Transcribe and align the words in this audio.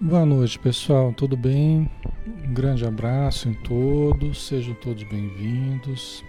Boa 0.00 0.24
noite, 0.24 0.56
pessoal. 0.60 1.12
Tudo 1.12 1.36
bem? 1.36 1.90
Um 2.44 2.54
grande 2.54 2.86
abraço 2.86 3.48
em 3.48 3.54
todos. 3.54 4.46
Sejam 4.46 4.72
todos 4.74 5.02
bem-vindos. 5.02 6.24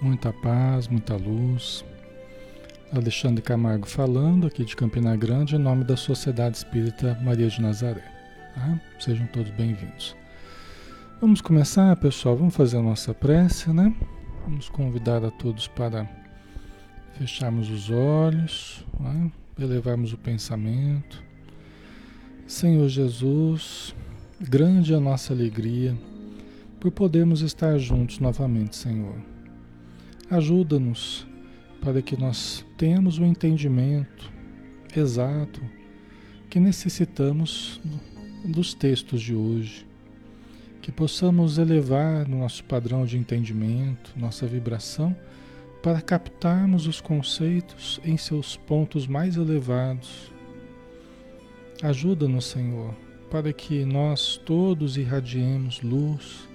Muita 0.00 0.32
paz, 0.32 0.86
muita 0.86 1.16
luz. 1.16 1.84
Alexandre 2.92 3.42
Camargo 3.42 3.88
falando 3.88 4.46
aqui 4.46 4.64
de 4.64 4.76
Campina 4.76 5.16
Grande 5.16 5.56
em 5.56 5.58
nome 5.58 5.82
da 5.82 5.96
Sociedade 5.96 6.58
Espírita 6.58 7.18
Maria 7.24 7.48
de 7.48 7.60
Nazaré. 7.60 8.04
Tá? 8.54 8.80
Sejam 9.00 9.26
todos 9.26 9.50
bem-vindos. 9.50 10.14
Vamos 11.20 11.40
começar, 11.40 11.96
pessoal. 11.96 12.36
Vamos 12.36 12.54
fazer 12.54 12.76
a 12.76 12.82
nossa 12.82 13.12
prece, 13.12 13.68
né? 13.72 13.92
Vamos 14.44 14.68
convidar 14.68 15.24
a 15.24 15.30
todos 15.32 15.66
para 15.66 16.08
fecharmos 17.14 17.68
os 17.68 17.90
olhos, 17.90 18.86
né? 19.00 19.32
elevarmos 19.58 20.12
o 20.12 20.18
pensamento 20.18 21.25
Senhor 22.46 22.88
Jesus, 22.88 23.92
grande 24.40 24.92
é 24.92 24.96
a 24.96 25.00
nossa 25.00 25.32
alegria 25.32 25.98
por 26.78 26.92
podermos 26.92 27.40
estar 27.40 27.76
juntos 27.76 28.20
novamente, 28.20 28.76
Senhor. 28.76 29.16
Ajuda-nos 30.30 31.26
para 31.82 32.00
que 32.00 32.16
nós 32.16 32.64
tenhamos 32.78 33.18
o 33.18 33.24
entendimento 33.24 34.30
exato 34.96 35.60
que 36.48 36.60
necessitamos 36.60 37.80
dos 38.44 38.74
textos 38.74 39.22
de 39.22 39.34
hoje, 39.34 39.84
que 40.80 40.92
possamos 40.92 41.58
elevar 41.58 42.28
nosso 42.28 42.62
padrão 42.62 43.04
de 43.04 43.18
entendimento, 43.18 44.12
nossa 44.16 44.46
vibração, 44.46 45.16
para 45.82 46.00
captarmos 46.00 46.86
os 46.86 47.00
conceitos 47.00 48.00
em 48.04 48.16
seus 48.16 48.56
pontos 48.56 49.08
mais 49.08 49.34
elevados 49.34 50.35
Ajuda-nos, 51.82 52.46
Senhor, 52.46 52.94
para 53.30 53.52
que 53.52 53.84
nós 53.84 54.40
todos 54.44 54.96
irradiemos 54.96 55.82
luz, 55.82 56.48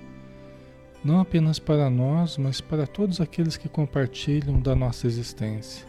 não 1.03 1.19
apenas 1.19 1.59
para 1.59 1.89
nós, 1.89 2.37
mas 2.37 2.59
para 2.59 2.87
todos 2.87 3.21
aqueles 3.21 3.55
que 3.55 3.69
compartilham 3.69 4.59
da 4.59 4.75
nossa 4.75 5.05
existência. 5.05 5.85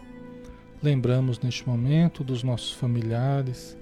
Lembramos 0.83 1.39
neste 1.41 1.67
momento 1.67 2.23
dos 2.23 2.43
nossos 2.43 2.73
familiares, 2.73 3.77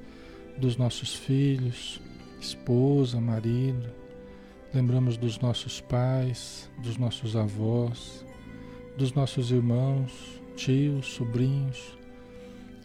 dos 0.56 0.76
nossos 0.76 1.14
filhos, 1.14 2.00
esposa, 2.40 3.20
marido. 3.20 3.90
Lembramos 4.72 5.16
dos 5.16 5.40
nossos 5.40 5.80
pais, 5.80 6.70
dos 6.78 6.96
nossos 6.96 7.34
avós, 7.34 8.24
dos 8.96 9.12
nossos 9.12 9.50
irmãos, 9.50 10.40
tios, 10.54 11.06
sobrinhos, 11.06 11.98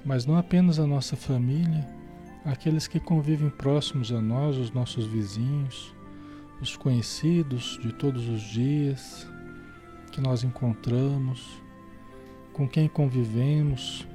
mas 0.04 0.26
não 0.26 0.38
apenas 0.38 0.80
a 0.80 0.88
nossa 0.88 1.16
família, 1.16 1.95
aqueles 2.46 2.88
que 2.88 3.00
convivem 3.00 3.50
próximos 3.50 4.12
a 4.12 4.22
nós, 4.22 4.56
os 4.56 4.72
nossos 4.72 5.08
vizinhos, 5.08 5.94
os 6.62 6.78
conhecidos 6.78 7.80
de 7.82 7.92
todos 7.92 8.30
os 8.30 8.42
dias 8.42 9.28
que 10.12 10.22
nós 10.22 10.44
encontramos, 10.44 11.62
com 12.54 12.68
quem 12.70 12.88
convivemos, 12.88 14.08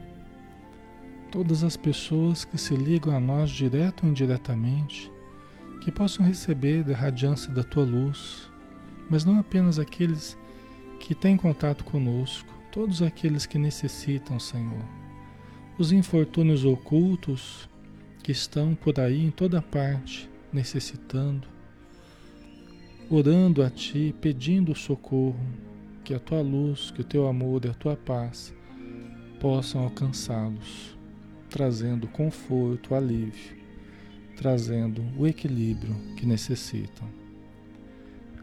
todas 1.30 1.64
as 1.64 1.76
pessoas 1.76 2.44
que 2.44 2.56
se 2.56 2.74
ligam 2.74 3.14
a 3.14 3.20
nós 3.20 3.50
direto 3.50 4.04
ou 4.04 4.10
indiretamente, 4.10 5.10
que 5.80 5.90
possam 5.90 6.24
receber 6.24 6.84
da 6.84 6.94
radiância 6.94 7.52
da 7.52 7.64
tua 7.64 7.84
luz, 7.84 8.50
mas 9.10 9.24
não 9.24 9.38
apenas 9.38 9.78
aqueles 9.78 10.38
que 11.00 11.14
têm 11.14 11.36
contato 11.36 11.84
conosco, 11.84 12.52
todos 12.70 13.02
aqueles 13.02 13.44
que 13.44 13.58
necessitam, 13.58 14.38
Senhor. 14.38 14.84
Os 15.78 15.92
infortúnios 15.92 16.64
ocultos 16.64 17.69
que 18.22 18.32
estão 18.32 18.74
por 18.74 18.98
aí 19.00 19.24
em 19.24 19.30
toda 19.30 19.62
parte 19.62 20.28
necessitando, 20.52 21.46
orando 23.08 23.62
a 23.62 23.70
Ti, 23.70 24.14
pedindo 24.20 24.74
socorro, 24.74 25.40
que 26.04 26.14
a 26.14 26.18
Tua 26.18 26.40
luz, 26.40 26.90
que 26.90 27.00
o 27.00 27.04
Teu 27.04 27.26
amor 27.26 27.64
e 27.64 27.68
a 27.68 27.74
Tua 27.74 27.96
paz 27.96 28.54
possam 29.38 29.82
alcançá-los, 29.82 30.96
trazendo 31.48 32.06
conforto, 32.08 32.94
alívio, 32.94 33.56
trazendo 34.36 35.02
o 35.16 35.26
equilíbrio 35.26 35.94
que 36.16 36.26
necessitam. 36.26 37.08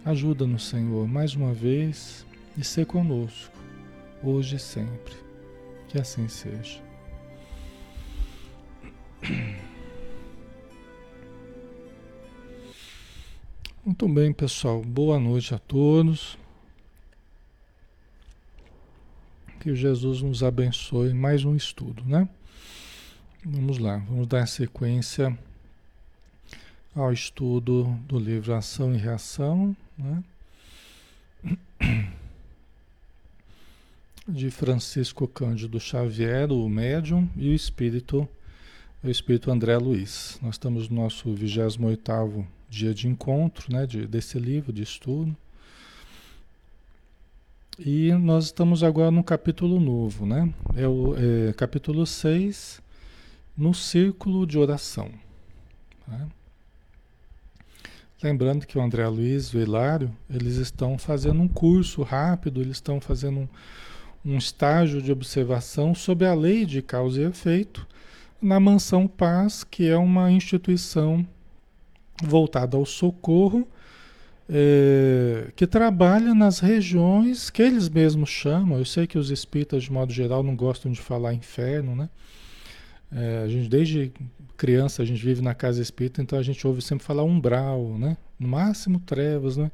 Ajuda-nos, 0.03 0.67
Senhor, 0.67 1.07
mais 1.07 1.35
uma 1.35 1.53
vez 1.53 2.25
e 2.57 2.63
ser 2.63 2.85
conosco, 2.85 3.57
hoje 4.23 4.55
e 4.55 4.59
sempre. 4.59 5.15
Que 5.89 5.99
assim 5.99 6.27
seja. 6.27 6.86
Muito 13.85 14.07
bem, 14.07 14.33
pessoal. 14.33 14.81
Boa 14.83 15.19
noite 15.19 15.53
a 15.55 15.59
todos. 15.59 16.37
Que 19.59 19.75
Jesus 19.75 20.21
nos 20.21 20.41
abençoe. 20.43 21.13
Mais 21.13 21.43
um 21.43 21.53
estudo, 21.55 22.03
né? 22.05 22.29
Vamos 23.43 23.77
lá, 23.77 23.97
vamos 24.09 24.27
dar 24.27 24.47
sequência 24.47 25.37
ao 26.93 27.11
estudo 27.13 27.85
do 28.07 28.19
livro 28.19 28.53
Ação 28.53 28.93
e 28.93 28.97
Reação, 28.97 29.75
né? 29.97 30.23
De 34.27 34.51
Francisco 34.51 35.25
Cândido 35.27 35.79
Xavier, 35.79 36.51
o 36.51 36.67
médium, 36.67 37.29
e 37.37 37.47
o 37.47 37.53
espírito, 37.53 38.27
o 39.03 39.09
espírito 39.09 39.51
André 39.51 39.77
Luiz. 39.77 40.39
Nós 40.41 40.55
estamos 40.55 40.89
no 40.89 40.95
nosso 40.95 41.29
28º 41.29 42.45
dia 42.69 42.93
de 42.93 43.07
encontro 43.07 43.71
né, 43.71 43.85
de, 43.85 44.07
desse 44.07 44.39
livro, 44.39 44.73
de 44.73 44.83
estudo. 44.83 45.35
E 47.79 48.11
nós 48.13 48.45
estamos 48.45 48.83
agora 48.83 49.11
no 49.11 49.23
capítulo 49.23 49.79
novo, 49.79 50.25
né? 50.25 50.51
É 50.75 50.87
o 50.87 51.13
é, 51.15 51.53
capítulo 51.53 52.07
6, 52.07 52.81
no 53.55 53.71
círculo 53.71 54.47
de 54.47 54.57
oração. 54.57 55.11
Né? 56.07 56.27
Lembrando 58.23 58.65
que 58.65 58.79
o 58.79 58.81
André 58.81 59.07
Luiz 59.07 59.49
e 59.49 59.57
o 59.57 59.61
Hilário, 59.61 60.11
eles 60.27 60.55
estão 60.55 60.97
fazendo 60.97 61.39
um 61.39 61.47
curso 61.47 62.01
rápido, 62.01 62.61
eles 62.61 62.77
estão 62.77 62.99
fazendo 62.99 63.41
um, 63.41 63.47
um 64.25 64.37
estágio 64.39 64.99
de 64.99 65.11
observação 65.11 65.93
sobre 65.93 66.25
a 66.25 66.33
lei 66.33 66.65
de 66.65 66.81
causa 66.81 67.21
e 67.21 67.25
efeito 67.25 67.85
na 68.41 68.59
Mansão 68.59 69.07
Paz, 69.07 69.63
que 69.63 69.87
é 69.87 69.97
uma 69.97 70.31
instituição 70.31 71.25
voltada 72.23 72.77
ao 72.77 72.85
socorro, 72.85 73.67
é, 74.49 75.51
que 75.55 75.67
trabalha 75.67 76.33
nas 76.33 76.59
regiões 76.59 77.49
que 77.49 77.61
eles 77.61 77.89
mesmos 77.89 78.29
chamam. 78.29 78.77
Eu 78.77 78.85
sei 78.85 79.05
que 79.05 79.17
os 79.17 79.29
espíritas, 79.29 79.83
de 79.83 79.91
modo 79.91 80.13
geral, 80.13 80.41
não 80.41 80.55
gostam 80.55 80.91
de 80.91 81.01
falar 81.01 81.33
inferno, 81.33 81.95
né? 81.95 82.09
É, 83.11 83.43
a 83.43 83.47
gente, 83.47 83.69
desde 83.69 84.11
criança, 84.55 85.01
a 85.01 85.05
gente 85.05 85.23
vive 85.23 85.41
na 85.41 85.53
casa 85.53 85.81
espírita, 85.81 86.21
então 86.21 86.37
a 86.37 86.43
gente 86.43 86.65
ouve 86.65 86.81
sempre 86.81 87.05
falar 87.05 87.23
umbral, 87.23 87.97
né? 87.97 88.17
No 88.39 88.47
máximo 88.47 88.99
trevas, 88.99 89.57
né? 89.57 89.71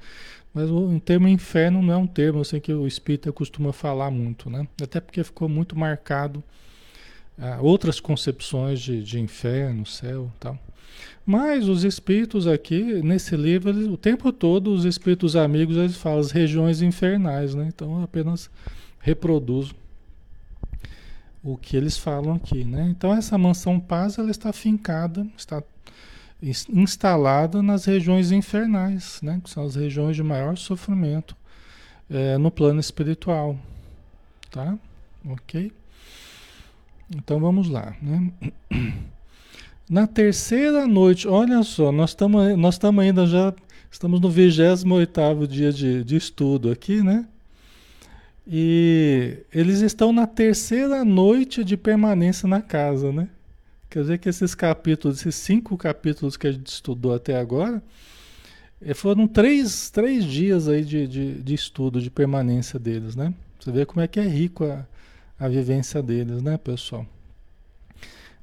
Mas 0.53 0.69
o 0.69 0.99
termo 0.99 1.27
inferno 1.27 1.81
não 1.81 1.93
é 1.93 1.97
um 1.97 2.05
termo, 2.05 2.39
eu 2.39 2.43
sei 2.43 2.59
que 2.59 2.71
o 2.73 2.85
espírita 2.85 3.31
costuma 3.31 3.73
falar 3.73 4.11
muito, 4.11 4.49
né? 4.49 4.67
Até 4.81 4.99
porque 4.99 5.23
ficou 5.23 5.49
muito 5.49 5.77
marcado 5.77 6.43
outras 7.61 7.99
concepções 7.99 8.79
de, 8.79 9.03
de 9.03 9.19
inferno, 9.19 9.85
céu 9.85 10.31
tal. 10.39 10.57
Mas 11.25 11.67
os 11.67 11.83
espíritos 11.83 12.47
aqui, 12.47 13.01
nesse 13.01 13.35
livro, 13.35 13.69
eles, 13.69 13.87
o 13.87 13.97
tempo 13.97 14.31
todo, 14.31 14.73
os 14.73 14.83
espíritos 14.83 15.35
amigos, 15.35 15.77
eles 15.77 15.95
falam 15.95 16.19
as 16.19 16.31
regiões 16.31 16.81
infernais, 16.81 17.55
né? 17.55 17.69
Então 17.73 17.97
eu 17.97 18.03
apenas 18.03 18.49
reproduzo 18.99 19.73
o 21.41 21.57
que 21.57 21.75
eles 21.75 21.97
falam 21.97 22.35
aqui, 22.35 22.63
né? 22.63 22.87
Então 22.89 23.13
essa 23.13 23.37
mansão 23.37 23.79
paz, 23.79 24.17
ela 24.17 24.31
está 24.31 24.51
fincada, 24.51 25.25
está 25.37 25.63
instalada 26.41 27.61
nas 27.61 27.85
regiões 27.85 28.31
infernais, 28.31 29.21
né? 29.21 29.39
Que 29.41 29.49
são 29.49 29.65
as 29.65 29.75
regiões 29.75 30.15
de 30.15 30.23
maior 30.23 30.57
sofrimento 30.57 31.35
é, 32.09 32.37
no 32.37 32.51
plano 32.51 32.81
espiritual, 32.81 33.57
tá? 34.51 34.77
Ok? 35.25 35.71
Então 37.15 37.39
vamos 37.39 37.69
lá, 37.69 37.95
né? 38.01 38.31
Na 39.89 40.07
terceira 40.07 40.87
noite, 40.87 41.27
olha 41.27 41.61
só, 41.61 41.91
nós 41.91 42.11
estamos 42.11 42.57
nós 42.57 42.79
ainda 42.99 43.27
já, 43.27 43.53
estamos 43.91 44.19
no 44.19 44.29
28 44.29 45.47
dia 45.47 45.71
de, 45.71 46.03
de 46.03 46.15
estudo 46.15 46.71
aqui, 46.71 47.03
né? 47.03 47.27
E 48.47 49.37
eles 49.53 49.81
estão 49.81 50.11
na 50.11 50.27
terceira 50.27 51.05
noite 51.05 51.63
de 51.63 51.77
permanência 51.77 52.47
na 52.47 52.61
casa, 52.61 53.11
né? 53.11 53.29
Quer 53.89 54.01
dizer 54.01 54.17
que 54.17 54.27
esses 54.27 54.55
capítulos, 54.55 55.19
esses 55.19 55.35
cinco 55.35 55.77
capítulos 55.77 56.35
que 56.35 56.47
a 56.47 56.51
gente 56.51 56.67
estudou 56.67 57.13
até 57.13 57.37
agora, 57.37 57.81
eh, 58.81 58.93
foram 58.93 59.27
três, 59.27 59.89
três 59.91 60.25
dias 60.25 60.67
aí 60.67 60.83
de, 60.83 61.07
de, 61.07 61.33
de 61.41 61.53
estudo, 61.53 62.01
de 62.01 62.09
permanência 62.09 62.79
deles, 62.79 63.15
né? 63.15 63.33
Você 63.59 63.71
vê 63.71 63.85
como 63.85 64.01
é 64.01 64.07
que 64.07 64.19
é 64.19 64.27
rico 64.27 64.65
a, 64.65 64.85
a 65.39 65.47
vivência 65.47 66.01
deles, 66.01 66.41
né, 66.41 66.57
pessoal? 66.57 67.05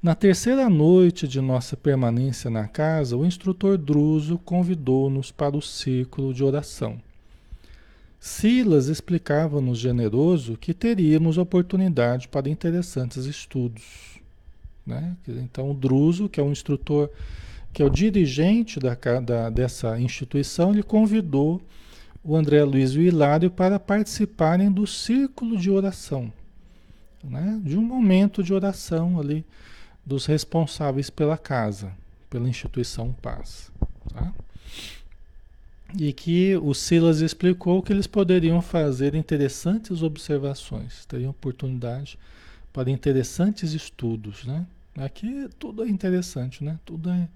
Na 0.03 0.15
terceira 0.15 0.71
noite 0.71 1.29
de 1.29 1.41
nossa 1.41 1.77
permanência 1.77 2.49
na 2.49 2.67
casa, 2.67 3.17
o 3.17 3.27
instrutor 3.27 3.77
Druso 3.77 4.39
convidou-nos 4.39 5.31
para 5.31 5.57
o 5.57 5.61
círculo 5.61 6.33
de 6.33 6.43
oração. 6.43 6.99
Silas 8.19 8.87
explicava-nos 8.87 9.79
generoso 9.79 10.57
que 10.57 10.73
teríamos 10.73 11.37
oportunidade 11.37 12.29
para 12.29 12.49
interessantes 12.49 13.27
estudos. 13.27 14.19
Né? 14.87 15.17
Então, 15.29 15.71
o 15.71 15.75
Druso, 15.75 16.29
que 16.29 16.41
é 16.41 16.43
o 16.43 16.51
instrutor, 16.51 17.11
que 17.73 17.83
é 17.83 17.85
o 17.85 17.91
dirigente 17.91 18.81
da, 18.81 18.95
da, 19.21 19.51
dessa 19.51 20.01
instituição, 20.01 20.73
ele 20.73 20.83
convidou 20.83 21.61
o 22.23 22.37
André 22.37 22.63
Luiz 22.65 22.93
e 22.93 22.99
o 22.99 23.03
Hilário 23.03 23.51
para 23.51 23.79
participarem 23.79 24.71
do 24.71 24.87
círculo 24.87 25.57
de 25.57 25.71
oração, 25.71 26.33
né? 27.23 27.61
de 27.63 27.77
um 27.77 27.83
momento 27.83 28.43
de 28.43 28.53
oração 28.53 29.19
ali 29.19 29.45
dos 30.05 30.27
responsáveis 30.27 31.11
pela 31.11 31.37
casa, 31.37 31.93
pela 32.29 32.49
instituição 32.49 33.13
Paz. 33.21 33.71
Tá? 34.13 34.33
E 35.99 36.13
que 36.13 36.57
o 36.57 36.73
Silas 36.73 37.21
explicou 37.21 37.83
que 37.83 37.93
eles 37.93 38.07
poderiam 38.07 38.63
fazer 38.63 39.15
interessantes 39.15 40.03
observações, 40.03 41.05
teriam 41.07 41.31
oportunidade 41.31 42.19
para 42.73 42.91
interessantes 42.91 43.73
estudos. 43.73 44.45
Né? 44.45 44.65
Aqui 44.97 45.49
tudo 45.59 45.85
é 45.85 45.89
interessante, 45.89 46.63
né? 46.63 46.79
tudo 46.85 47.11
é, 47.11 47.29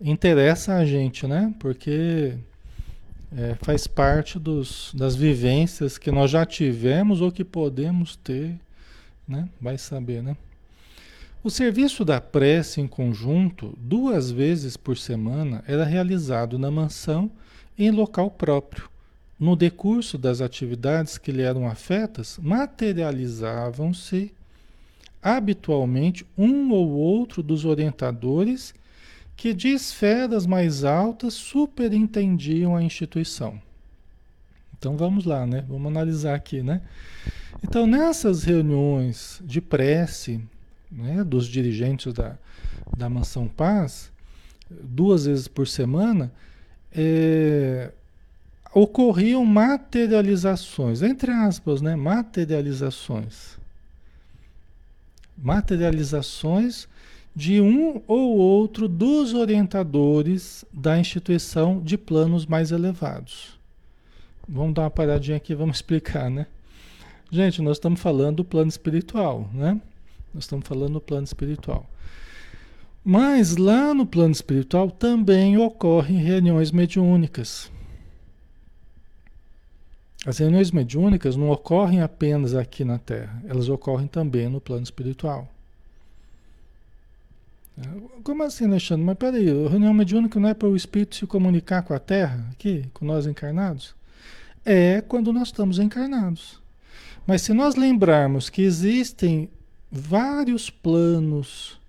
interessa 0.00 0.76
a 0.76 0.84
gente, 0.84 1.26
né? 1.26 1.54
porque 1.58 2.34
é, 3.36 3.54
faz 3.62 3.86
parte 3.86 4.38
dos, 4.38 4.92
das 4.94 5.14
vivências 5.16 5.98
que 5.98 6.10
nós 6.10 6.30
já 6.30 6.44
tivemos 6.44 7.20
ou 7.20 7.30
que 7.30 7.44
podemos 7.44 8.16
ter, 8.16 8.58
né? 9.26 9.48
vai 9.60 9.78
saber, 9.78 10.22
né? 10.22 10.36
O 11.44 11.50
serviço 11.50 12.04
da 12.04 12.20
prece 12.20 12.80
em 12.80 12.86
conjunto, 12.86 13.76
duas 13.76 14.30
vezes 14.30 14.76
por 14.76 14.96
semana, 14.96 15.64
era 15.66 15.84
realizado 15.84 16.56
na 16.56 16.70
mansão 16.70 17.30
em 17.76 17.90
local 17.90 18.30
próprio. 18.30 18.88
No 19.38 19.56
decurso 19.56 20.16
das 20.16 20.40
atividades 20.40 21.18
que 21.18 21.32
lhe 21.32 21.42
eram 21.42 21.66
afetas, 21.66 22.38
materializavam-se 22.40 24.32
habitualmente 25.20 26.24
um 26.38 26.70
ou 26.70 26.90
outro 26.90 27.42
dos 27.42 27.64
orientadores 27.64 28.72
que 29.36 29.52
de 29.52 29.68
esferas 29.68 30.46
mais 30.46 30.84
altas 30.84 31.34
superintendiam 31.34 32.76
a 32.76 32.82
instituição. 32.84 33.60
Então 34.82 34.96
vamos 34.96 35.24
lá, 35.24 35.46
né? 35.46 35.64
Vamos 35.68 35.86
analisar 35.86 36.34
aqui, 36.34 36.60
né? 36.60 36.82
Então 37.62 37.86
nessas 37.86 38.42
reuniões 38.42 39.40
de 39.44 39.60
prece, 39.60 40.40
né, 40.90 41.22
dos 41.22 41.46
dirigentes 41.46 42.12
da, 42.12 42.36
da 42.96 43.08
Mansão 43.08 43.46
Paz, 43.46 44.10
duas 44.68 45.26
vezes 45.26 45.46
por 45.46 45.68
semana, 45.68 46.32
é, 46.92 47.92
ocorriam 48.74 49.44
materializações, 49.44 51.00
entre 51.00 51.30
aspas, 51.30 51.80
né, 51.80 51.94
materializações. 51.94 53.56
Materializações 55.38 56.88
de 57.36 57.60
um 57.60 58.02
ou 58.08 58.36
outro 58.36 58.88
dos 58.88 59.32
orientadores 59.32 60.64
da 60.72 60.98
instituição 60.98 61.80
de 61.80 61.96
planos 61.96 62.46
mais 62.46 62.72
elevados. 62.72 63.61
Vamos 64.48 64.74
dar 64.74 64.82
uma 64.82 64.90
paradinha 64.90 65.36
aqui, 65.36 65.54
vamos 65.54 65.76
explicar, 65.78 66.30
né? 66.30 66.46
Gente, 67.30 67.62
nós 67.62 67.76
estamos 67.76 68.00
falando 68.00 68.36
do 68.36 68.44
plano 68.44 68.68
espiritual, 68.68 69.48
né? 69.54 69.80
Nós 70.34 70.44
estamos 70.44 70.66
falando 70.66 70.94
do 70.94 71.00
plano 71.00 71.24
espiritual. 71.24 71.88
Mas 73.04 73.56
lá 73.56 73.92
no 73.92 74.06
plano 74.06 74.32
espiritual 74.32 74.90
também 74.90 75.58
ocorrem 75.58 76.18
reuniões 76.18 76.70
mediúnicas. 76.70 77.70
As 80.24 80.38
reuniões 80.38 80.70
mediúnicas 80.70 81.34
não 81.34 81.50
ocorrem 81.50 82.00
apenas 82.00 82.54
aqui 82.54 82.84
na 82.84 82.98
Terra, 82.98 83.42
elas 83.48 83.68
ocorrem 83.68 84.06
também 84.06 84.48
no 84.48 84.60
plano 84.60 84.84
espiritual. 84.84 85.48
Como 88.22 88.42
assim, 88.44 88.66
Alexandre? 88.66 89.04
Mas 89.04 89.16
peraí, 89.16 89.48
a 89.48 89.68
reunião 89.68 89.92
mediúnica 89.92 90.38
não 90.38 90.48
é 90.48 90.54
para 90.54 90.68
o 90.68 90.76
espírito 90.76 91.16
se 91.16 91.26
comunicar 91.26 91.82
com 91.82 91.94
a 91.94 91.98
Terra, 91.98 92.46
aqui, 92.52 92.84
com 92.92 93.04
nós 93.04 93.26
encarnados? 93.26 93.94
É 94.64 95.00
quando 95.00 95.32
nós 95.32 95.48
estamos 95.48 95.78
encarnados. 95.78 96.60
Mas 97.26 97.42
se 97.42 97.52
nós 97.52 97.76
lembrarmos 97.76 98.50
que 98.50 98.62
existem 98.62 99.48
vários 99.90 100.70
planos 100.70 101.80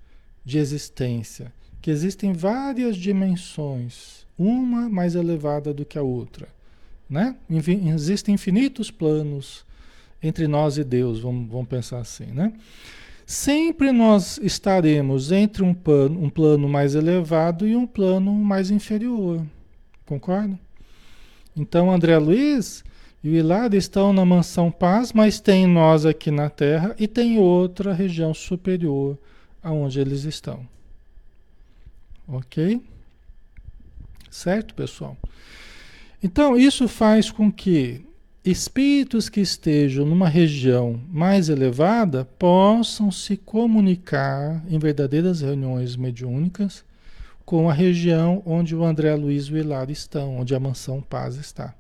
de 0.46 0.58
existência, 0.58 1.52
que 1.82 1.90
existem 1.90 2.34
várias 2.34 2.96
dimensões, 2.98 4.26
uma 4.38 4.90
mais 4.90 5.16
elevada 5.16 5.74
do 5.74 5.86
que 5.86 5.98
a 5.98 6.04
outra. 6.04 6.48
Né? 7.10 7.36
Existem 7.96 8.36
infinitos 8.36 8.90
planos 8.90 9.66
entre 10.22 10.48
nós 10.48 10.78
e 10.78 10.84
Deus, 10.84 11.20
vamos, 11.20 11.50
vamos 11.50 11.68
pensar 11.68 12.00
assim. 12.00 12.26
Né? 12.26 12.54
Sempre 13.26 13.92
nós 13.92 14.40
estaremos 14.42 15.32
entre 15.32 15.64
um 15.64 15.74
plano, 15.74 16.22
um 16.24 16.30
plano 16.30 16.68
mais 16.68 16.96
elevado 16.96 17.68
e 17.68 17.76
um 17.76 17.86
plano 17.86 18.34
mais 18.34 18.72
inferior. 18.72 19.46
Concorda? 20.06 20.60
Então, 21.56 21.92
André 21.92 22.18
Luiz 22.18 22.84
e 23.24 23.30
o 23.30 23.36
Hilário 23.36 23.78
estão 23.78 24.12
na 24.12 24.26
mansão 24.26 24.72
paz, 24.72 25.14
mas 25.14 25.40
tem 25.40 25.66
nós 25.68 26.06
aqui 26.06 26.30
na 26.30 26.50
Terra 26.50 26.96
e 27.00 27.08
tem 27.08 27.38
outra 27.40 27.94
região 27.94 28.34
superior 28.34 29.18
aonde 29.62 30.00
eles 30.00 30.24
estão. 30.24 30.68
Ok? 32.28 32.82
Certo, 34.30 34.74
pessoal? 34.74 35.16
Então, 36.22 36.58
isso 36.58 36.88
faz 36.88 37.30
com 37.30 37.52
que 37.52 38.06
espíritos 38.44 39.30
que 39.30 39.40
estejam 39.40 40.06
numa 40.06 40.28
região 40.28 41.00
mais 41.10 41.48
elevada 41.48 42.26
possam 42.38 43.10
se 43.10 43.38
comunicar 43.38 44.64
em 44.68 44.78
verdadeiras 44.78 45.42
reuniões 45.42 45.96
mediúnicas 45.96 46.84
com 47.46 47.70
a 47.70 47.74
região 47.74 48.42
onde 48.46 48.76
o 48.76 48.84
André 48.84 49.16
Luiz 49.16 49.46
e 49.46 49.54
o 49.54 49.58
Hilário 49.58 49.92
estão, 49.92 50.38
onde 50.40 50.56
a 50.56 50.60
mansão 50.60 51.02
paz 51.02 51.36
está. 51.36 51.76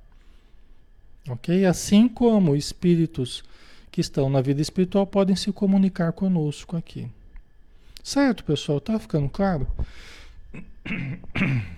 Ok? 1.30 1.66
Assim 1.66 2.08
como 2.08 2.56
espíritos 2.56 3.44
que 3.92 4.02
estão 4.02 4.30
na 4.30 4.42
vida 4.42 4.62
espiritual 4.62 5.08
podem 5.08 5.36
se 5.36 5.52
comunicar 5.52 6.12
conosco 6.12 6.76
aqui. 6.76 7.08
Certo, 8.04 8.44
pessoal? 8.44 8.82
Tá 8.82 9.00
ficando 9.00 9.30
claro? 9.30 9.68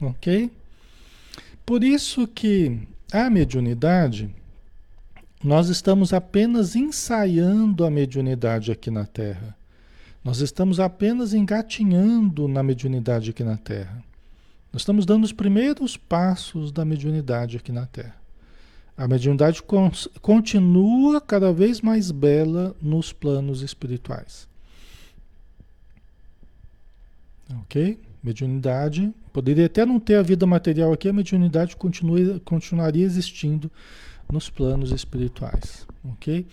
ok? 0.00 0.50
Por 1.66 1.82
isso 1.82 2.26
que 2.28 2.86
a 3.12 3.28
mediunidade, 3.28 4.30
nós 5.42 5.68
estamos 5.68 6.12
apenas 6.12 6.76
ensaiando 6.76 7.84
a 7.84 7.90
mediunidade 7.90 8.70
aqui 8.70 8.90
na 8.90 9.04
Terra. 9.04 9.56
Nós 10.24 10.38
estamos 10.38 10.78
apenas 10.78 11.34
engatinhando 11.34 12.46
na 12.46 12.62
mediunidade 12.62 13.30
aqui 13.30 13.42
na 13.42 13.56
Terra. 13.56 14.02
Nós 14.72 14.82
estamos 14.82 15.04
dando 15.04 15.24
os 15.24 15.32
primeiros 15.32 15.96
passos 15.96 16.70
da 16.70 16.84
mediunidade 16.84 17.56
aqui 17.56 17.72
na 17.72 17.86
Terra. 17.86 18.16
A 18.96 19.08
mediunidade 19.08 19.62
continua 20.20 21.20
cada 21.20 21.52
vez 21.52 21.80
mais 21.80 22.10
bela 22.10 22.76
nos 22.80 23.12
planos 23.12 23.62
espirituais. 23.62 24.48
Ok? 27.62 27.98
Mediunidade, 28.22 29.12
poderia 29.32 29.66
até 29.66 29.84
não 29.84 29.98
ter 29.98 30.14
a 30.14 30.22
vida 30.22 30.46
material 30.46 30.92
aqui, 30.92 31.08
a 31.08 31.12
mediunidade 31.12 31.74
continua, 31.74 32.40
continuaria 32.44 33.04
existindo 33.04 33.70
nos 34.30 34.48
planos 34.48 34.92
espirituais. 34.92 35.86
Ok? 36.04 36.46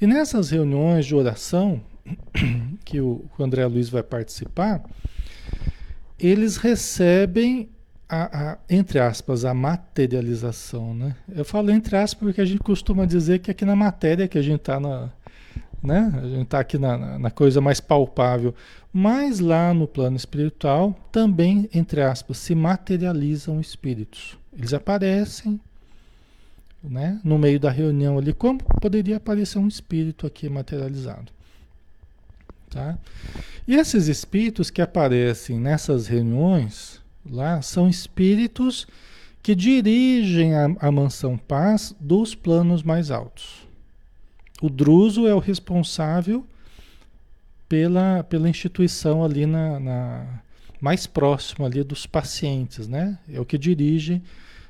E 0.00 0.06
nessas 0.06 0.50
reuniões 0.50 1.04
de 1.04 1.14
oração, 1.14 1.82
que 2.84 3.00
o, 3.00 3.24
André 3.38 3.66
Luiz 3.66 3.88
vai 3.88 4.02
participar, 4.02 4.82
eles 6.18 6.56
recebem 6.56 7.68
a, 8.08 8.52
a, 8.52 8.58
entre 8.70 8.98
aspas, 8.98 9.44
a 9.44 9.52
materialização, 9.52 10.94
né? 10.94 11.14
Eu 11.28 11.44
falo 11.44 11.70
entre 11.70 11.96
aspas 11.96 12.26
porque 12.26 12.40
a 12.40 12.44
gente 12.44 12.60
costuma 12.60 13.04
dizer 13.04 13.40
que 13.40 13.50
aqui 13.50 13.64
na 13.64 13.76
matéria 13.76 14.26
que 14.26 14.38
a 14.38 14.42
gente 14.42 14.60
está 14.60 14.80
na, 14.80 15.10
né? 15.82 16.12
A 16.16 16.26
gente 16.26 16.42
está 16.42 16.60
aqui 16.60 16.78
na, 16.78 17.18
na, 17.18 17.30
coisa 17.30 17.60
mais 17.60 17.80
palpável, 17.80 18.54
mas 18.92 19.38
lá 19.40 19.72
no 19.72 19.86
plano 19.86 20.16
espiritual 20.16 20.94
também, 21.12 21.68
entre 21.72 22.00
aspas, 22.00 22.38
se 22.38 22.54
materializam 22.54 23.60
espíritos. 23.60 24.36
Eles 24.56 24.72
aparecem, 24.72 25.60
né? 26.82 27.20
No 27.22 27.38
meio 27.38 27.60
da 27.60 27.70
reunião 27.70 28.18
ali, 28.18 28.32
como 28.32 28.60
poderia 28.80 29.16
aparecer 29.16 29.58
um 29.58 29.68
espírito 29.68 30.26
aqui 30.26 30.48
materializado. 30.48 31.30
Tá? 32.70 32.98
E 33.66 33.74
esses 33.74 34.08
espíritos 34.08 34.70
que 34.70 34.82
aparecem 34.82 35.58
nessas 35.58 36.06
reuniões 36.06 37.00
lá 37.28 37.62
são 37.62 37.88
espíritos 37.88 38.86
que 39.42 39.54
dirigem 39.54 40.54
a, 40.54 40.66
a 40.80 40.92
mansão 40.92 41.36
paz 41.36 41.94
dos 41.98 42.34
planos 42.34 42.82
mais 42.82 43.10
altos. 43.10 43.66
O 44.60 44.68
Druso 44.68 45.26
é 45.26 45.34
o 45.34 45.38
responsável 45.38 46.44
pela, 47.68 48.24
pela 48.24 48.48
instituição 48.48 49.24
ali 49.24 49.46
na, 49.46 49.78
na 49.78 50.40
mais 50.80 51.06
próximo 51.06 51.66
ali 51.66 51.82
dos 51.82 52.06
pacientes, 52.06 52.86
né? 52.86 53.18
É 53.28 53.40
o 53.40 53.44
que 53.44 53.58
dirige 53.58 54.22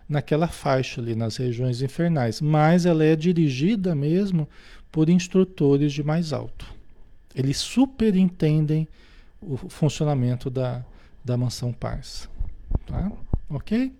naquela 0.09 0.49
faixa 0.49 1.00
ali 1.00 1.14
nas 1.14 1.37
regiões 1.37 1.83
infernais, 1.83 2.40
mas 2.40 2.87
ela 2.87 3.05
é 3.05 3.14
dirigida 3.14 3.95
mesmo 3.95 4.49
por 4.90 5.11
instrutores 5.11 5.93
de 5.93 6.02
mais 6.02 6.33
alto. 6.33 6.77
Eles 7.38 7.59
superintendem 7.59 8.88
o 9.40 9.57
funcionamento 9.57 10.50
da, 10.50 10.85
da 11.25 11.37
mansão 11.37 11.73
Pars. 11.73 12.28
Tá? 12.85 13.12
Ok? 13.49 13.92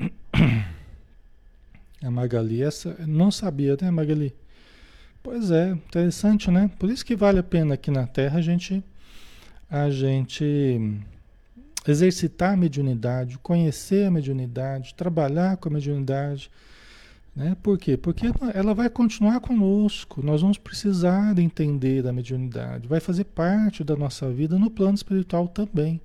A 2.00 2.10
Magali, 2.10 2.62
essa 2.62 2.96
não 3.06 3.30
sabia, 3.30 3.76
né, 3.80 3.90
Magali? 3.90 4.34
Pois 5.20 5.50
é, 5.50 5.70
interessante, 5.70 6.48
né? 6.48 6.70
Por 6.78 6.88
isso 6.90 7.04
que 7.04 7.16
vale 7.16 7.40
a 7.40 7.42
pena 7.42 7.74
aqui 7.74 7.90
na 7.90 8.06
Terra 8.06 8.38
a 8.38 8.42
gente 8.42 8.82
a 9.68 9.90
gente 9.90 10.80
exercitar 11.86 12.54
a 12.54 12.56
mediunidade, 12.56 13.36
conhecer 13.38 14.06
a 14.06 14.10
mediunidade, 14.10 14.94
trabalhar 14.94 15.56
com 15.56 15.68
a 15.68 15.72
mediunidade, 15.72 16.50
né? 17.38 17.56
Por 17.62 17.78
quê? 17.78 17.96
Porque 17.96 18.26
ela 18.52 18.74
vai 18.74 18.90
continuar 18.90 19.38
conosco, 19.38 20.20
nós 20.20 20.42
vamos 20.42 20.58
precisar 20.58 21.38
entender 21.38 22.02
da 22.02 22.12
mediunidade, 22.12 22.88
vai 22.88 22.98
fazer 22.98 23.22
parte 23.22 23.84
da 23.84 23.94
nossa 23.94 24.28
vida 24.28 24.58
no 24.58 24.68
plano 24.68 24.96
espiritual 24.96 25.46
também. 25.46 26.00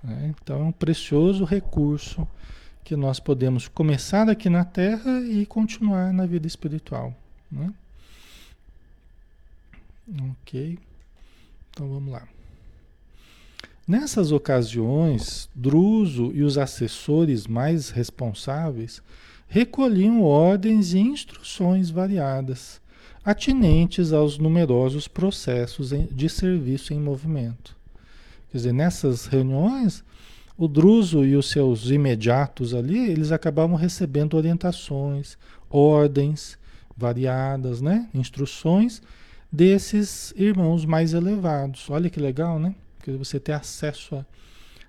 Né? 0.00 0.32
Então 0.40 0.60
é 0.60 0.62
um 0.62 0.70
precioso 0.70 1.42
recurso 1.44 2.26
que 2.84 2.94
nós 2.94 3.18
podemos 3.18 3.66
começar 3.66 4.30
aqui 4.30 4.48
na 4.48 4.64
Terra 4.64 5.22
e 5.22 5.44
continuar 5.44 6.12
na 6.12 6.24
vida 6.24 6.46
espiritual. 6.46 7.12
Né? 7.50 7.74
Ok, 10.30 10.78
então 11.72 11.88
vamos 11.88 12.12
lá. 12.12 12.28
Nessas 13.88 14.30
ocasiões, 14.30 15.48
Druso 15.52 16.30
e 16.32 16.44
os 16.44 16.56
assessores 16.56 17.48
mais 17.48 17.90
responsáveis 17.90 19.02
recolhiam 19.52 20.22
ordens 20.22 20.94
e 20.94 20.98
instruções 20.98 21.90
variadas, 21.90 22.80
atinentes 23.22 24.10
aos 24.10 24.38
numerosos 24.38 25.06
processos 25.06 25.92
de 26.10 26.28
serviço 26.30 26.94
em 26.94 26.98
movimento. 26.98 27.76
Quer 28.50 28.56
dizer, 28.56 28.72
nessas 28.72 29.26
reuniões, 29.26 30.02
o 30.56 30.66
Druso 30.66 31.22
e 31.22 31.36
os 31.36 31.50
seus 31.50 31.90
imediatos 31.90 32.72
ali, 32.72 33.10
eles 33.10 33.30
acabavam 33.30 33.76
recebendo 33.76 34.38
orientações, 34.38 35.36
ordens 35.68 36.56
variadas, 36.96 37.82
né? 37.82 38.08
instruções 38.14 39.02
desses 39.52 40.32
irmãos 40.34 40.86
mais 40.86 41.12
elevados. 41.12 41.90
Olha 41.90 42.08
que 42.08 42.18
legal, 42.18 42.58
né? 42.58 42.74
Que 43.02 43.10
você 43.10 43.38
ter 43.38 43.52
acesso 43.52 44.16
a 44.16 44.24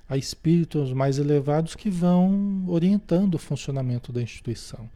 a 0.08 0.18
espíritos 0.18 0.92
mais 0.92 1.18
elevados 1.18 1.76
que 1.76 1.90
vão 1.90 2.66
orientando 2.68 3.36
o 3.36 3.40
funcionamento 3.40 4.12
da 4.12 4.22
instituição 4.22 4.90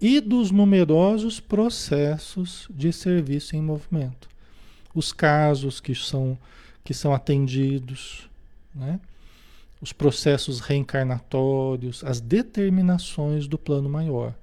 e 0.00 0.20
dos 0.20 0.50
numerosos 0.50 1.40
processos 1.40 2.68
de 2.70 2.92
serviço 2.92 3.56
em 3.56 3.62
movimento. 3.62 4.28
Os 4.94 5.12
casos 5.12 5.80
que 5.80 5.94
são, 5.94 6.38
que 6.84 6.94
são 6.94 7.12
atendidos, 7.12 8.28
né? 8.74 9.00
os 9.80 9.92
processos 9.92 10.60
reencarnatórios, 10.60 12.02
as 12.04 12.20
determinações 12.20 13.46
do 13.46 13.58
plano 13.58 13.88
maior, 13.88 14.34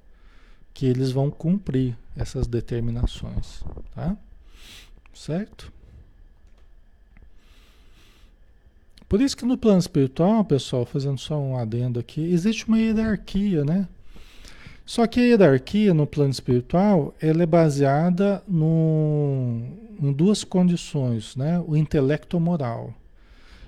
que 0.74 0.86
eles 0.86 1.12
vão 1.12 1.30
cumprir 1.30 1.98
essas 2.16 2.48
determinações. 2.48 3.64
Tá? 3.94 4.16
Certo? 5.14 5.72
Por 9.08 9.22
isso 9.22 9.38
que 9.38 9.46
no 9.46 9.58
plano 9.58 9.80
espiritual, 9.80 10.44
pessoal, 10.44 10.86
fazendo 10.86 11.20
só 11.20 11.40
um 11.40 11.58
adendo 11.58 12.00
aqui, 12.00 12.22
existe 12.22 12.68
uma 12.68 12.80
hierarquia, 12.80 13.64
né? 13.64 13.88
Só 14.86 15.06
que 15.08 15.20
a 15.20 15.24
hierarquia 15.24 15.94
no 15.94 16.06
plano 16.06 16.32
espiritual, 16.32 17.14
ela 17.22 17.44
é 17.44 17.46
baseada 17.46 18.44
no, 18.48 19.62
em 20.00 20.12
duas 20.12 20.44
condições, 20.44 21.36
né? 21.36 21.60
O 21.68 21.76
intelecto 21.76 22.40
moral. 22.40 22.94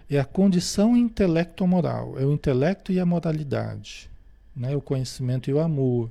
É 0.10 0.20
a 0.20 0.25
condição 0.25 0.96
intelecto-moral, 0.96 2.17
é 2.17 2.25
o 2.25 2.32
intelecto 2.32 2.94
e 2.94 3.00
a 3.00 3.06
moralidade, 3.06 4.10
né? 4.56 4.75
O 4.75 4.82
conhecimento 4.82 5.50
e 5.50 5.53
o 5.53 5.60
amor, 5.60 6.10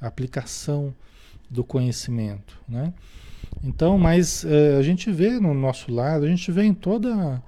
a 0.00 0.06
aplicação 0.06 0.94
do 1.50 1.64
conhecimento, 1.64 2.58
né? 2.68 2.92
Então, 3.64 3.98
mas 3.98 4.44
é, 4.44 4.76
a 4.76 4.82
gente 4.82 5.10
vê 5.10 5.40
no 5.40 5.52
nosso 5.54 5.92
lado, 5.92 6.24
a 6.24 6.28
gente 6.28 6.50
vê 6.52 6.62
em 6.62 6.74
toda 6.74 7.42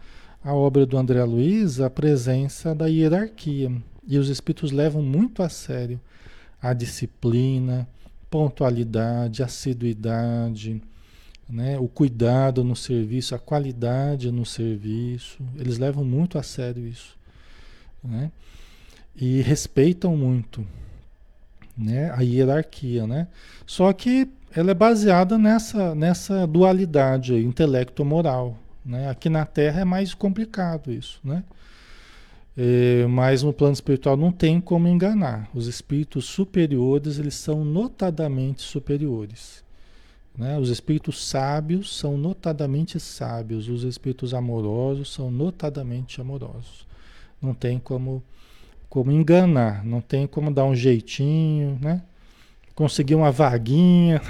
a 0.45 0.53
obra 0.53 0.85
do 0.85 0.99
André 0.99 1.25
Luiz 1.25 1.81
a 1.81 1.89
presença 1.89 2.75
da 2.75 2.87
hierarquia. 2.87 3.73
E 4.07 4.19
os 4.19 4.29
espíritos 4.29 4.71
levam 4.71 5.03
muito 5.03 5.43
a 5.43 5.49
sério 5.49 5.99
a 6.65 6.73
disciplina, 6.73 7.87
pontualidade, 8.31 9.43
assiduidade, 9.43 10.81
né? 11.47 11.79
o 11.79 11.87
cuidado 11.87 12.65
no 12.65 12.75
serviço, 12.75 13.35
a 13.35 13.39
qualidade 13.39 14.33
no 14.33 14.47
serviço. 14.47 15.43
Eles 15.59 15.77
levam 15.77 16.05
muito 16.07 16.39
a 16.39 16.43
sério 16.43 16.87
isso. 16.87 17.19
Né? 18.03 18.33
E 19.15 19.43
respeitam 19.43 20.17
muito 20.17 20.67
né? 21.77 22.11
a 22.13 22.23
hierarquia. 22.23 23.07
Né? 23.07 23.29
Só 23.67 23.93
que 23.93 24.27
ela 24.57 24.71
é 24.71 24.75
baseada 24.75 25.37
nessa, 25.37 25.95
nessa 25.95 26.47
dualidade 26.47 27.35
intelecto-moral. 27.35 28.57
Né? 28.85 29.09
Aqui 29.09 29.29
na 29.29 29.47
Terra 29.47 29.81
é 29.81 29.85
mais 29.85 30.12
complicado 30.12 30.93
isso, 30.93 31.21
né? 31.25 31.43
É, 32.57 33.05
mas 33.09 33.43
no 33.43 33.53
plano 33.53 33.73
espiritual 33.73 34.17
não 34.17 34.31
tem 34.31 34.61
como 34.61 34.87
enganar. 34.87 35.49
Os 35.53 35.67
espíritos 35.67 36.26
superiores, 36.26 37.19
eles 37.19 37.35
são 37.35 37.64
notadamente 37.64 38.62
superiores. 38.62 39.64
Né? 40.37 40.59
Os 40.59 40.69
espíritos 40.69 41.26
sábios 41.26 41.97
são 41.97 42.17
notadamente 42.17 43.00
sábios. 43.00 43.69
Os 43.69 43.83
espíritos 43.83 44.33
amorosos 44.35 45.12
são 45.12 45.31
notadamente 45.31 46.21
amorosos. 46.21 46.87
Não 47.43 47.55
tem 47.55 47.79
como, 47.79 48.23
como 48.88 49.11
enganar, 49.11 49.85
não 49.85 50.00
tem 50.00 50.26
como 50.26 50.53
dar 50.53 50.64
um 50.64 50.75
jeitinho, 50.75 51.79
né? 51.81 52.03
Conseguir 52.75 53.14
uma 53.14 53.31
vaguinha 53.31 54.21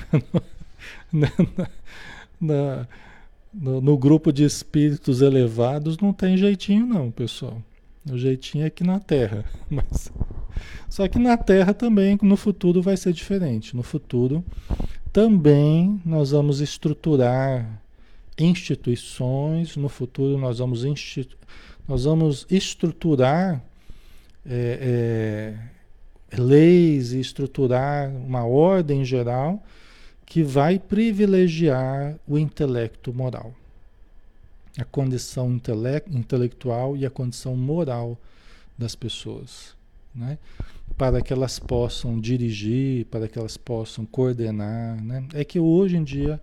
na, 1.13 1.29
na, 2.41 2.79
na 2.81 2.89
no, 3.55 3.81
no, 3.81 3.97
grupo 3.97 4.33
de 4.33 4.45
espíritos 4.45 5.21
elevados 5.21 5.99
não 5.99 6.13
tem 6.13 6.37
jeitinho 6.37 6.87
não, 6.87 7.11
pessoal. 7.11 7.63
O 8.11 8.19
jeitinho 8.19 8.65
é 8.65 8.67
aqui 8.67 8.85
na 8.85 8.99
Terra. 8.99 9.45
Mas, 9.71 10.11
só 10.89 11.07
que 11.09 11.19
na 11.19 11.37
Terra 11.37 11.73
também, 11.73 12.19
no 12.23 12.37
futuro, 12.37 12.83
vai 12.83 12.97
ser 12.97 13.13
diferente. 13.13 13.77
No 13.77 13.83
futuro, 13.83 14.45
também 15.13 16.01
nós 16.05 16.33
vamos 16.33 16.61
estruturar 16.61 17.81
instituições. 18.39 19.77
No 19.77 19.89
futuro, 19.89 20.37
nós 20.39 20.59
vamos, 20.59 20.85
institu 20.85 21.37
nós 21.87 22.05
vamos 22.05 22.47
estruturar 22.51 23.63
é, 24.47 25.57
é, 26.33 26.37
leis 26.37 27.13
e 27.13 27.21
estruturar 27.21 28.11
uma 28.11 28.45
ordem 28.45 29.05
geral 29.05 29.63
que 30.35 30.43
vai 30.43 30.81
privilegiar 30.81 32.19
o 32.27 32.37
intelecto 32.37 33.15
moral. 33.15 33.55
A 34.77 34.85
condição 34.85 35.53
intele 35.53 36.03
intelectual 36.11 36.97
e 36.97 37.07
a 37.07 37.11
condição 37.11 37.57
moral 37.57 38.19
das 38.77 38.97
pessoas. 38.97 39.77
Né? 40.13 40.37
Para 40.99 41.23
que 41.23 41.33
elas 41.33 41.61
possam 41.61 42.19
dirigir, 42.19 43.07
para 43.07 43.29
que 43.29 43.39
elas 43.39 43.57
possam 43.57 44.05
coordenar. 44.05 45.01
Né? 45.05 45.25
É 45.35 45.45
que 45.45 45.61
hoje 45.61 45.97
em 45.99 46.03
dia 46.03 46.41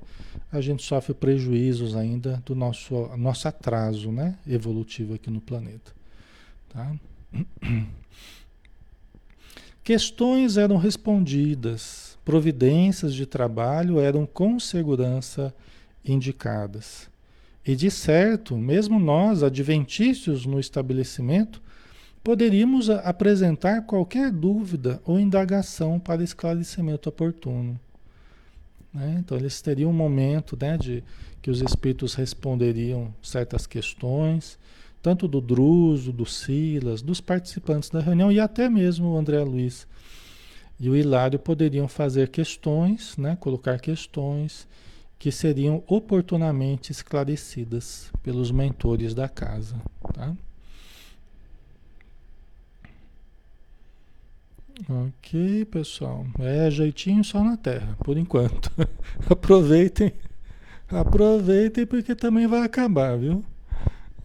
a 0.49 0.61
gente 0.61 0.83
sofre 0.83 1.13
prejuízos 1.13 1.93
ainda 1.93 2.41
do 2.45 2.55
nosso, 2.55 3.09
nosso 3.17 3.45
atraso 3.49 4.09
né? 4.09 4.37
evolutivo 4.47 5.15
aqui 5.15 5.29
no 5.29 5.41
planeta. 5.41 5.91
Tá? 6.69 6.95
Questões 9.83 10.55
eram 10.55 10.77
respondidas 10.77 12.10
providências 12.23 13.13
de 13.13 13.25
trabalho 13.25 13.99
eram 13.99 14.25
com 14.25 14.59
segurança 14.59 15.53
indicadas. 16.03 17.09
E 17.65 17.75
de 17.75 17.91
certo, 17.91 18.57
mesmo 18.57 18.99
nós, 18.99 19.43
adventícios 19.43 20.45
no 20.45 20.59
estabelecimento, 20.59 21.61
poderíamos 22.23 22.89
apresentar 22.89 23.81
qualquer 23.83 24.31
dúvida 24.31 25.01
ou 25.05 25.19
indagação 25.19 25.99
para 25.99 26.23
esclarecimento 26.23 27.09
oportuno. 27.09 27.79
Né? 28.93 29.17
Então, 29.19 29.37
eles 29.37 29.61
teriam 29.61 29.91
um 29.91 29.93
momento 29.93 30.57
né, 30.59 30.77
de 30.77 31.03
que 31.41 31.49
os 31.49 31.61
espíritos 31.61 32.13
responderiam 32.13 33.13
certas 33.21 33.65
questões, 33.65 34.59
tanto 35.01 35.27
do 35.27 35.41
Druso, 35.41 36.11
do 36.11 36.25
Silas, 36.25 37.01
dos 37.01 37.19
participantes 37.19 37.89
da 37.89 37.99
reunião 37.99 38.31
e 38.31 38.39
até 38.39 38.69
mesmo 38.69 39.09
o 39.09 39.17
André 39.17 39.43
Luiz 39.43 39.87
e 40.81 40.89
o 40.89 40.95
Hilário 40.95 41.37
poderiam 41.37 41.87
fazer 41.87 42.29
questões, 42.29 43.15
né, 43.15 43.37
colocar 43.39 43.79
questões 43.79 44.67
que 45.19 45.31
seriam 45.31 45.83
oportunamente 45.85 46.91
esclarecidas 46.91 48.11
pelos 48.23 48.49
mentores 48.49 49.13
da 49.13 49.29
casa. 49.29 49.75
Tá? 50.11 50.35
Ok, 54.89 55.65
pessoal. 55.65 56.25
É 56.39 56.71
jeitinho 56.71 57.23
só 57.23 57.43
na 57.43 57.55
Terra, 57.55 57.95
por 58.03 58.17
enquanto. 58.17 58.71
aproveitem, 59.29 60.11
aproveitem 60.89 61.85
porque 61.85 62.15
também 62.15 62.47
vai 62.47 62.63
acabar, 62.63 63.15
viu? 63.19 63.45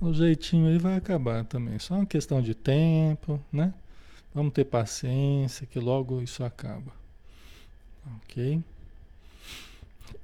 O 0.01 0.11
jeitinho 0.15 0.69
aí 0.69 0.79
vai 0.79 0.97
acabar 0.97 1.45
também. 1.45 1.79
Só 1.79 1.97
uma 1.97 2.07
questão 2.07 2.41
de 2.41 2.55
tempo, 2.55 3.39
né? 3.53 3.75
Vamos 4.37 4.53
ter 4.53 4.67
paciência 4.67 5.67
que 5.67 5.81
logo 5.81 6.21
isso 6.21 6.45
acaba. 6.45 6.93
Ok? 8.19 8.61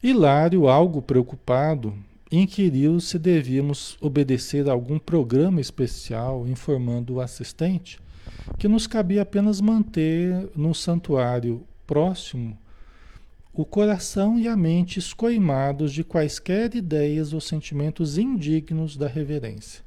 Hilário, 0.03 0.69
algo 0.69 1.01
preocupado, 1.01 1.95
inquiriu 2.31 3.01
se 3.01 3.19
devíamos 3.19 3.97
obedecer 4.03 4.69
a 4.69 4.73
algum 4.73 4.99
programa 4.99 5.63
especial 5.63 6.47
informando 6.47 7.15
o 7.15 7.21
assistente 7.23 7.99
que 8.59 8.69
nos 8.69 8.87
cabia 8.87 9.23
apenas 9.23 9.63
manter 9.63 10.47
no 10.55 10.75
santuário 10.75 11.67
próximo 11.87 12.59
o 13.55 13.65
coração 13.65 14.39
e 14.39 14.47
a 14.47 14.55
mente 14.55 14.99
escoimados 14.99 15.91
de 15.91 16.05
quaisquer 16.05 16.75
ideias 16.75 17.33
ou 17.33 17.41
sentimentos 17.41 18.19
indignos 18.19 18.95
da 18.95 19.09
reverência. 19.09 19.83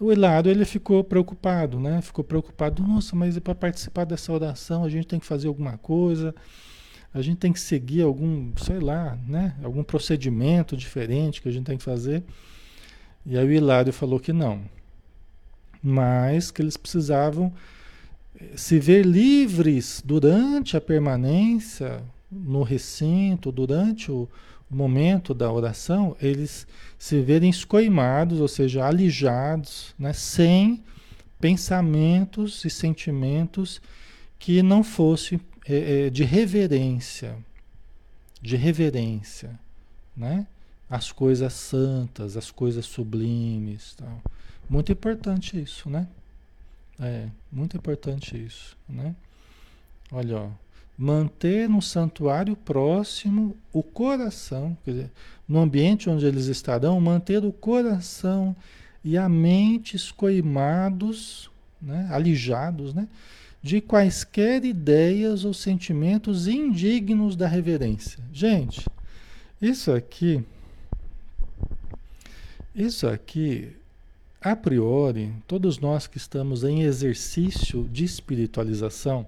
O 0.00 0.10
Hilário 0.10 0.50
ele 0.50 0.64
ficou 0.64 1.04
preocupado, 1.04 1.78
né? 1.78 2.00
Ficou 2.00 2.24
preocupado, 2.24 2.82
nossa, 2.82 3.14
mas 3.14 3.38
para 3.38 3.54
participar 3.54 4.04
dessa 4.04 4.32
oração 4.32 4.82
a 4.82 4.88
gente 4.88 5.06
tem 5.06 5.20
que 5.20 5.26
fazer 5.26 5.46
alguma 5.46 5.76
coisa, 5.76 6.34
a 7.12 7.20
gente 7.20 7.36
tem 7.36 7.52
que 7.52 7.60
seguir 7.60 8.00
algum, 8.00 8.50
sei 8.56 8.80
lá, 8.80 9.18
né? 9.28 9.54
Algum 9.62 9.82
procedimento 9.84 10.74
diferente 10.74 11.42
que 11.42 11.50
a 11.50 11.52
gente 11.52 11.66
tem 11.66 11.76
que 11.76 11.84
fazer. 11.84 12.24
E 13.26 13.36
aí 13.36 13.46
o 13.46 13.52
Hilário 13.52 13.92
falou 13.92 14.18
que 14.18 14.32
não, 14.32 14.62
mas 15.82 16.50
que 16.50 16.62
eles 16.62 16.78
precisavam 16.78 17.52
eh, 18.40 18.56
se 18.56 18.78
ver 18.78 19.04
livres 19.04 20.02
durante 20.02 20.78
a 20.78 20.80
permanência 20.80 22.02
no 22.32 22.62
recinto, 22.62 23.52
durante 23.52 24.10
o, 24.10 24.26
momento 24.76 25.34
da 25.34 25.50
oração, 25.50 26.16
eles 26.20 26.66
se 26.98 27.20
verem 27.20 27.50
escoimados, 27.50 28.40
ou 28.40 28.48
seja, 28.48 28.86
alijados, 28.86 29.94
né, 29.98 30.12
sem 30.12 30.82
pensamentos 31.40 32.64
e 32.64 32.70
sentimentos 32.70 33.80
que 34.38 34.62
não 34.62 34.84
fossem 34.84 35.40
é, 35.66 36.06
é, 36.06 36.10
de 36.10 36.24
reverência, 36.24 37.36
de 38.40 38.56
reverência, 38.56 39.58
né? 40.16 40.46
As 40.88 41.12
coisas 41.12 41.52
santas, 41.52 42.36
as 42.36 42.50
coisas 42.50 42.84
sublimes, 42.84 43.94
tal. 43.94 44.22
Muito 44.68 44.90
importante 44.90 45.60
isso, 45.60 45.88
né? 45.88 46.08
É, 46.98 47.28
muito 47.50 47.76
importante 47.76 48.36
isso, 48.36 48.76
né? 48.88 49.14
Olha, 50.10 50.38
ó, 50.38 50.50
manter 51.00 51.66
no 51.66 51.80
santuário 51.80 52.54
próximo 52.54 53.56
o 53.72 53.82
coração, 53.82 54.76
quer 54.84 54.90
dizer, 54.90 55.10
no 55.48 55.58
ambiente 55.58 56.10
onde 56.10 56.26
eles 56.26 56.44
estarão, 56.44 57.00
manter 57.00 57.42
o 57.42 57.50
coração 57.50 58.54
e 59.02 59.16
a 59.16 59.26
mente 59.26 59.96
escoimados, 59.96 61.50
né, 61.80 62.06
alijados, 62.10 62.92
né, 62.92 63.08
de 63.62 63.80
quaisquer 63.80 64.62
ideias 64.62 65.42
ou 65.42 65.54
sentimentos 65.54 66.46
indignos 66.46 67.34
da 67.34 67.48
reverência. 67.48 68.22
Gente, 68.30 68.86
isso 69.58 69.90
aqui, 69.92 70.44
isso 72.74 73.06
aqui, 73.08 73.74
a 74.38 74.54
priori, 74.54 75.32
todos 75.46 75.78
nós 75.78 76.06
que 76.06 76.18
estamos 76.18 76.62
em 76.62 76.82
exercício 76.82 77.88
de 77.90 78.04
espiritualização, 78.04 79.26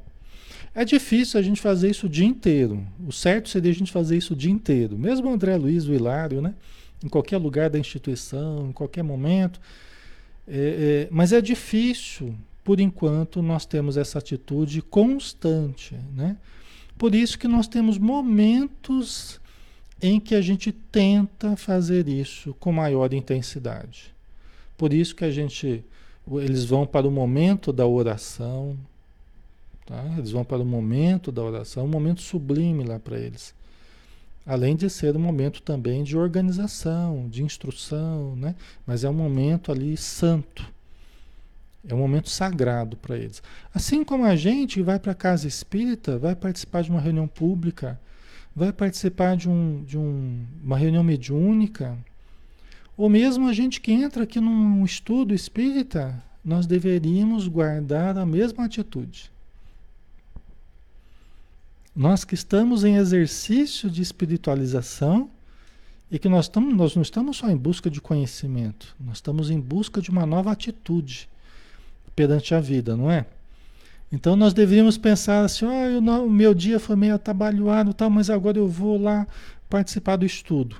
é 0.74 0.84
difícil 0.84 1.38
a 1.38 1.42
gente 1.42 1.60
fazer 1.60 1.90
isso 1.90 2.06
o 2.06 2.08
dia 2.08 2.24
inteiro. 2.26 2.86
O 3.06 3.12
certo 3.12 3.48
seria 3.48 3.70
a 3.70 3.74
gente 3.74 3.92
fazer 3.92 4.16
isso 4.16 4.32
o 4.32 4.36
dia 4.36 4.50
inteiro. 4.50 4.98
Mesmo 4.98 5.28
o 5.28 5.32
André 5.32 5.56
Luiz, 5.56 5.86
o 5.86 5.92
Hilário, 5.92 6.40
né? 6.40 6.54
Em 7.04 7.08
qualquer 7.08 7.36
lugar 7.36 7.68
da 7.68 7.78
instituição, 7.78 8.68
em 8.68 8.72
qualquer 8.72 9.02
momento. 9.02 9.60
É, 10.48 11.06
é, 11.06 11.08
mas 11.10 11.32
é 11.32 11.40
difícil, 11.40 12.34
por 12.64 12.80
enquanto, 12.80 13.42
nós 13.42 13.66
temos 13.66 13.96
essa 13.96 14.18
atitude 14.18 14.80
constante, 14.80 15.96
né? 16.14 16.36
Por 16.96 17.14
isso 17.14 17.38
que 17.38 17.48
nós 17.48 17.68
temos 17.68 17.98
momentos 17.98 19.40
em 20.00 20.18
que 20.18 20.34
a 20.34 20.40
gente 20.40 20.72
tenta 20.72 21.56
fazer 21.56 22.08
isso 22.08 22.54
com 22.58 22.72
maior 22.72 23.12
intensidade. 23.12 24.12
Por 24.76 24.92
isso 24.92 25.14
que 25.14 25.24
a 25.24 25.30
gente, 25.30 25.84
eles 26.32 26.64
vão 26.64 26.86
para 26.86 27.06
o 27.06 27.10
momento 27.10 27.72
da 27.72 27.86
oração, 27.86 28.76
Tá? 29.92 30.02
Eles 30.16 30.30
vão 30.30 30.42
para 30.42 30.62
o 30.62 30.64
momento 30.64 31.30
da 31.30 31.42
oração, 31.42 31.84
um 31.84 31.88
momento 31.88 32.22
sublime 32.22 32.82
lá 32.82 32.98
para 32.98 33.18
eles. 33.18 33.54
Além 34.46 34.74
de 34.74 34.88
ser 34.88 35.14
um 35.14 35.20
momento 35.20 35.60
também 35.60 36.02
de 36.02 36.16
organização, 36.16 37.28
de 37.28 37.42
instrução, 37.42 38.34
né? 38.34 38.54
mas 38.86 39.04
é 39.04 39.10
um 39.10 39.12
momento 39.12 39.70
ali 39.70 39.94
santo. 39.98 40.66
É 41.86 41.94
um 41.94 41.98
momento 41.98 42.30
sagrado 42.30 42.96
para 42.96 43.18
eles. 43.18 43.42
Assim 43.74 44.02
como 44.02 44.24
a 44.24 44.34
gente 44.34 44.80
vai 44.80 44.98
para 44.98 45.12
a 45.12 45.16
casa 45.16 45.46
espírita, 45.46 46.16
vai 46.16 46.34
participar 46.34 46.82
de 46.82 46.90
uma 46.90 47.00
reunião 47.00 47.28
pública, 47.28 48.00
vai 48.56 48.72
participar 48.72 49.36
de, 49.36 49.46
um, 49.46 49.84
de 49.84 49.98
um, 49.98 50.42
uma 50.64 50.78
reunião 50.78 51.04
mediúnica, 51.04 51.98
ou 52.96 53.10
mesmo 53.10 53.46
a 53.46 53.52
gente 53.52 53.78
que 53.78 53.92
entra 53.92 54.22
aqui 54.22 54.40
num 54.40 54.82
estudo 54.84 55.34
espírita, 55.34 56.22
nós 56.42 56.66
deveríamos 56.66 57.46
guardar 57.46 58.16
a 58.16 58.24
mesma 58.24 58.64
atitude. 58.64 59.30
Nós 61.94 62.24
que 62.24 62.34
estamos 62.34 62.84
em 62.84 62.96
exercício 62.96 63.90
de 63.90 64.00
espiritualização 64.00 65.30
e 66.10 66.18
que 66.18 66.28
nós, 66.28 66.46
estamos, 66.46 66.74
nós 66.74 66.94
não 66.94 67.02
estamos 67.02 67.36
só 67.36 67.50
em 67.50 67.56
busca 67.56 67.90
de 67.90 68.00
conhecimento, 68.00 68.94
nós 68.98 69.18
estamos 69.18 69.50
em 69.50 69.60
busca 69.60 70.00
de 70.00 70.10
uma 70.10 70.24
nova 70.24 70.50
atitude 70.52 71.28
perante 72.16 72.54
a 72.54 72.60
vida, 72.60 72.96
não 72.96 73.10
é? 73.10 73.26
Então 74.10 74.36
nós 74.36 74.52
deveríamos 74.52 74.98
pensar 74.98 75.44
assim, 75.44 75.64
oh, 75.64 76.24
o 76.24 76.30
meu 76.30 76.52
dia 76.52 76.78
foi 76.78 76.96
meio 76.96 77.14
atabalhoado, 77.14 77.94
tal, 77.94 78.10
mas 78.10 78.28
agora 78.28 78.58
eu 78.58 78.68
vou 78.68 79.00
lá 79.00 79.26
participar 79.70 80.16
do 80.16 80.26
estudo. 80.26 80.76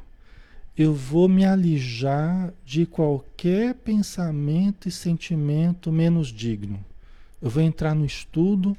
Eu 0.77 0.94
vou 0.94 1.29
me 1.29 1.44
alijar 1.44 2.53
de 2.64 2.85
qualquer 2.85 3.75
pensamento 3.75 4.88
e 4.88 4.92
sentimento 4.92 5.90
menos 5.90 6.29
digno. 6.29 6.83
Eu 7.40 7.48
vou 7.48 7.62
entrar 7.62 7.94
no 7.94 8.05
estudo, 8.05 8.77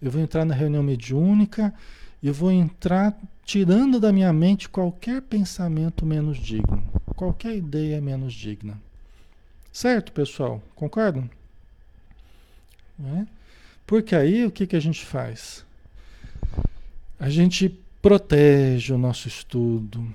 eu 0.00 0.10
vou 0.10 0.20
entrar 0.20 0.44
na 0.44 0.54
reunião 0.54 0.82
mediúnica, 0.82 1.74
eu 2.22 2.32
vou 2.32 2.50
entrar 2.50 3.16
tirando 3.44 3.98
da 3.98 4.12
minha 4.12 4.32
mente 4.32 4.68
qualquer 4.68 5.22
pensamento 5.22 6.04
menos 6.04 6.38
digno, 6.38 6.82
qualquer 7.16 7.56
ideia 7.56 8.00
menos 8.00 8.34
digna. 8.34 8.80
Certo, 9.72 10.12
pessoal? 10.12 10.62
Concordam? 10.74 11.28
É? 13.04 13.26
Porque 13.86 14.14
aí 14.14 14.44
o 14.44 14.50
que, 14.50 14.66
que 14.66 14.76
a 14.76 14.80
gente 14.80 15.04
faz? 15.04 15.64
A 17.18 17.30
gente 17.30 17.68
protege 18.02 18.92
o 18.92 18.98
nosso 18.98 19.28
estudo, 19.28 20.06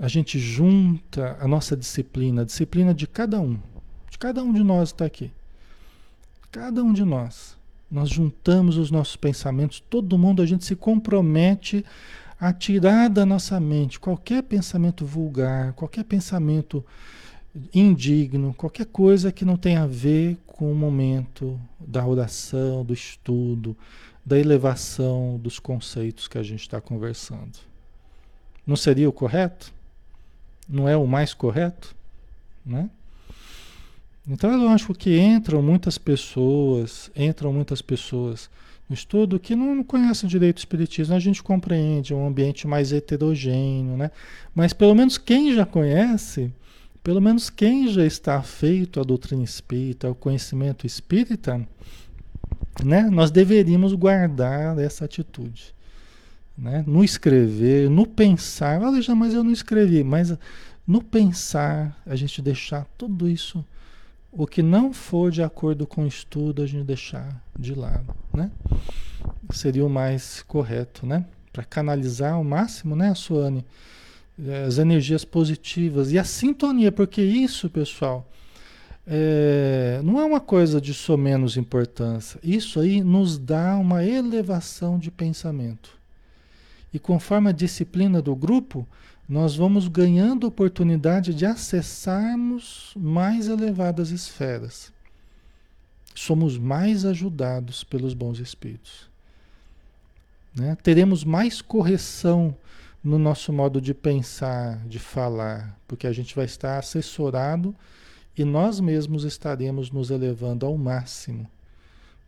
a 0.00 0.08
gente 0.08 0.38
junta 0.38 1.36
a 1.40 1.46
nossa 1.46 1.76
disciplina, 1.76 2.42
a 2.42 2.44
disciplina 2.44 2.92
de 2.92 3.06
cada 3.06 3.40
um, 3.40 3.58
de 4.10 4.18
cada 4.18 4.42
um 4.42 4.52
de 4.52 4.62
nós 4.62 4.90
está 4.90 5.04
aqui. 5.04 5.30
Cada 6.50 6.82
um 6.82 6.92
de 6.92 7.04
nós. 7.04 7.56
Nós 7.94 8.08
juntamos 8.10 8.76
os 8.76 8.90
nossos 8.90 9.14
pensamentos, 9.14 9.78
todo 9.78 10.18
mundo, 10.18 10.42
a 10.42 10.46
gente 10.46 10.64
se 10.64 10.74
compromete 10.74 11.84
a 12.40 12.52
tirar 12.52 13.08
da 13.08 13.24
nossa 13.24 13.60
mente 13.60 14.00
qualquer 14.00 14.42
pensamento 14.42 15.06
vulgar, 15.06 15.74
qualquer 15.74 16.02
pensamento 16.02 16.84
indigno, 17.72 18.52
qualquer 18.52 18.86
coisa 18.86 19.30
que 19.30 19.44
não 19.44 19.56
tenha 19.56 19.84
a 19.84 19.86
ver 19.86 20.36
com 20.44 20.72
o 20.72 20.74
momento 20.74 21.56
da 21.78 22.04
oração, 22.04 22.84
do 22.84 22.92
estudo, 22.92 23.76
da 24.26 24.36
elevação 24.40 25.38
dos 25.40 25.60
conceitos 25.60 26.26
que 26.26 26.36
a 26.36 26.42
gente 26.42 26.62
está 26.62 26.80
conversando. 26.80 27.60
Não 28.66 28.74
seria 28.74 29.08
o 29.08 29.12
correto? 29.12 29.72
Não 30.68 30.88
é 30.88 30.96
o 30.96 31.06
mais 31.06 31.32
correto? 31.32 31.94
Né? 32.66 32.90
Então 34.26 34.50
eu 34.50 34.68
acho 34.68 34.94
que 34.94 35.18
entram 35.18 35.62
muitas 35.62 35.98
pessoas, 35.98 37.10
entram 37.14 37.52
muitas 37.52 37.82
pessoas 37.82 38.48
no 38.88 38.94
estudo 38.94 39.38
que 39.38 39.54
não 39.54 39.82
conhecem 39.82 40.28
direito 40.28 40.58
o 40.58 40.60
espiritismo, 40.60 41.14
a 41.14 41.18
gente 41.18 41.42
compreende, 41.42 42.12
é 42.12 42.16
um 42.16 42.26
ambiente 42.26 42.66
mais 42.66 42.92
heterogêneo, 42.92 43.96
né? 43.96 44.10
Mas 44.54 44.72
pelo 44.72 44.94
menos 44.94 45.16
quem 45.16 45.54
já 45.54 45.64
conhece, 45.64 46.52
pelo 47.02 47.20
menos 47.20 47.48
quem 47.48 47.88
já 47.88 48.04
está 48.04 48.42
feito 48.42 49.00
a 49.00 49.04
doutrina 49.04 49.42
espírita, 49.42 50.10
o 50.10 50.14
conhecimento 50.14 50.86
espírita, 50.86 51.66
né? 52.84 53.02
Nós 53.10 53.30
deveríamos 53.30 53.94
guardar 53.94 54.78
essa 54.78 55.04
atitude. 55.04 55.74
Né? 56.56 56.84
No 56.86 57.02
escrever, 57.02 57.90
no 57.90 58.06
pensar, 58.06 58.80
olha 58.80 59.14
mas 59.14 59.34
eu 59.34 59.42
não 59.42 59.50
escrevi, 59.50 60.04
mas 60.04 60.36
no 60.86 61.02
pensar, 61.02 62.00
a 62.06 62.14
gente 62.14 62.40
deixar 62.40 62.86
tudo 62.96 63.28
isso, 63.28 63.64
o 64.36 64.46
que 64.46 64.62
não 64.62 64.92
for 64.92 65.30
de 65.30 65.42
acordo 65.42 65.86
com 65.86 66.04
o 66.04 66.08
estudo, 66.08 66.62
a 66.62 66.66
gente 66.66 66.84
deixar 66.84 67.40
de 67.58 67.74
lado, 67.74 68.14
né? 68.32 68.50
Seria 69.50 69.86
o 69.86 69.90
mais 69.90 70.42
correto, 70.42 71.06
né? 71.06 71.24
Para 71.52 71.64
canalizar 71.64 72.34
ao 72.34 72.42
máximo, 72.42 72.96
né, 72.96 73.14
Suane? 73.14 73.64
As 74.66 74.78
energias 74.78 75.24
positivas 75.24 76.10
e 76.10 76.18
a 76.18 76.24
sintonia, 76.24 76.90
porque 76.90 77.22
isso, 77.22 77.70
pessoal, 77.70 78.28
é, 79.06 80.00
não 80.02 80.20
é 80.20 80.24
uma 80.24 80.40
coisa 80.40 80.80
de 80.80 80.92
só 80.92 81.16
menos 81.16 81.56
importância. 81.56 82.40
Isso 82.42 82.80
aí 82.80 83.02
nos 83.02 83.38
dá 83.38 83.76
uma 83.76 84.04
elevação 84.04 84.98
de 84.98 85.12
pensamento. 85.12 85.96
E 86.92 86.98
conforme 86.98 87.50
a 87.50 87.52
disciplina 87.52 88.20
do 88.20 88.34
grupo, 88.34 88.86
nós 89.28 89.56
vamos 89.56 89.88
ganhando 89.88 90.46
oportunidade 90.46 91.34
de 91.34 91.46
acessarmos 91.46 92.92
mais 92.96 93.48
elevadas 93.48 94.10
esferas. 94.10 94.92
Somos 96.14 96.58
mais 96.58 97.04
ajudados 97.04 97.82
pelos 97.82 98.12
bons 98.14 98.38
espíritos. 98.38 99.08
Né? 100.54 100.76
Teremos 100.82 101.24
mais 101.24 101.60
correção 101.62 102.54
no 103.02 103.18
nosso 103.18 103.52
modo 103.52 103.80
de 103.80 103.92
pensar, 103.92 104.78
de 104.86 104.98
falar, 104.98 105.78
porque 105.88 106.06
a 106.06 106.12
gente 106.12 106.34
vai 106.34 106.44
estar 106.44 106.78
assessorado 106.78 107.74
e 108.36 108.44
nós 108.44 108.80
mesmos 108.80 109.24
estaremos 109.24 109.90
nos 109.90 110.10
elevando 110.10 110.64
ao 110.66 110.76
máximo 110.76 111.50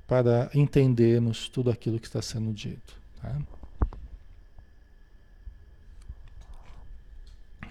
para 0.06 0.50
entendermos 0.54 1.48
tudo 1.48 1.70
aquilo 1.70 1.98
que 1.98 2.06
está 2.06 2.22
sendo 2.22 2.52
dito. 2.52 2.96
Tá? 3.20 3.37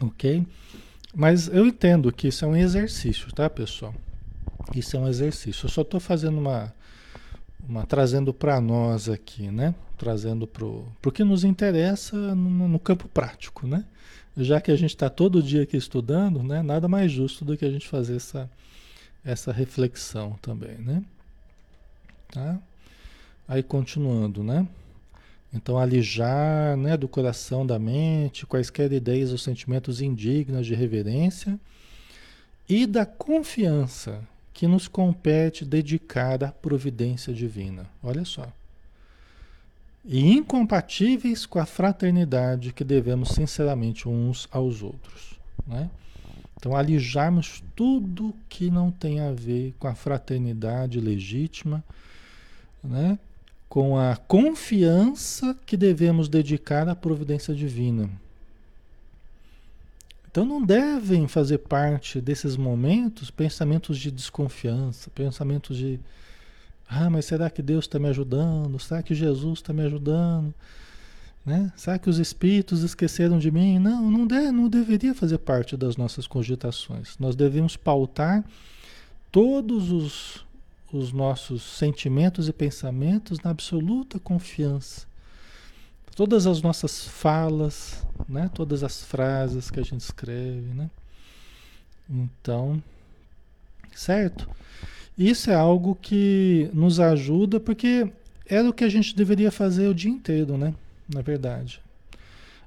Ok? 0.02 0.46
Mas 1.14 1.48
eu 1.48 1.66
entendo 1.66 2.12
que 2.12 2.28
isso 2.28 2.44
é 2.44 2.48
um 2.48 2.56
exercício, 2.56 3.32
tá, 3.34 3.50
pessoal? 3.50 3.96
Isso 4.76 4.98
é 4.98 5.00
um 5.00 5.08
exercício. 5.08 5.66
Eu 5.66 5.70
só 5.70 5.82
estou 5.82 6.00
fazendo 6.00 6.38
uma, 6.38 6.74
uma 7.68 7.86
trazendo 7.86 8.34
para 8.34 8.60
nós 8.60 9.08
aqui, 9.08 9.50
né? 9.50 9.74
Trazendo 9.98 10.46
para 10.46 10.66
o 10.66 11.12
que 11.14 11.24
nos 11.24 11.44
interessa 11.44 12.16
no, 12.36 12.68
no, 12.68 12.80
campo 12.80 13.08
prático, 13.08 13.66
né? 13.66 13.86
Já 14.36 14.60
que 14.60 14.72
a 14.72 14.76
gente 14.76 14.90
está 14.90 15.10
todo 15.10 15.42
dia 15.42 15.64
aqui 15.64 15.78
estudando, 15.78 16.44
né? 16.44 16.62
Nada 16.62 16.88
mais 16.88 17.12
justo 17.12 17.46
do 17.46 17.56
que 17.56 17.64
a 17.64 17.72
gente 17.72 17.88
fazer 17.88 18.18
essa, 18.18 18.50
essa 19.24 19.54
reflexão 19.54 20.38
também, 20.42 20.78
né? 20.80 21.02
Tá? 22.30 22.60
Aí 23.48 23.64
continuando, 23.64 24.44
né? 24.44 24.68
Então, 25.56 25.78
alijar 25.78 26.76
né, 26.76 26.98
do 26.98 27.08
coração, 27.08 27.66
da 27.66 27.80
mente, 27.80 28.46
quaisquer 28.46 28.92
ideias 28.92 29.32
ou 29.32 29.38
sentimentos 29.38 30.02
indignos 30.02 30.68
de 30.68 30.76
reverência 30.76 31.58
e 32.68 32.86
da 32.86 33.06
confiança 33.06 34.22
que 34.54 34.68
nos 34.68 34.90
compete 34.90 35.64
dedicar 35.64 36.44
à 36.44 36.52
providência 36.52 37.34
divina. 37.34 37.86
Olha 38.04 38.26
só. 38.26 38.52
E 40.04 40.30
incompatíveis 40.34 41.46
com 41.46 41.58
a 41.58 41.66
fraternidade 41.66 42.74
que 42.74 42.84
devemos 42.84 43.30
sinceramente 43.30 44.10
uns 44.10 44.48
aos 44.52 44.84
outros. 44.84 45.40
Né? 45.66 45.90
Então, 46.58 46.76
alijarmos 46.76 47.64
tudo 47.76 48.36
que 48.50 48.70
não 48.70 48.92
tem 48.92 49.22
a 49.22 49.32
ver 49.32 49.74
com 49.80 49.88
a 49.88 49.96
fraternidade 49.96 51.00
legítima, 51.00 51.84
né? 52.84 53.18
Com 53.68 53.98
a 53.98 54.16
confiança 54.16 55.58
que 55.66 55.76
devemos 55.76 56.30
dedicar 56.30 56.88
à 56.88 56.96
providência 56.96 57.54
divina. 57.54 58.10
Então 60.30 60.46
não 60.46 60.62
devem 60.62 61.28
fazer 61.28 61.60
parte 61.60 62.20
desses 62.20 62.58
momentos 62.58 63.32
pensamentos 63.32 63.98
de 63.98 64.12
desconfiança, 64.12 65.10
pensamentos 65.10 65.78
de 65.78 66.00
ah, 66.88 67.10
mas 67.10 67.26
será 67.26 67.50
que 67.50 67.62
Deus 67.62 67.86
está 67.86 67.98
me 67.98 68.08
ajudando? 68.10 68.80
Será 68.80 69.02
que 69.02 69.16
Jesus 69.16 69.60
está 69.60 69.74
me 69.74 69.82
ajudando? 69.84 70.54
Né? 71.46 71.72
Será 71.76 72.00
que 72.00 72.10
os 72.10 72.18
espíritos 72.18 72.84
esqueceram 72.84 73.38
de 73.38 73.52
mim? 73.52 73.80
Não, 73.80 74.10
não, 74.10 74.26
de, 74.26 74.52
não 74.52 74.68
deveria 74.68 75.14
fazer 75.14 75.38
parte 75.40 75.76
das 75.78 75.96
nossas 75.96 76.28
cogitações. 76.28 77.18
Nós 77.20 77.36
devemos 77.36 77.78
pautar 77.78 78.44
todos 79.32 79.92
os, 79.92 80.46
os 80.92 81.12
nossos 81.12 81.64
sentimentos 81.64 82.48
e 82.48 82.54
pensamentos 82.54 83.40
na 83.40 83.52
absoluta 83.52 84.20
confiança. 84.20 85.06
Todas 86.16 86.48
as 86.48 86.62
nossas 86.62 87.06
falas, 87.06 88.06
né? 88.28 88.50
todas 88.54 88.84
as 88.84 89.04
frases 89.04 89.70
que 89.70 89.80
a 89.80 89.84
gente 89.84 90.02
escreve. 90.02 90.74
Né? 90.74 90.90
Então, 92.10 92.82
certo? 93.94 94.50
Isso 95.18 95.50
é 95.50 95.56
algo 95.56 95.98
que 96.02 96.70
nos 96.74 97.00
ajuda, 97.00 97.60
porque 97.60 98.10
era 98.46 98.70
o 98.70 98.74
que 98.74 98.84
a 98.84 98.90
gente 98.90 99.16
deveria 99.16 99.52
fazer 99.52 99.88
o 99.88 99.94
dia 99.94 100.12
inteiro, 100.12 100.58
né? 100.58 100.74
Na 101.08 101.22
verdade. 101.22 101.82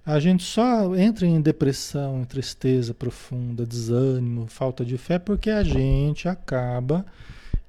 A 0.04 0.18
gente 0.18 0.42
só 0.42 0.96
entra 0.96 1.26
em 1.26 1.38
depressão, 1.38 2.22
em 2.22 2.24
tristeza 2.24 2.94
profunda, 2.94 3.66
desânimo, 3.66 4.46
falta 4.46 4.82
de 4.82 4.96
fé, 4.96 5.18
porque 5.18 5.50
a 5.50 5.62
gente 5.62 6.26
acaba 6.26 7.04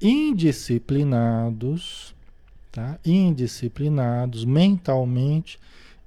indisciplinados, 0.01 2.15
tá? 2.71 2.97
indisciplinados 3.05 4.45
mentalmente, 4.45 5.59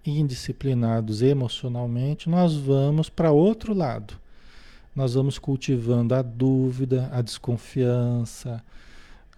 indisciplinados 0.04 1.22
emocionalmente, 1.22 2.28
nós 2.28 2.56
vamos 2.56 3.08
para 3.08 3.30
outro 3.30 3.72
lado. 3.74 4.20
Nós 4.94 5.14
vamos 5.14 5.38
cultivando 5.38 6.14
a 6.14 6.20
dúvida, 6.20 7.08
a 7.12 7.22
desconfiança, 7.22 8.62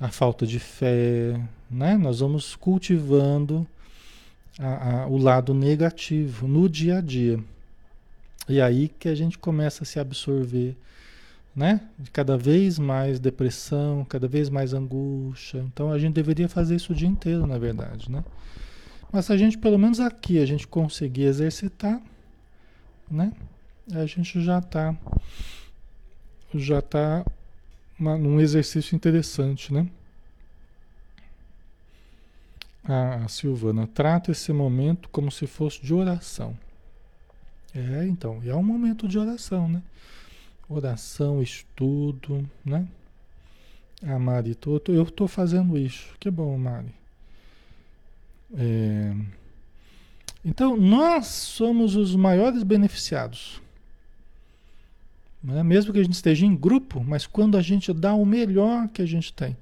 a 0.01 0.09
falta 0.09 0.45
de 0.47 0.59
fé, 0.59 1.41
né? 1.71 1.97
Nós 1.97 2.19
vamos 2.19 2.57
cultivando 2.57 3.65
a, 4.59 5.03
a, 5.03 5.07
o 5.07 5.17
lado 5.17 5.55
negativo 5.55 6.49
no 6.49 6.69
dia 6.69 6.99
a 6.99 7.01
dia. 7.01 7.39
E 8.49 8.61
aí 8.61 8.89
que 8.89 9.09
a 9.09 9.15
gente 9.15 9.39
começa 9.39 9.85
a 9.85 9.87
se 9.87 10.01
absorver 10.01 10.77
né? 11.55 11.81
Cada 12.13 12.37
vez 12.37 12.79
mais 12.79 13.21
depressão, 13.21 14.05
cada 14.05 14.27
vez 14.27 14.51
mais 14.51 14.75
angústia. 14.75 15.59
Então 15.59 15.93
a 15.93 15.99
gente 15.99 16.15
deveria 16.15 16.49
fazer 16.49 16.77
isso 16.77 16.93
o 16.93 16.97
dia 16.97 17.09
inteiro, 17.09 17.47
na 17.47 17.59
verdade, 17.59 18.11
né? 18.11 18.25
Mas 19.13 19.27
se 19.27 19.33
a 19.33 19.37
gente, 19.37 19.57
pelo 19.57 19.79
menos 19.79 20.01
aqui, 20.01 20.41
a 20.41 20.47
gente 20.47 20.67
conseguir 20.67 21.23
exercitar, 21.25 22.01
né? 23.09 23.33
A 23.93 24.07
gente 24.07 24.43
já 24.43 24.59
está 24.59 24.97
já 26.53 26.81
tá 26.81 27.25
num 27.99 28.41
exercício 28.41 28.95
interessante, 28.95 29.73
né? 29.73 29.89
A 32.85 33.27
Silvana 33.29 33.87
trata 33.87 34.31
esse 34.31 34.53
momento 34.53 35.09
como 35.09 35.31
se 35.31 35.47
fosse 35.47 35.81
de 35.81 35.95
oração. 35.95 36.57
É, 37.75 38.07
então, 38.07 38.41
é 38.45 38.55
um 38.55 38.63
momento 38.63 39.09
de 39.09 39.19
oração, 39.19 39.69
né? 39.69 39.83
Oração, 40.69 41.43
estudo, 41.43 42.49
né? 42.65 42.89
A 44.03 44.19
Mari, 44.19 44.55
tô, 44.55 44.81
tô, 44.81 44.93
eu 44.93 45.03
estou 45.03 45.29
fazendo 45.29 45.77
isso. 45.79 46.15
Que 46.19 46.31
bom, 46.31 46.57
Mari. 46.59 46.95
É... 48.57 49.15
Então, 50.45 50.77
nós 50.77 51.27
somos 51.27 51.97
os 51.97 52.15
maiores 52.15 52.63
beneficiados. 52.63 53.63
Né? 55.43 55.63
Mesmo 55.63 55.93
que 55.93 55.99
a 55.99 56.03
gente 56.03 56.15
esteja 56.15 56.45
em 56.45 56.55
grupo, 56.55 57.03
mas 57.03 57.27
quando 57.27 57.57
a 57.57 57.63
gente 57.63 57.93
dá 57.93 58.15
o 58.15 58.25
melhor 58.25 58.89
que 58.89 59.03
a 59.03 59.07
gente 59.07 59.33
tem. 59.33 59.57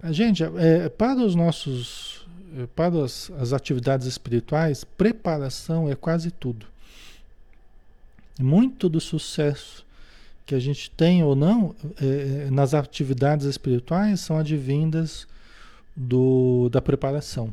A 0.00 0.12
gente, 0.12 0.42
é, 0.42 0.88
para 0.88 1.20
os 1.20 1.34
nossos, 1.36 2.26
é, 2.58 2.66
para 2.66 3.04
as, 3.04 3.30
as 3.38 3.52
atividades 3.52 4.06
espirituais, 4.06 4.82
preparação 4.82 5.88
é 5.88 5.94
quase 5.94 6.30
tudo. 6.32 6.66
Muito 8.40 8.88
do 8.88 9.00
sucesso 9.00 9.86
que 10.44 10.54
a 10.54 10.58
gente 10.58 10.90
tem 10.90 11.22
ou 11.22 11.34
não 11.34 11.74
é, 12.00 12.46
é, 12.46 12.50
nas 12.50 12.74
atividades 12.74 13.46
espirituais 13.46 14.20
são 14.20 14.38
advindas 14.38 15.26
do, 15.96 16.68
da 16.70 16.80
preparação. 16.80 17.52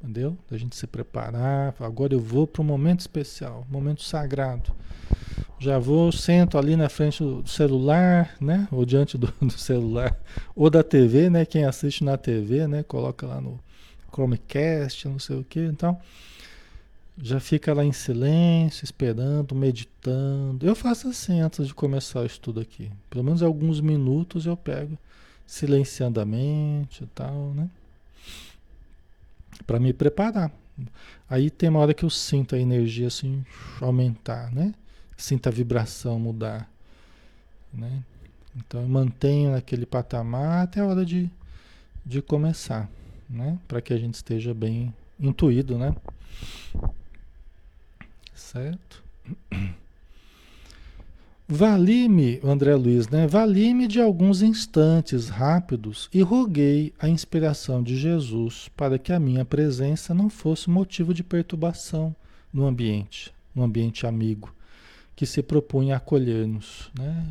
Entendeu? 0.00 0.36
Da 0.50 0.58
gente 0.58 0.76
se 0.76 0.86
preparar, 0.86 1.74
agora 1.80 2.12
eu 2.12 2.20
vou 2.20 2.46
para 2.46 2.60
um 2.60 2.64
momento 2.64 3.00
especial, 3.00 3.66
momento 3.70 4.02
sagrado. 4.02 4.70
Já 5.58 5.78
vou, 5.78 6.12
sento 6.12 6.58
ali 6.58 6.76
na 6.76 6.90
frente 6.90 7.22
do 7.22 7.48
celular, 7.48 8.34
né? 8.38 8.68
Ou 8.70 8.84
diante 8.84 9.16
do, 9.16 9.32
do 9.40 9.52
celular, 9.52 10.14
ou 10.54 10.68
da 10.68 10.82
TV, 10.82 11.30
né? 11.30 11.46
Quem 11.46 11.64
assiste 11.64 12.04
na 12.04 12.18
TV, 12.18 12.66
né? 12.66 12.82
Coloca 12.82 13.26
lá 13.26 13.40
no 13.40 13.58
Chromecast, 14.12 15.08
não 15.08 15.18
sei 15.18 15.36
o 15.36 15.44
que. 15.44 15.60
Então, 15.60 15.98
já 17.16 17.38
fica 17.38 17.72
lá 17.72 17.84
em 17.84 17.92
silêncio, 17.92 18.84
esperando, 18.84 19.54
meditando. 19.54 20.66
Eu 20.66 20.74
faço 20.74 21.08
assim 21.08 21.40
antes 21.40 21.66
de 21.66 21.74
começar 21.74 22.20
o 22.20 22.26
estudo 22.26 22.60
aqui. 22.60 22.90
Pelo 23.08 23.24
menos 23.24 23.42
alguns 23.42 23.80
minutos 23.80 24.46
eu 24.46 24.56
pego, 24.56 24.98
silenciando 25.46 26.20
a 26.20 26.24
mente 26.24 27.04
e 27.04 27.06
tal, 27.08 27.52
né? 27.54 27.70
Para 29.66 29.78
me 29.78 29.92
preparar. 29.92 30.50
Aí 31.30 31.50
tem 31.50 31.68
uma 31.68 31.78
hora 31.78 31.94
que 31.94 32.04
eu 32.04 32.10
sinto 32.10 32.56
a 32.56 32.58
energia 32.58 33.06
assim 33.06 33.44
aumentar, 33.80 34.52
né? 34.52 34.74
Sinto 35.16 35.46
a 35.46 35.52
vibração 35.52 36.18
mudar, 36.18 36.68
né? 37.72 38.02
Então 38.56 38.82
eu 38.82 38.88
mantenho 38.88 39.52
naquele 39.52 39.86
patamar 39.86 40.64
até 40.64 40.80
a 40.80 40.86
hora 40.86 41.04
de, 41.04 41.30
de 42.04 42.20
começar, 42.20 42.90
né? 43.30 43.56
Para 43.68 43.80
que 43.80 43.94
a 43.94 43.98
gente 43.98 44.14
esteja 44.14 44.52
bem 44.52 44.92
intuído, 45.20 45.78
né? 45.78 45.94
Certo? 48.44 49.02
Vali-me, 51.48 52.40
André 52.44 52.74
Luiz, 52.74 53.08
né? 53.08 53.26
Vali-me 53.26 53.88
de 53.88 54.00
alguns 54.00 54.42
instantes 54.42 55.28
rápidos 55.28 56.10
e 56.12 56.20
roguei 56.20 56.92
a 56.98 57.08
inspiração 57.08 57.82
de 57.82 57.96
Jesus 57.96 58.68
para 58.76 58.98
que 58.98 59.12
a 59.12 59.18
minha 59.18 59.44
presença 59.44 60.14
não 60.14 60.28
fosse 60.28 60.68
motivo 60.68 61.14
de 61.14 61.24
perturbação 61.24 62.14
no 62.52 62.66
ambiente, 62.66 63.32
no 63.54 63.62
ambiente 63.62 64.06
amigo, 64.06 64.54
que 65.16 65.26
se 65.26 65.42
propunha 65.42 65.94
a 65.94 65.96
acolher-nos. 65.96 66.90
Né? 66.98 67.26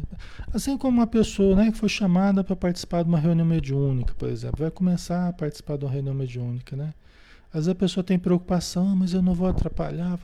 Assim 0.52 0.78
como 0.78 0.98
uma 0.98 1.08
pessoa 1.08 1.56
né, 1.56 1.72
que 1.72 1.78
foi 1.78 1.90
chamada 1.90 2.44
para 2.44 2.56
participar 2.56 3.04
de 3.04 3.10
uma 3.10 3.20
reunião 3.20 3.46
mediúnica, 3.46 4.16
por 4.18 4.30
exemplo, 4.30 4.60
vai 4.60 4.72
começar 4.72 5.30
a 5.30 5.34
participar 5.34 5.78
de 5.78 5.86
uma 5.86 5.92
reunião 5.92 6.16
mediúnica, 6.16 6.76
né? 6.76 6.94
Às 7.50 7.66
vezes 7.66 7.70
a 7.70 7.76
pessoa 7.76 8.04
tem 8.04 8.18
preocupação, 8.18 8.96
mas 8.96 9.14
eu 9.14 9.22
não 9.22 9.36
vou 9.36 9.48
atrapalhar. 9.48 10.18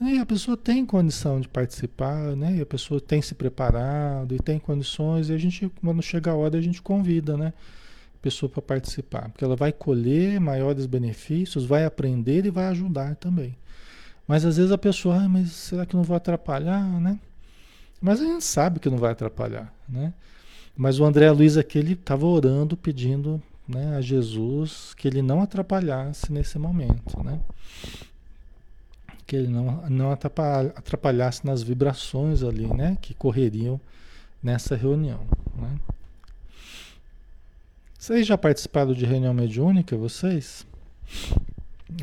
E 0.00 0.18
a 0.18 0.24
pessoa 0.24 0.56
tem 0.56 0.86
condição 0.86 1.40
de 1.40 1.48
participar, 1.48 2.36
né? 2.36 2.56
E 2.56 2.60
a 2.60 2.66
pessoa 2.66 3.00
tem 3.00 3.20
se 3.20 3.34
preparado 3.34 4.34
e 4.34 4.38
tem 4.38 4.58
condições, 4.58 5.28
e 5.28 5.32
a 5.32 5.38
gente, 5.38 5.70
quando 5.82 6.00
chega 6.02 6.30
a 6.30 6.34
hora, 6.34 6.56
a 6.56 6.60
gente 6.60 6.80
convida, 6.80 7.36
né? 7.36 7.52
A 8.14 8.22
pessoa 8.22 8.48
para 8.48 8.62
participar, 8.62 9.28
porque 9.30 9.44
ela 9.44 9.56
vai 9.56 9.72
colher 9.72 10.40
maiores 10.40 10.86
benefícios, 10.86 11.64
vai 11.64 11.84
aprender 11.84 12.46
e 12.46 12.50
vai 12.50 12.66
ajudar 12.66 13.16
também. 13.16 13.56
Mas 14.26 14.44
às 14.44 14.56
vezes 14.56 14.70
a 14.70 14.78
pessoa, 14.78 15.16
ah, 15.16 15.28
mas 15.28 15.50
será 15.50 15.84
que 15.84 15.96
não 15.96 16.02
vou 16.02 16.16
atrapalhar, 16.16 16.84
né? 17.00 17.18
Mas 18.00 18.20
a 18.20 18.24
gente 18.24 18.44
sabe 18.44 18.78
que 18.78 18.88
não 18.90 18.98
vai 18.98 19.12
atrapalhar, 19.12 19.72
né? 19.88 20.12
Mas 20.76 21.00
o 21.00 21.04
André 21.04 21.28
Luiz 21.32 21.56
aqui, 21.56 21.78
ele 21.78 21.94
estava 21.94 22.24
orando, 22.24 22.76
pedindo 22.76 23.42
né, 23.66 23.96
a 23.96 24.00
Jesus 24.00 24.94
que 24.94 25.08
ele 25.08 25.20
não 25.20 25.42
atrapalhasse 25.42 26.32
nesse 26.32 26.58
momento, 26.58 27.22
né? 27.24 27.40
Que 29.28 29.36
ele 29.36 29.48
não, 29.48 29.88
não 29.90 30.10
atrapalhasse 30.10 31.46
nas 31.46 31.62
vibrações 31.62 32.42
ali, 32.42 32.66
né? 32.66 32.96
Que 32.98 33.12
correriam 33.12 33.78
nessa 34.42 34.74
reunião, 34.74 35.20
né? 35.54 35.78
Vocês 37.98 38.26
já 38.26 38.38
participaram 38.38 38.94
de 38.94 39.04
reunião 39.04 39.34
mediúnica, 39.34 39.94
vocês? 39.98 40.66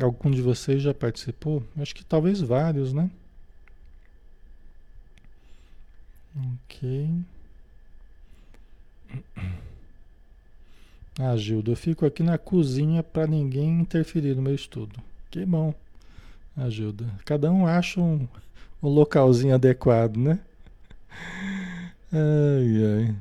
Algum 0.00 0.30
de 0.30 0.40
vocês 0.40 0.80
já 0.80 0.94
participou? 0.94 1.64
Acho 1.76 1.96
que 1.96 2.04
talvez 2.04 2.40
vários, 2.40 2.92
né? 2.92 3.10
Ok. 6.36 7.10
Ah, 11.18 11.36
Gildo, 11.36 11.72
eu 11.72 11.76
fico 11.76 12.06
aqui 12.06 12.22
na 12.22 12.38
cozinha 12.38 13.02
para 13.02 13.26
ninguém 13.26 13.80
interferir 13.80 14.36
no 14.36 14.42
meu 14.42 14.54
estudo. 14.54 15.02
Que 15.28 15.44
bom. 15.44 15.74
Ajuda. 16.56 17.04
Cada 17.24 17.52
um 17.52 17.66
acha 17.66 18.00
um, 18.00 18.26
um 18.82 18.88
localzinho 18.88 19.54
adequado, 19.54 20.16
né? 20.16 20.38
Ai, 22.12 23.08
ai. 23.08 23.16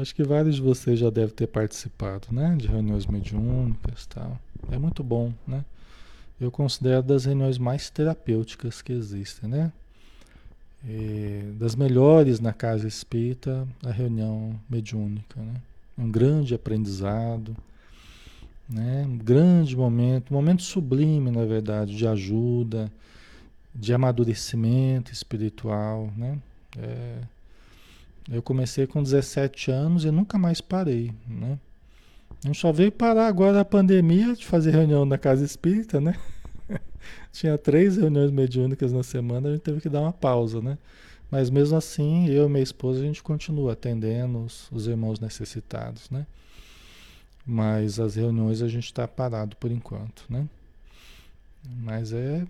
Acho 0.00 0.14
que 0.14 0.22
vários 0.22 0.54
de 0.56 0.62
vocês 0.62 0.98
já 0.98 1.10
devem 1.10 1.34
ter 1.34 1.46
participado, 1.46 2.28
né? 2.30 2.56
De 2.56 2.68
reuniões 2.68 3.06
mediúnicas 3.06 4.04
e 4.04 4.08
tal. 4.08 4.38
É 4.70 4.78
muito 4.78 5.02
bom, 5.02 5.32
né? 5.46 5.64
Eu 6.40 6.50
considero 6.50 7.02
das 7.02 7.26
reuniões 7.26 7.58
mais 7.58 7.90
terapêuticas 7.90 8.80
que 8.80 8.92
existem, 8.92 9.50
né? 9.50 9.72
E 10.88 11.52
das 11.58 11.74
melhores 11.74 12.40
na 12.40 12.54
casa 12.54 12.88
espírita, 12.88 13.68
a 13.84 13.90
reunião 13.90 14.58
mediúnica, 14.70 15.38
né? 15.38 15.54
Um 15.98 16.10
grande 16.10 16.54
aprendizado 16.54 17.54
né? 18.70 19.04
Um 19.06 19.18
grande 19.18 19.76
momento, 19.76 20.30
um 20.30 20.34
momento 20.34 20.62
sublime, 20.62 21.30
na 21.30 21.44
verdade, 21.44 21.96
de 21.96 22.06
ajuda, 22.06 22.90
de 23.74 23.92
amadurecimento 23.92 25.12
espiritual, 25.12 26.10
né? 26.16 26.38
É, 26.78 27.18
eu 28.30 28.42
comecei 28.42 28.86
com 28.86 29.02
17 29.02 29.70
anos 29.70 30.04
e 30.04 30.10
nunca 30.10 30.38
mais 30.38 30.60
parei, 30.60 31.12
né? 31.26 31.58
A 32.44 32.46
gente 32.46 32.58
só 32.58 32.72
veio 32.72 32.92
parar 32.92 33.26
agora 33.26 33.60
a 33.60 33.64
pandemia 33.64 34.34
de 34.34 34.46
fazer 34.46 34.70
reunião 34.70 35.04
na 35.04 35.18
casa 35.18 35.44
espírita, 35.44 36.00
né? 36.00 36.16
Tinha 37.32 37.58
três 37.58 37.96
reuniões 37.96 38.30
mediúnicas 38.30 38.92
na 38.92 39.02
semana, 39.02 39.48
a 39.48 39.52
gente 39.52 39.62
teve 39.62 39.80
que 39.80 39.88
dar 39.88 40.00
uma 40.00 40.12
pausa, 40.12 40.60
né? 40.62 40.78
Mas 41.30 41.50
mesmo 41.50 41.76
assim, 41.76 42.28
eu 42.28 42.46
e 42.46 42.48
minha 42.48 42.62
esposa, 42.62 43.00
a 43.00 43.04
gente 43.04 43.22
continua 43.22 43.72
atendendo 43.72 44.38
os, 44.44 44.70
os 44.72 44.86
irmãos 44.86 45.20
necessitados, 45.20 46.08
né? 46.10 46.26
Mas 47.52 47.98
as 47.98 48.14
reuniões 48.14 48.62
a 48.62 48.68
gente 48.68 48.84
está 48.84 49.08
parado 49.08 49.56
por 49.56 49.72
enquanto, 49.72 50.24
né? 50.28 50.48
Mas 51.82 52.12
é 52.12 52.46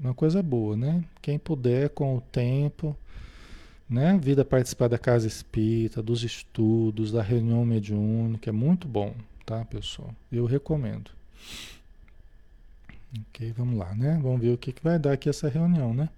uma 0.00 0.14
coisa 0.14 0.40
boa, 0.40 0.76
né? 0.76 1.02
Quem 1.20 1.40
puder 1.40 1.88
com 1.90 2.16
o 2.16 2.20
tempo, 2.20 2.96
né? 3.90 4.16
Vida 4.16 4.44
participar 4.44 4.86
da 4.86 4.96
casa 4.96 5.26
espírita, 5.26 6.00
dos 6.00 6.22
estudos, 6.22 7.10
da 7.10 7.20
reunião 7.20 7.64
mediúnica, 7.64 8.50
é 8.50 8.52
muito 8.52 8.86
bom, 8.86 9.12
tá, 9.44 9.64
pessoal? 9.64 10.14
Eu 10.30 10.46
recomendo. 10.46 11.10
Ok, 13.30 13.52
vamos 13.56 13.76
lá, 13.76 13.92
né? 13.92 14.20
Vamos 14.22 14.40
ver 14.40 14.52
o 14.52 14.58
que, 14.58 14.72
que 14.72 14.84
vai 14.84 15.00
dar 15.00 15.14
aqui 15.14 15.28
essa 15.28 15.48
reunião, 15.48 15.92
né? 15.92 16.08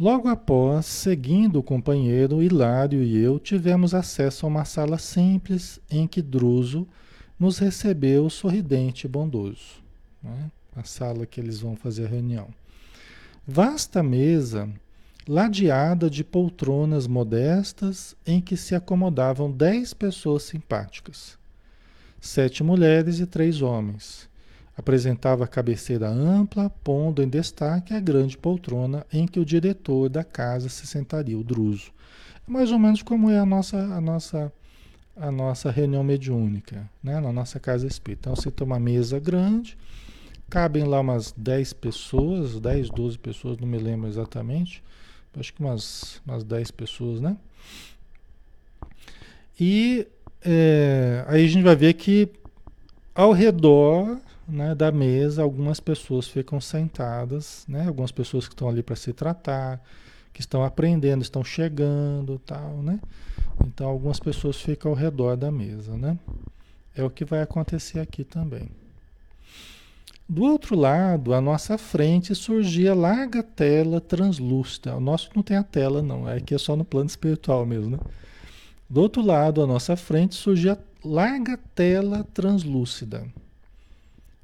Logo 0.00 0.28
após, 0.28 0.86
seguindo 0.86 1.58
o 1.58 1.62
companheiro, 1.62 2.42
Hilário 2.42 3.02
e 3.02 3.16
eu 3.18 3.38
tivemos 3.38 3.94
acesso 3.94 4.46
a 4.46 4.48
uma 4.48 4.64
sala 4.64 4.96
simples 4.96 5.78
em 5.90 6.06
que 6.06 6.22
Druso 6.22 6.88
nos 7.38 7.58
recebeu 7.58 8.30
sorridente 8.30 9.06
e 9.06 9.08
bondoso. 9.08 9.82
Né? 10.22 10.50
A 10.74 10.82
sala 10.82 11.26
que 11.26 11.38
eles 11.38 11.60
vão 11.60 11.76
fazer 11.76 12.06
a 12.06 12.08
reunião. 12.08 12.48
Vasta 13.46 14.02
mesa, 14.02 14.70
ladeada 15.28 16.08
de 16.08 16.24
poltronas 16.24 17.06
modestas 17.06 18.16
em 18.26 18.40
que 18.40 18.56
se 18.56 18.74
acomodavam 18.74 19.50
dez 19.50 19.92
pessoas 19.92 20.44
simpáticas. 20.44 21.36
Sete 22.18 22.64
mulheres 22.64 23.20
e 23.20 23.26
três 23.26 23.60
homens 23.60 24.31
Apresentava 24.76 25.44
a 25.44 25.48
cabeceira 25.48 26.08
ampla, 26.08 26.70
pondo 26.82 27.22
em 27.22 27.28
destaque 27.28 27.92
a 27.92 28.00
grande 28.00 28.38
poltrona 28.38 29.06
em 29.12 29.26
que 29.26 29.38
o 29.38 29.44
diretor 29.44 30.08
da 30.08 30.24
casa 30.24 30.68
se 30.68 30.86
sentaria, 30.86 31.38
o 31.38 31.44
druso. 31.44 31.92
É 32.48 32.50
mais 32.50 32.72
ou 32.72 32.78
menos 32.78 33.02
como 33.02 33.30
é 33.30 33.38
a 33.38 33.44
nossa, 33.44 33.78
a 33.78 34.00
nossa, 34.00 34.52
a 35.16 35.30
nossa 35.30 35.70
reunião 35.70 36.02
mediúnica, 36.02 36.88
né? 37.02 37.20
na 37.20 37.32
nossa 37.32 37.60
casa 37.60 37.86
espírita. 37.86 38.30
Então, 38.30 38.36
você 38.36 38.50
tem 38.50 38.66
uma 38.66 38.80
mesa 38.80 39.20
grande, 39.20 39.76
cabem 40.48 40.84
lá 40.84 41.00
umas 41.00 41.32
10 41.36 41.74
pessoas, 41.74 42.58
10, 42.58 42.90
12 42.90 43.18
pessoas, 43.18 43.58
não 43.58 43.68
me 43.68 43.78
lembro 43.78 44.08
exatamente, 44.08 44.82
acho 45.38 45.52
que 45.52 45.60
umas, 45.60 46.20
umas 46.26 46.44
10 46.44 46.70
pessoas, 46.70 47.20
né? 47.20 47.36
E 49.58 50.06
é, 50.44 51.24
aí 51.28 51.44
a 51.44 51.48
gente 51.48 51.62
vai 51.62 51.76
ver 51.76 51.94
que 51.94 52.28
ao 53.14 53.32
redor 53.32 54.18
né, 54.52 54.74
da 54.74 54.92
mesa, 54.92 55.42
algumas 55.42 55.80
pessoas 55.80 56.28
ficam 56.28 56.60
sentadas, 56.60 57.64
né, 57.66 57.86
algumas 57.86 58.12
pessoas 58.12 58.46
que 58.46 58.52
estão 58.52 58.68
ali 58.68 58.82
para 58.82 58.94
se 58.94 59.10
tratar, 59.12 59.82
que 60.30 60.42
estão 60.42 60.62
aprendendo, 60.62 61.22
estão 61.22 61.42
chegando, 61.42 62.38
tal, 62.38 62.82
né? 62.82 63.00
Então 63.66 63.88
algumas 63.88 64.20
pessoas 64.20 64.56
ficam 64.56 64.90
ao 64.90 64.96
redor 64.96 65.36
da 65.36 65.50
mesa, 65.50 65.96
né? 65.96 66.18
É 66.94 67.02
o 67.02 67.10
que 67.10 67.24
vai 67.24 67.40
acontecer 67.40 67.98
aqui 67.98 68.24
também. 68.24 68.68
Do 70.28 70.42
outro 70.44 70.76
lado, 70.76 71.34
à 71.34 71.40
nossa 71.40 71.76
frente, 71.76 72.34
surgia 72.34 72.94
larga 72.94 73.42
tela 73.42 74.00
translúcida. 74.00 74.96
O 74.96 75.00
nosso 75.00 75.30
não 75.34 75.42
tem 75.42 75.56
a 75.56 75.62
tela, 75.62 76.02
não. 76.02 76.28
É 76.28 76.36
aqui 76.36 76.54
é 76.54 76.58
só 76.58 76.76
no 76.76 76.84
plano 76.84 77.08
espiritual 77.08 77.66
mesmo, 77.66 77.90
né? 77.90 77.98
Do 78.88 79.00
outro 79.00 79.22
lado, 79.22 79.62
à 79.62 79.66
nossa 79.66 79.96
frente, 79.96 80.34
surgia 80.34 80.78
larga 81.04 81.58
tela 81.74 82.24
translúcida 82.32 83.26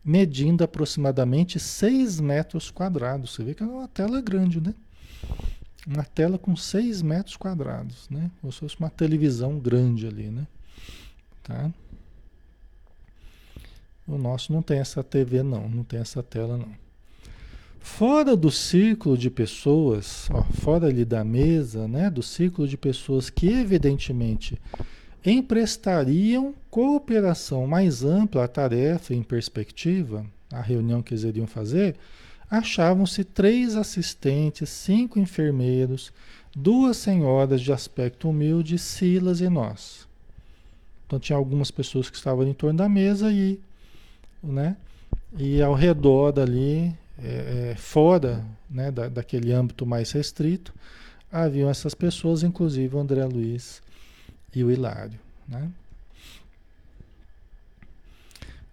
medindo 0.04 0.64
aproximadamente 0.64 1.58
6 1.58 2.20
metros 2.20 2.70
quadrados. 2.70 3.34
Você 3.34 3.44
vê 3.44 3.54
que 3.54 3.62
é 3.62 3.66
uma 3.66 3.88
tela 3.88 4.20
grande, 4.20 4.60
né? 4.60 4.74
Uma 5.86 6.04
tela 6.04 6.38
com 6.38 6.54
6 6.54 7.02
metros 7.02 7.36
quadrados, 7.36 8.08
né? 8.10 8.30
Como 8.40 8.52
se 8.52 8.60
fosse 8.60 8.76
uma 8.78 8.90
televisão 8.90 9.58
grande 9.58 10.06
ali, 10.06 10.30
né? 10.30 10.46
Tá? 11.42 11.70
O 14.06 14.16
nosso 14.16 14.52
não 14.52 14.62
tem 14.62 14.78
essa 14.78 15.04
TV 15.04 15.42
não, 15.42 15.68
não 15.68 15.84
tem 15.84 16.00
essa 16.00 16.22
tela 16.22 16.56
não. 16.56 16.72
Fora 17.78 18.36
do 18.36 18.50
círculo 18.50 19.16
de 19.16 19.30
pessoas, 19.30 20.28
ó, 20.30 20.42
fora 20.44 20.86
ali 20.88 21.04
da 21.04 21.24
mesa, 21.24 21.86
né, 21.86 22.10
do 22.10 22.22
círculo 22.22 22.66
de 22.66 22.76
pessoas 22.76 23.30
que 23.30 23.48
evidentemente 23.48 24.60
emprestariam 25.24 26.54
cooperação 26.70 27.66
mais 27.66 28.04
ampla 28.04 28.44
à 28.44 28.48
tarefa 28.48 29.14
em 29.14 29.22
perspectiva, 29.22 30.24
a 30.52 30.60
reunião 30.60 31.02
que 31.02 31.12
eles 31.12 31.24
iriam 31.24 31.46
fazer, 31.46 31.96
achavam-se 32.50 33.24
três 33.24 33.76
assistentes, 33.76 34.68
cinco 34.70 35.18
enfermeiros, 35.18 36.12
duas 36.54 36.96
senhoras 36.96 37.60
de 37.60 37.72
aspecto 37.72 38.30
humilde, 38.30 38.78
Silas 38.78 39.40
e 39.40 39.48
nós. 39.48 40.06
Então 41.06 41.18
tinha 41.18 41.36
algumas 41.36 41.70
pessoas 41.70 42.08
que 42.08 42.16
estavam 42.16 42.46
em 42.46 42.54
torno 42.54 42.78
da 42.78 42.88
mesa 42.88 43.30
e, 43.32 43.60
né, 44.42 44.76
e 45.36 45.60
ao 45.60 45.74
redor 45.74 46.32
dali, 46.32 46.94
é, 47.22 47.72
é, 47.72 47.74
fora 47.76 48.44
né, 48.70 48.90
da, 48.90 49.08
daquele 49.08 49.52
âmbito 49.52 49.84
mais 49.84 50.12
restrito, 50.12 50.72
haviam 51.30 51.68
essas 51.68 51.94
pessoas, 51.94 52.42
inclusive 52.42 52.94
o 52.94 53.00
André 53.00 53.24
Luiz 53.24 53.82
e 54.54 54.64
o 54.64 54.70
Hilário. 54.70 55.18
Né? 55.46 55.70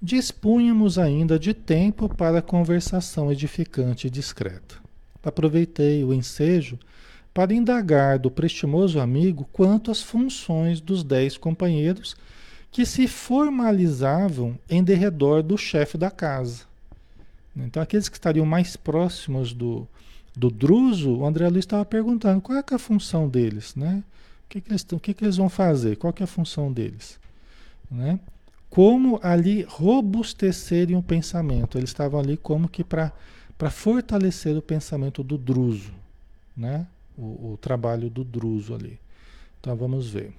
Dispunhamos 0.01 0.99
ainda 0.99 1.39
de 1.39 1.53
tempo 1.53 2.07
para 2.07 2.41
conversação 2.41 3.31
edificante 3.31 4.07
e 4.07 4.09
discreta. 4.09 4.75
Aproveitei 5.23 6.03
o 6.03 6.13
ensejo 6.13 6.77
para 7.33 7.53
indagar 7.53 8.19
do 8.19 8.29
prestimoso 8.31 8.99
amigo 8.99 9.47
quanto 9.51 9.91
às 9.91 10.01
funções 10.01 10.79
dos 10.79 11.03
dez 11.03 11.37
companheiros 11.37 12.15
que 12.71 12.85
se 12.85 13.07
formalizavam 13.07 14.59
em 14.69 14.83
derredor 14.83 15.41
do 15.41 15.57
chefe 15.57 15.97
da 15.97 16.11
casa. 16.11 16.63
Então, 17.55 17.81
aqueles 17.81 18.09
que 18.09 18.17
estariam 18.17 18.45
mais 18.45 18.75
próximos 18.75 19.53
do, 19.53 19.87
do 20.35 20.51
Druso, 20.51 21.17
o 21.17 21.25
André 21.25 21.47
Luiz 21.47 21.63
estava 21.63 21.85
perguntando 21.85 22.41
qual 22.41 22.57
é, 22.57 22.63
é 22.69 22.75
a 22.75 22.77
função 22.79 23.29
deles, 23.29 23.75
né? 23.75 24.03
O 24.45 24.47
que, 24.49 24.61
que 24.61 24.71
eles, 24.71 24.83
que, 24.83 25.13
que 25.13 25.23
eles 25.25 25.37
vão 25.37 25.49
fazer? 25.49 25.97
Qual 25.97 26.13
é 26.19 26.23
a 26.23 26.27
função 26.27 26.71
deles? 26.71 27.19
Né? 27.89 28.19
Como 28.69 29.19
ali 29.21 29.63
robustecerem 29.63 30.95
o 30.95 31.03
pensamento. 31.03 31.77
Eles 31.77 31.89
estavam 31.89 32.19
ali 32.19 32.37
como 32.37 32.69
que 32.69 32.83
para 32.83 33.11
fortalecer 33.69 34.55
o 34.55 34.61
pensamento 34.61 35.23
do 35.23 35.37
Druso, 35.37 35.93
né? 36.55 36.87
O, 37.17 37.53
o 37.53 37.57
trabalho 37.61 38.09
do 38.09 38.23
Druso 38.23 38.75
ali. 38.75 38.99
Então 39.59 39.75
vamos 39.75 40.09
ver. 40.09 40.33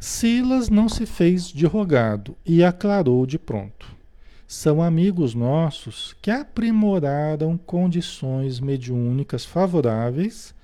Silas 0.00 0.68
não 0.68 0.88
se 0.88 1.06
fez 1.06 1.48
de 1.48 1.66
rogado 1.66 2.36
e 2.46 2.62
aclarou 2.62 3.26
de 3.26 3.38
pronto. 3.38 3.98
São 4.46 4.80
amigos 4.80 5.34
nossos 5.34 6.16
que 6.22 6.30
aprimoraram 6.30 7.58
condições 7.58 8.60
mediúnicas 8.60 9.44
favoráveis 9.44 10.54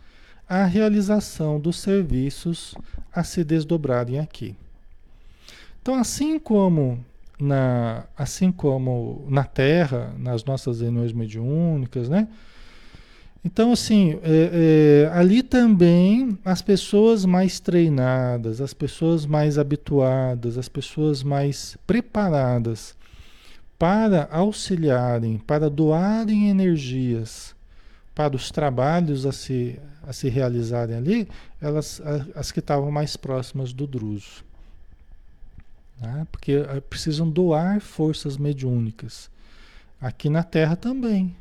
à 0.48 0.64
realização 0.64 1.59
dos 1.59 1.78
serviços 1.78 2.74
a 3.12 3.22
se 3.24 3.44
desdobrarem 3.44 4.18
aqui. 4.18 4.57
Então, 5.80 5.94
assim 5.94 6.38
como 6.38 7.04
na, 7.38 8.04
assim 8.16 8.50
como 8.50 9.24
na 9.28 9.44
Terra, 9.44 10.14
nas 10.18 10.44
nossas 10.44 10.80
reuniões 10.80 11.12
mediúnicas, 11.12 12.09
né? 12.09 12.28
Então, 13.44 13.72
assim, 13.72 14.18
é, 14.22 15.11
é, 15.12 15.18
ali 15.18 15.42
também 15.42 16.38
as 16.42 16.62
pessoas 16.62 17.26
mais 17.26 17.61
treinadas, 17.61 18.61
as 18.62 18.72
pessoas 18.72 19.26
mais 19.26 19.59
habituadas, 19.59 20.57
as 20.57 20.68
pessoas 20.68 21.22
mais 21.22 21.76
preparadas 21.87 22.96
para 23.78 24.26
auxiliarem, 24.33 25.37
para 25.37 25.68
doarem 25.68 26.48
energias 26.48 27.54
para 28.14 28.37
os 28.37 28.50
trabalhos 28.50 29.26
a 29.26 29.33
se, 29.33 29.78
a 30.07 30.12
se 30.12 30.29
realizarem 30.29 30.97
ali, 30.97 31.29
elas 31.61 32.01
as 32.35 32.53
que 32.53 32.61
estavam 32.61 32.90
mais 32.90 33.17
próximas 33.17 33.73
do 33.73 33.87
druso. 33.87 34.45
Né? 36.01 36.27
Porque 36.31 36.53
eh, 36.53 36.81
precisam 36.81 37.29
doar 37.29 37.81
forças 37.81 38.37
mediúnicas. 38.37 39.31
Aqui 40.01 40.29
na 40.29 40.43
Terra 40.43 40.77
também. 40.77 41.35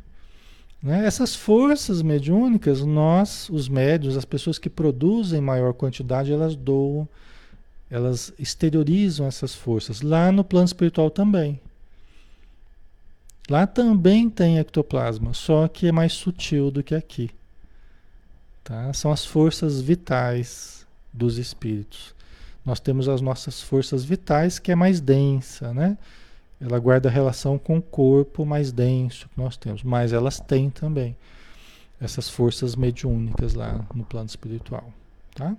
Né? 0.81 1.05
Essas 1.05 1.35
forças 1.35 2.01
mediúnicas, 2.01 2.83
nós, 2.83 3.49
os 3.49 3.67
médios, 3.67 4.17
as 4.17 4.25
pessoas 4.25 4.59
que 4.59 4.69
produzem 4.69 5.41
maior 5.41 5.73
quantidade, 5.73 6.31
elas 6.31 6.55
doam, 6.55 7.07
elas 7.89 8.33
exteriorizam 8.37 9.25
essas 9.25 9.55
forças. 9.55 10.01
Lá 10.01 10.31
no 10.31 10.43
plano 10.43 10.65
espiritual 10.65 11.09
também. 11.09 11.59
Lá 13.49 13.67
também 13.67 14.29
tem 14.29 14.57
ectoplasma, 14.57 15.33
só 15.33 15.67
que 15.67 15.87
é 15.87 15.91
mais 15.91 16.13
sutil 16.13 16.71
do 16.71 16.81
que 16.81 16.95
aqui. 16.95 17.29
Tá? 18.63 18.93
São 18.93 19.11
as 19.11 19.25
forças 19.25 19.81
vitais 19.81 20.85
dos 21.11 21.37
espíritos. 21.37 22.15
Nós 22.65 22.79
temos 22.79 23.09
as 23.09 23.19
nossas 23.19 23.61
forças 23.61 24.05
vitais, 24.05 24.57
que 24.57 24.71
é 24.71 24.75
mais 24.75 25.01
densa, 25.01 25.73
né? 25.73 25.97
Ela 26.61 26.79
guarda 26.79 27.09
relação 27.09 27.59
com 27.59 27.77
o 27.77 27.81
corpo 27.81 28.45
mais 28.45 28.71
denso 28.71 29.27
que 29.27 29.37
nós 29.37 29.57
temos, 29.57 29.83
mas 29.83 30.13
elas 30.13 30.39
têm 30.39 30.69
também 30.69 31.15
essas 31.99 32.29
forças 32.29 32.75
mediúnicas 32.75 33.53
lá 33.53 33.85
no 33.93 34.05
plano 34.05 34.27
espiritual, 34.27 34.93
tá? 35.35 35.57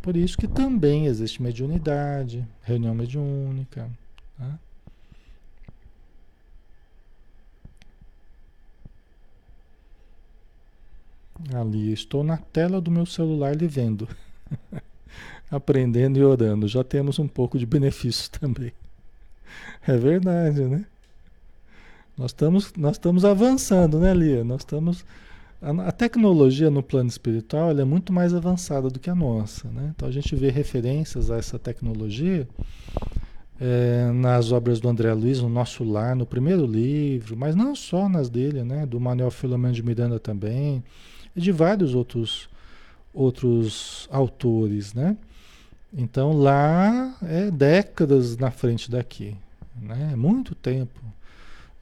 Por 0.00 0.16
isso 0.16 0.38
que 0.38 0.48
também 0.48 1.06
existe 1.06 1.42
mediunidade, 1.42 2.46
reunião 2.62 2.94
mediúnica, 2.94 3.90
tá? 4.38 4.58
Ali, 11.54 11.92
estou 11.92 12.24
na 12.24 12.36
tela 12.36 12.80
do 12.80 12.90
meu 12.90 13.06
celular 13.06 13.54
lhe 13.54 13.66
vendo. 13.66 14.08
Aprendendo 15.50 16.18
e 16.18 16.24
orando. 16.24 16.68
Já 16.68 16.84
temos 16.84 17.18
um 17.18 17.28
pouco 17.28 17.58
de 17.58 17.64
benefício 17.64 18.30
também. 18.38 18.72
É 19.86 19.96
verdade, 19.96 20.62
né? 20.64 20.84
Nós 22.16 22.32
estamos, 22.32 22.72
nós 22.76 22.96
estamos 22.96 23.24
avançando, 23.24 23.98
né, 23.98 24.12
Lia? 24.12 24.42
Nós 24.42 24.62
estamos. 24.62 25.04
A, 25.62 25.70
a 25.88 25.92
tecnologia 25.92 26.70
no 26.70 26.82
plano 26.82 27.08
espiritual 27.08 27.70
é 27.70 27.84
muito 27.84 28.12
mais 28.12 28.34
avançada 28.34 28.90
do 28.90 28.98
que 28.98 29.08
a 29.08 29.14
nossa, 29.14 29.68
né? 29.68 29.92
Então 29.94 30.08
a 30.08 30.12
gente 30.12 30.34
vê 30.34 30.50
referências 30.50 31.30
a 31.30 31.36
essa 31.36 31.58
tecnologia 31.58 32.46
é, 33.60 34.10
nas 34.12 34.52
obras 34.52 34.80
do 34.80 34.88
André 34.88 35.12
Luiz, 35.12 35.40
no 35.40 35.48
nosso 35.48 35.84
lar, 35.84 36.14
no 36.14 36.26
primeiro 36.26 36.66
livro, 36.66 37.36
mas 37.36 37.56
não 37.56 37.74
só 37.74 38.08
nas 38.08 38.28
dele, 38.28 38.62
né? 38.62 38.84
Do 38.84 39.00
Manuel 39.00 39.30
Filomeno 39.30 39.74
de 39.74 39.82
Miranda 39.82 40.18
também, 40.18 40.82
de 41.38 41.52
vários 41.52 41.94
outros, 41.94 42.48
outros 43.12 44.08
autores, 44.10 44.94
né? 44.94 45.16
Então 45.92 46.32
lá 46.32 47.16
é 47.22 47.50
décadas 47.50 48.36
na 48.36 48.50
frente 48.50 48.90
daqui, 48.90 49.36
né? 49.80 50.10
É 50.12 50.16
muito 50.16 50.54
tempo, 50.54 51.00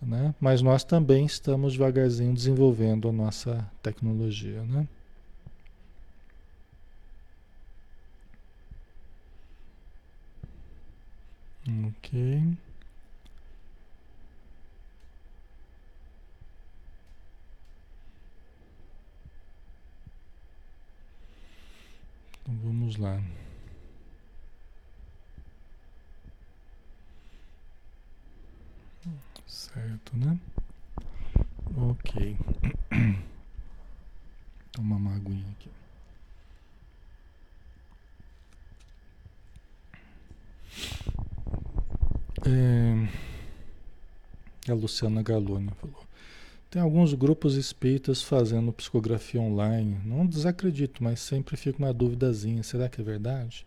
né? 0.01 0.35
Mas 0.41 0.63
nós 0.63 0.85
também 0.85 1.27
estamos 1.27 1.73
devagarzinho 1.73 2.33
desenvolvendo 2.33 3.09
a 3.09 3.13
nossa 3.13 3.69
tecnologia, 3.83 4.63
né? 4.63 4.87
Ok. 11.69 12.57
Então 22.47 22.55
vamos 22.63 22.97
lá. 22.97 23.21
Certo, 29.49 30.17
né? 30.17 30.39
Ok. 31.77 32.37
Toma 34.71 34.95
uma 34.95 35.17
aguinha 35.17 35.51
aqui. 35.51 35.69
É, 42.47 42.95
a 44.71 44.75
Luciana 44.75 45.21
Galoni 45.21 45.73
falou. 45.81 46.06
Tem 46.77 46.83
alguns 46.83 47.15
grupos 47.15 47.55
espíritas 47.55 48.23
fazendo 48.23 48.71
psicografia 48.71 49.41
online. 49.41 49.97
Não 50.05 50.27
desacredito, 50.27 51.03
mas 51.03 51.21
sempre 51.21 51.57
fico 51.57 51.79
uma 51.79 51.91
duvidazinha. 51.91 52.63
Será 52.63 52.87
que 52.87 53.01
é 53.01 53.03
verdade? 53.03 53.67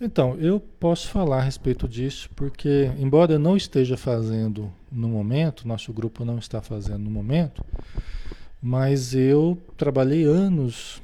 Então, 0.00 0.34
eu 0.36 0.58
posso 0.58 1.08
falar 1.10 1.40
a 1.40 1.42
respeito 1.42 1.86
disso, 1.86 2.30
porque, 2.34 2.90
embora 2.98 3.34
eu 3.34 3.38
não 3.38 3.58
esteja 3.58 3.94
fazendo 3.98 4.72
no 4.90 5.06
momento, 5.06 5.68
nosso 5.68 5.92
grupo 5.92 6.24
não 6.24 6.38
está 6.38 6.62
fazendo 6.62 7.00
no 7.00 7.10
momento, 7.10 7.62
mas 8.62 9.14
eu 9.14 9.58
trabalhei 9.76 10.24
anos, 10.24 11.02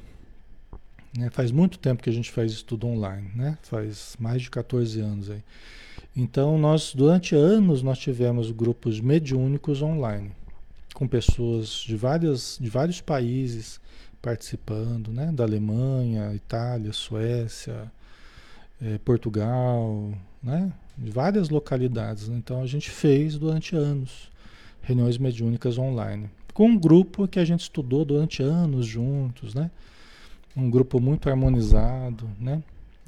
né, 1.18 1.28
faz 1.30 1.51
muito 1.51 1.78
tempo 1.78 2.03
que 2.03 2.09
a 2.09 2.14
gente 2.14 2.30
faz 2.30 2.51
estudo 2.51 2.86
online, 2.86 3.30
né, 3.34 3.59
faz 3.61 4.16
mais 4.18 4.41
de 4.41 4.49
14 4.49 4.99
anos 5.03 5.28
aí. 5.28 5.45
Então, 6.16 6.57
nós, 6.57 6.95
durante 6.95 7.34
anos, 7.34 7.82
nós 7.82 7.99
tivemos 7.99 8.51
grupos 8.51 9.03
mediúnicos 9.03 9.82
online, 9.82 10.32
com 10.99 11.07
pessoas 11.07 11.85
de, 11.87 11.95
várias, 11.95 12.59
de 12.61 12.69
vários 12.69 13.01
países, 13.01 13.81
participando, 14.21 15.13
né? 15.13 15.31
Da 15.31 15.45
Alemanha, 15.45 16.35
Itália, 16.35 16.93
Suécia, 16.93 17.89
eh, 18.83 18.99
Portugal, 19.05 20.13
né? 20.43 20.73
De 20.97 21.13
várias 21.13 21.51
localidades. 21.51 22.29
Então 22.29 22.61
a 22.63 22.67
gente 22.67 22.91
fez 22.91 23.39
durante 23.39 23.77
anos 23.77 24.29
reuniões 24.83 25.19
mediúnicas 25.19 25.79
online. 25.79 26.29
Com 26.53 26.71
um 26.71 26.77
grupo 26.77 27.29
que 27.29 27.39
a 27.39 27.45
gente 27.45 27.61
estudou 27.61 28.05
durante 28.05 28.43
anos 28.43 28.85
juntos, 28.85 29.55
né? 29.55 29.71
Um 30.57 30.69
grupo 30.69 30.99
muito 30.99 31.31
harmonizado, 31.31 32.29
né? 32.41 32.61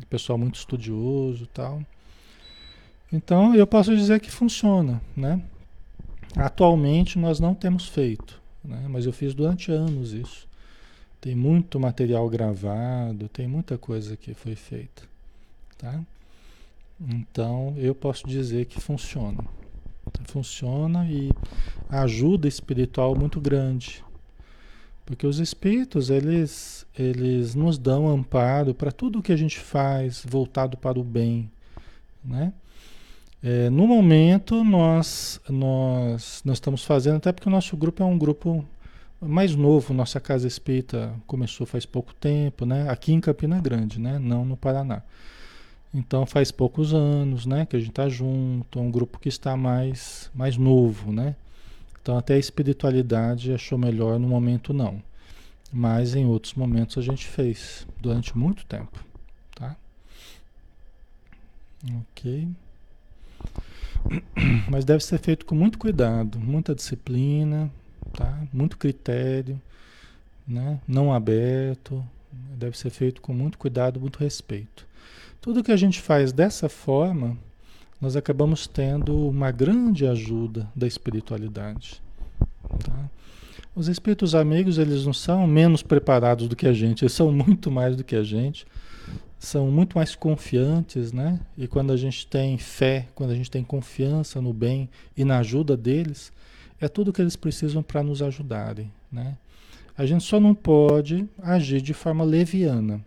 Pessoal 0.09 0.39
muito 0.39 0.55
estudioso 0.55 1.45
tal. 1.49 1.85
Então 3.13 3.53
eu 3.53 3.67
posso 3.67 3.97
dizer 3.97 4.21
que 4.21 4.31
funciona, 4.31 5.03
né? 5.17 5.43
Atualmente 6.37 7.19
nós 7.19 7.41
não 7.41 7.55
temos 7.55 7.87
feito, 7.87 8.41
né? 8.65 8.87
mas 8.89 9.07
eu 9.07 9.13
fiz 9.13 9.35
durante 9.35 9.73
anos 9.73 10.13
isso. 10.13 10.49
Tem 11.21 11.35
muito 11.35 11.79
material 11.79 12.29
gravado, 12.29 13.29
tem 13.29 13.47
muita 13.47 13.77
coisa 13.77 14.17
que 14.17 14.33
foi 14.33 14.55
feita, 14.55 15.03
tá? 15.77 16.01
Então 16.99 17.75
eu 17.77 17.95
posso 17.95 18.27
dizer 18.27 18.67
que 18.67 18.81
funciona. 18.81 19.45
Funciona 20.25 21.07
e 21.11 21.31
ajuda 21.89 22.49
espiritual 22.49 23.15
muito 23.15 23.41
grande. 23.41 24.03
Porque 25.05 25.27
os 25.27 25.39
espíritos, 25.39 26.09
eles, 26.09 26.87
eles 26.97 27.55
nos 27.55 27.77
dão 27.77 28.09
amparo 28.09 28.75
para 28.75 28.93
tudo 28.93 29.23
que 29.23 29.33
a 29.33 29.37
gente 29.37 29.59
faz 29.59 30.25
voltado 30.27 30.77
para 30.77 30.99
o 30.99 31.05
bem, 31.05 31.51
né? 32.25 32.53
É, 33.43 33.71
no 33.71 33.87
momento, 33.87 34.63
nós, 34.63 35.41
nós, 35.49 36.43
nós 36.45 36.57
estamos 36.57 36.85
fazendo, 36.85 37.17
até 37.17 37.33
porque 37.33 37.49
o 37.49 37.53
nosso 37.53 37.75
grupo 37.77 38.03
é 38.03 38.07
um 38.07 38.19
grupo 38.19 38.65
mais 39.21 39.55
novo, 39.55 39.95
nossa 39.95 40.21
casa 40.21 40.47
espírita 40.47 41.15
começou 41.27 41.67
faz 41.67 41.87
pouco 41.87 42.15
tempo, 42.15 42.67
né? 42.67 42.89
Aqui 42.89 43.13
em 43.13 43.21
Campina 43.21 43.59
Grande, 43.61 43.99
né? 44.01 44.19
Não 44.19 44.45
no 44.45 44.57
Paraná. 44.57 45.03
Então 45.93 46.25
faz 46.27 46.51
poucos 46.51 46.95
anos, 46.95 47.47
né? 47.47 47.67
Que 47.67 47.77
a 47.77 47.79
gente 47.79 47.91
está 47.91 48.09
junto, 48.09 48.79
é 48.79 48.83
um 48.83 48.91
grupo 48.91 49.19
que 49.19 49.29
está 49.29 49.57
mais, 49.57 50.31
mais 50.35 50.57
novo, 50.57 51.13
né? 51.13 51.35
Então 52.03 52.17
até 52.19 52.35
a 52.35 52.39
espiritualidade 52.39 53.53
achou 53.53 53.79
melhor 53.79 54.19
no 54.19 54.29
momento 54.29 54.73
não. 54.73 55.03
Mas 55.73 56.15
em 56.15 56.27
outros 56.27 56.55
momentos 56.55 56.99
a 56.99 57.03
gente 57.03 57.27
fez, 57.27 57.87
durante 58.01 58.37
muito 58.37 58.65
tempo, 58.67 59.05
tá? 59.55 59.77
Ok. 62.01 62.49
Mas 64.71 64.85
deve 64.85 65.05
ser 65.05 65.19
feito 65.19 65.45
com 65.45 65.55
muito 65.55 65.79
cuidado, 65.79 66.39
muita 66.39 66.75
disciplina, 66.75 67.71
tá? 68.13 68.43
muito 68.53 68.77
critério, 68.77 69.61
né? 70.47 70.81
não 70.87 71.13
aberto. 71.13 72.05
Deve 72.57 72.79
ser 72.79 72.91
feito 72.91 73.21
com 73.21 73.33
muito 73.33 73.59
cuidado, 73.59 74.01
muito 74.01 74.19
respeito. 74.19 74.87
Tudo 75.41 75.65
que 75.65 75.73
a 75.73 75.77
gente 75.77 76.01
faz 76.01 76.33
dessa 76.33 76.69
forma, 76.69 77.37
nós 78.01 78.15
acabamos 78.15 78.67
tendo 78.67 79.29
uma 79.29 79.51
grande 79.51 80.07
ajuda 80.07 80.69
da 80.77 80.87
espiritualidade. 80.87 82.01
Tá? 82.85 83.11
Os 83.75 83.89
espíritos 83.89 84.35
amigos, 84.35 84.79
eles 84.79 85.05
não 85.07 85.13
são 85.13 85.47
menos 85.47 85.83
preparados 85.83 86.47
do 86.47 86.55
que 86.55 86.67
a 86.67 86.73
gente, 86.73 87.03
eles 87.03 87.13
são 87.13 87.33
muito 87.33 87.71
mais 87.71 87.97
do 87.97 88.05
que 88.05 88.15
a 88.15 88.23
gente 88.23 88.67
são 89.41 89.71
muito 89.71 89.97
mais 89.97 90.15
confiantes, 90.15 91.13
né? 91.13 91.41
E 91.57 91.67
quando 91.67 91.95
a 91.95 91.97
gente 91.97 92.27
tem 92.27 92.59
fé, 92.59 93.09
quando 93.15 93.31
a 93.31 93.35
gente 93.35 93.51
tem 93.51 93.65
confiança 93.65 94.39
no 94.39 94.53
bem 94.53 94.87
e 95.17 95.25
na 95.25 95.39
ajuda 95.39 95.79
deles, 95.79 96.31
é 96.79 96.87
tudo 96.87 97.11
que 97.11 97.23
eles 97.23 97.37
precisam 97.37 97.83
para 97.83 98.03
nos 98.03 98.21
ajudarem, 98.21 98.93
né? 99.11 99.39
A 99.97 100.05
gente 100.05 100.25
só 100.25 100.39
não 100.39 100.55
pode 100.55 101.27
agir 101.43 101.81
de 101.81 101.95
forma 101.95 102.23
leviana 102.23 103.03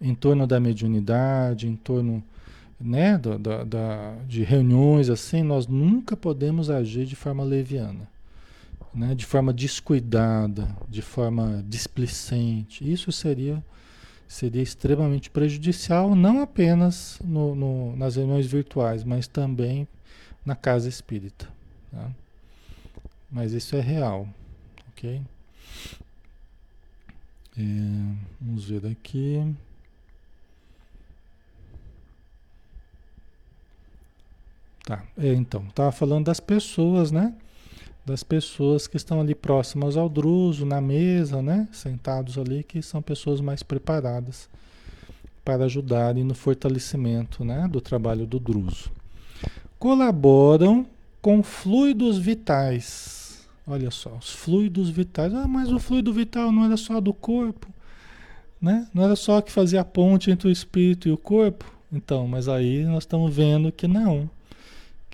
em 0.00 0.14
torno 0.14 0.46
da 0.46 0.58
mediunidade, 0.58 1.68
em 1.68 1.76
torno 1.76 2.24
né, 2.80 3.18
da, 3.18 3.62
da, 3.62 4.14
de 4.26 4.42
reuniões 4.42 5.10
assim, 5.10 5.42
nós 5.42 5.66
nunca 5.66 6.16
podemos 6.16 6.70
agir 6.70 7.04
de 7.04 7.16
forma 7.16 7.44
leviana, 7.44 8.08
né, 8.94 9.14
de 9.14 9.24
forma 9.24 9.52
descuidada, 9.52 10.68
de 10.88 11.02
forma 11.02 11.62
displicente. 11.66 12.90
Isso 12.90 13.12
seria 13.12 13.62
seria 14.28 14.62
extremamente 14.62 15.30
prejudicial, 15.30 16.14
não 16.14 16.40
apenas 16.40 17.18
no, 17.24 17.54
no, 17.54 17.96
nas 17.96 18.16
reuniões 18.16 18.46
virtuais, 18.46 19.04
mas 19.04 19.26
também 19.26 19.86
na 20.44 20.54
casa 20.54 20.88
espírita. 20.88 21.48
Tá? 21.90 22.10
Mas 23.30 23.52
isso 23.52 23.76
é 23.76 23.80
real, 23.80 24.28
ok? 24.90 25.20
É, 27.58 27.62
vamos 28.40 28.68
ver 28.68 28.86
aqui. 28.86 29.54
Tá, 34.84 35.02
é, 35.18 35.32
então, 35.34 35.66
estava 35.66 35.90
falando 35.90 36.26
das 36.26 36.38
pessoas, 36.38 37.10
né? 37.10 37.34
Das 38.06 38.22
pessoas 38.22 38.86
que 38.86 38.96
estão 38.96 39.20
ali 39.20 39.34
próximas 39.34 39.96
ao 39.96 40.08
druso, 40.08 40.64
na 40.64 40.80
mesa, 40.80 41.42
né? 41.42 41.66
Sentados 41.72 42.38
ali, 42.38 42.62
que 42.62 42.80
são 42.80 43.02
pessoas 43.02 43.40
mais 43.40 43.64
preparadas 43.64 44.48
para 45.44 45.64
ajudarem 45.64 46.22
no 46.22 46.34
fortalecimento 46.34 47.44
né? 47.44 47.68
do 47.68 47.80
trabalho 47.80 48.24
do 48.24 48.38
druso. 48.38 48.92
Colaboram 49.76 50.86
com 51.20 51.42
fluidos 51.42 52.16
vitais. 52.16 53.48
Olha 53.66 53.90
só, 53.90 54.16
os 54.16 54.30
fluidos 54.30 54.88
vitais. 54.88 55.34
Ah, 55.34 55.48
mas 55.48 55.72
o 55.72 55.80
fluido 55.80 56.12
vital 56.12 56.52
não 56.52 56.64
era 56.64 56.76
só 56.76 57.00
do 57.00 57.12
corpo, 57.12 57.66
né? 58.60 58.86
Não 58.94 59.02
era 59.02 59.16
só 59.16 59.40
que 59.40 59.50
fazia 59.50 59.80
a 59.80 59.84
ponte 59.84 60.30
entre 60.30 60.46
o 60.46 60.52
espírito 60.52 61.08
e 61.08 61.12
o 61.12 61.18
corpo. 61.18 61.64
Então, 61.92 62.28
mas 62.28 62.48
aí 62.48 62.84
nós 62.84 63.02
estamos 63.02 63.34
vendo 63.34 63.72
que 63.72 63.88
não 63.88 64.30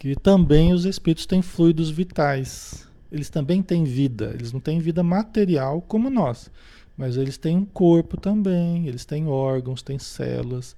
que 0.02 0.16
também 0.16 0.72
os 0.72 0.84
espíritos 0.84 1.26
têm 1.26 1.40
fluidos 1.40 1.88
vitais. 1.88 2.88
Eles 3.12 3.30
também 3.30 3.62
têm 3.62 3.84
vida. 3.84 4.32
Eles 4.34 4.52
não 4.52 4.58
têm 4.58 4.80
vida 4.80 5.00
material 5.00 5.80
como 5.80 6.10
nós, 6.10 6.50
mas 6.96 7.16
eles 7.16 7.38
têm 7.38 7.56
um 7.58 7.64
corpo 7.64 8.16
também. 8.16 8.88
Eles 8.88 9.04
têm 9.04 9.28
órgãos, 9.28 9.80
têm 9.80 10.00
células, 10.00 10.74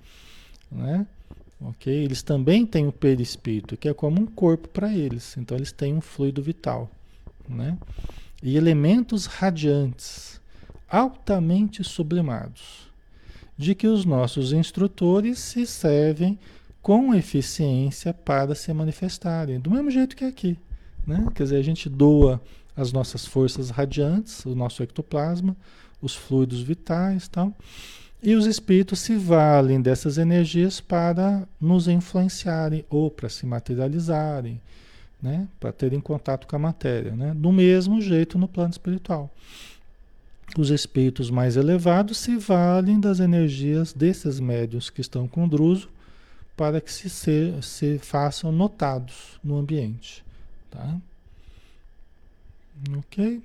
né? 0.70 1.07
Ok? 1.59 1.91
Eles 1.91 2.22
também 2.22 2.66
têm 2.66 2.87
o 2.87 2.93
perispírito, 2.93 3.79
que 3.79 3.89
é 3.89 3.95
como 3.95 4.20
um 4.20 4.27
corpo 4.27 4.68
para 4.68 4.95
eles. 4.95 5.35
Então 5.39 5.57
eles 5.57 5.72
têm 5.72 5.95
um 5.95 6.03
fluido 6.03 6.43
vital, 6.43 6.91
né? 7.49 7.79
E 8.43 8.59
elementos 8.59 9.25
radiantes, 9.25 10.39
altamente 10.87 11.83
sublimados, 11.83 12.91
de 13.57 13.75
que 13.75 13.87
os 13.87 14.05
nossos 14.05 14.53
instrutores 14.53 15.39
se 15.39 15.66
servem 15.66 16.39
com 16.85 17.14
eficiência 17.14 18.12
para 18.12 18.55
se 18.55 18.70
manifestarem, 18.70 19.59
do 19.59 19.70
mesmo 19.70 19.91
jeito 19.91 20.14
que 20.14 20.22
aqui. 20.22 20.59
Né? 21.07 21.26
Quer 21.35 21.45
dizer, 21.45 21.57
a 21.57 21.62
gente 21.62 21.89
doa 21.89 22.39
as 22.76 22.93
nossas 22.93 23.24
forças 23.24 23.70
radiantes, 23.70 24.45
o 24.45 24.55
nosso 24.55 24.82
ectoplasma, 24.82 25.57
os 26.03 26.14
fluidos 26.14 26.61
vitais 26.61 27.26
tal, 27.26 27.55
e 28.22 28.35
os 28.35 28.45
espíritos 28.45 28.99
se 28.99 29.16
valem 29.16 29.80
dessas 29.80 30.18
energias 30.18 30.78
para 30.78 31.49
nos 31.59 31.89
influenciarem 31.89 32.85
ou 32.91 33.11
para 33.11 33.30
se 33.30 33.47
materializarem, 33.47 34.61
né? 35.22 35.49
para 35.59 35.72
terem 35.72 36.01
contato 36.01 36.47
com 36.47 36.57
a 36.57 36.59
matéria. 36.59 37.12
Né? 37.12 37.32
Do 37.35 37.51
mesmo 37.51 37.99
jeito 38.03 38.37
no 38.37 38.47
plano 38.47 38.72
espiritual. 38.72 39.30
Os 40.59 40.68
espíritos 40.68 41.30
mais 41.30 41.57
elevados 41.57 42.18
se 42.18 42.37
valem 42.37 43.01
das 43.01 43.20
energias 43.20 43.95
desses 43.95 44.39
médios 44.39 44.91
que 44.91 45.01
estão 45.01 45.26
com 45.26 45.49
druso 45.49 45.94
para 46.57 46.81
que 46.81 46.93
se, 46.93 47.11
se, 47.11 47.63
se 47.63 47.99
façam 47.99 48.53
notados 48.53 49.39
no 49.43 49.57
ambiente. 49.59 50.25
Tá? 50.71 50.99
Ok? 52.99 53.43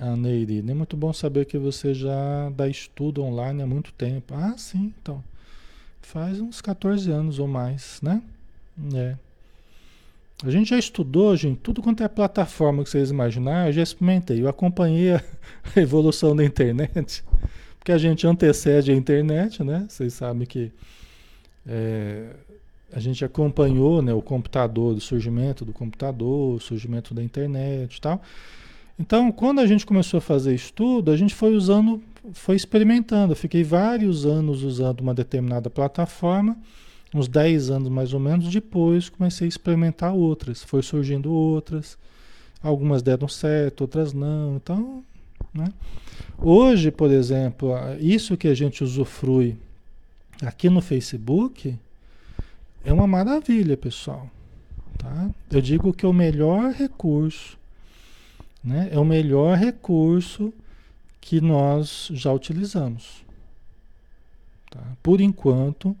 A 0.00 0.16
Neiri, 0.16 0.58
é 0.58 0.74
muito 0.74 0.96
bom 0.96 1.12
saber 1.12 1.44
que 1.44 1.58
você 1.58 1.92
já 1.92 2.48
dá 2.50 2.66
estudo 2.66 3.22
online 3.22 3.62
há 3.62 3.66
muito 3.66 3.92
tempo. 3.92 4.34
Ah, 4.34 4.56
sim, 4.56 4.92
então. 5.00 5.22
Faz 6.00 6.40
uns 6.40 6.60
14 6.60 7.10
anos 7.10 7.38
ou 7.38 7.46
mais, 7.46 8.00
né? 8.02 8.22
É. 8.94 9.16
A 10.44 10.50
gente 10.50 10.70
já 10.70 10.78
estudou, 10.78 11.36
gente, 11.36 11.60
tudo 11.60 11.80
quanto 11.80 12.02
é 12.02 12.08
plataforma 12.08 12.82
que 12.82 12.90
vocês 12.90 13.10
imaginarem, 13.10 13.68
eu 13.68 13.72
já 13.72 13.82
experimentei. 13.82 14.42
Eu 14.42 14.48
acompanhei 14.48 15.12
a 15.14 15.22
evolução 15.76 16.34
da 16.34 16.44
internet, 16.44 17.22
porque 17.78 17.92
a 17.92 17.98
gente 17.98 18.26
antecede 18.26 18.90
a 18.90 18.94
internet, 18.94 19.62
né? 19.62 19.86
Vocês 19.88 20.14
sabem 20.14 20.46
que 20.46 20.72
é, 21.64 22.30
a 22.92 22.98
gente 22.98 23.24
acompanhou 23.24 24.02
né, 24.02 24.12
o 24.12 24.20
computador, 24.20 24.96
o 24.96 25.00
surgimento 25.00 25.64
do 25.64 25.72
computador, 25.72 26.56
o 26.56 26.60
surgimento 26.60 27.14
da 27.14 27.22
internet 27.22 27.96
e 27.96 28.00
tal. 28.00 28.20
Então, 28.98 29.30
quando 29.30 29.60
a 29.60 29.66
gente 29.66 29.86
começou 29.86 30.18
a 30.18 30.20
fazer 30.20 30.54
estudo, 30.54 31.10
a 31.10 31.16
gente 31.16 31.34
foi 31.34 31.54
usando, 31.54 32.02
foi 32.32 32.56
experimentando. 32.56 33.32
Eu 33.32 33.36
fiquei 33.36 33.62
vários 33.62 34.26
anos 34.26 34.62
usando 34.64 35.00
uma 35.00 35.14
determinada 35.14 35.70
plataforma 35.70 36.56
uns 37.14 37.28
10 37.28 37.70
anos 37.70 37.88
mais 37.88 38.14
ou 38.14 38.20
menos, 38.20 38.50
depois 38.50 39.08
comecei 39.08 39.46
a 39.46 39.48
experimentar 39.48 40.14
outras. 40.14 40.62
Foi 40.62 40.82
surgindo 40.82 41.32
outras. 41.32 41.98
Algumas 42.62 43.02
deram 43.02 43.28
certo, 43.28 43.82
outras 43.82 44.12
não. 44.12 44.56
Então, 44.56 45.04
né? 45.52 45.68
Hoje, 46.38 46.90
por 46.90 47.10
exemplo, 47.10 47.74
isso 48.00 48.36
que 48.36 48.48
a 48.48 48.54
gente 48.54 48.82
usufrui 48.82 49.56
aqui 50.40 50.68
no 50.68 50.80
Facebook 50.80 51.76
é 52.84 52.92
uma 52.92 53.06
maravilha, 53.06 53.76
pessoal. 53.76 54.28
Tá? 54.98 55.30
Eu 55.50 55.60
digo 55.60 55.92
que 55.92 56.04
é 56.04 56.08
o 56.08 56.12
melhor 56.12 56.72
recurso, 56.72 57.58
né? 58.62 58.88
É 58.92 58.98
o 58.98 59.04
melhor 59.04 59.56
recurso 59.56 60.52
que 61.20 61.40
nós 61.40 62.08
já 62.12 62.32
utilizamos. 62.32 63.24
Tá? 64.70 64.80
Por 65.02 65.20
enquanto, 65.20 65.96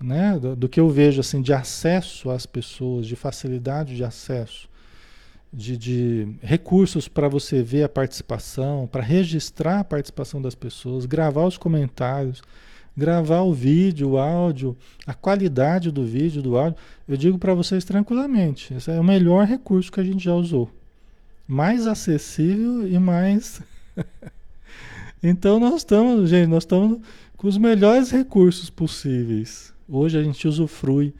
né, 0.00 0.38
do, 0.38 0.54
do, 0.54 0.68
que 0.68 0.78
eu 0.78 0.88
vejo 0.88 1.20
assim 1.20 1.40
de 1.40 1.52
acesso 1.52 2.30
às 2.30 2.46
pessoas, 2.46 3.06
de 3.06 3.16
facilidade 3.16 3.96
de 3.96 4.04
acesso, 4.04 4.68
de, 5.52 5.76
de 5.76 6.28
recursos 6.42 7.08
para 7.08 7.28
você 7.28 7.62
ver 7.62 7.84
a 7.84 7.88
participação, 7.88 8.86
para 8.86 9.02
registrar 9.02 9.80
a 9.80 9.84
participação 9.84 10.40
das 10.40 10.54
pessoas, 10.54 11.06
gravar 11.06 11.46
os 11.46 11.56
comentários, 11.56 12.42
gravar 12.96 13.42
o 13.42 13.52
vídeo, 13.52 14.10
o 14.10 14.18
áudio, 14.18 14.76
a 15.06 15.14
qualidade 15.14 15.90
do 15.90 16.04
vídeo, 16.04 16.42
do 16.42 16.56
áudio, 16.56 16.78
eu 17.06 17.16
digo 17.16 17.38
para 17.38 17.54
vocês 17.54 17.84
tranquilamente, 17.84 18.74
esse 18.74 18.90
é 18.90 19.00
o 19.00 19.04
melhor 19.04 19.46
recurso 19.46 19.92
que 19.92 20.00
a 20.00 20.04
gente 20.04 20.24
já 20.24 20.34
usou. 20.34 20.70
Mais 21.46 21.86
acessível 21.86 22.88
e 22.88 22.98
mais. 22.98 23.62
então 25.22 25.60
nós 25.60 25.76
estamos, 25.76 26.28
gente, 26.28 26.48
nós 26.48 26.64
estamos 26.64 27.00
com 27.36 27.46
os 27.46 27.56
melhores 27.56 28.10
recursos 28.10 28.68
possíveis. 28.68 29.75
Hoje 29.88 30.18
a 30.18 30.22
gente 30.22 30.48
usufrui, 30.48 31.14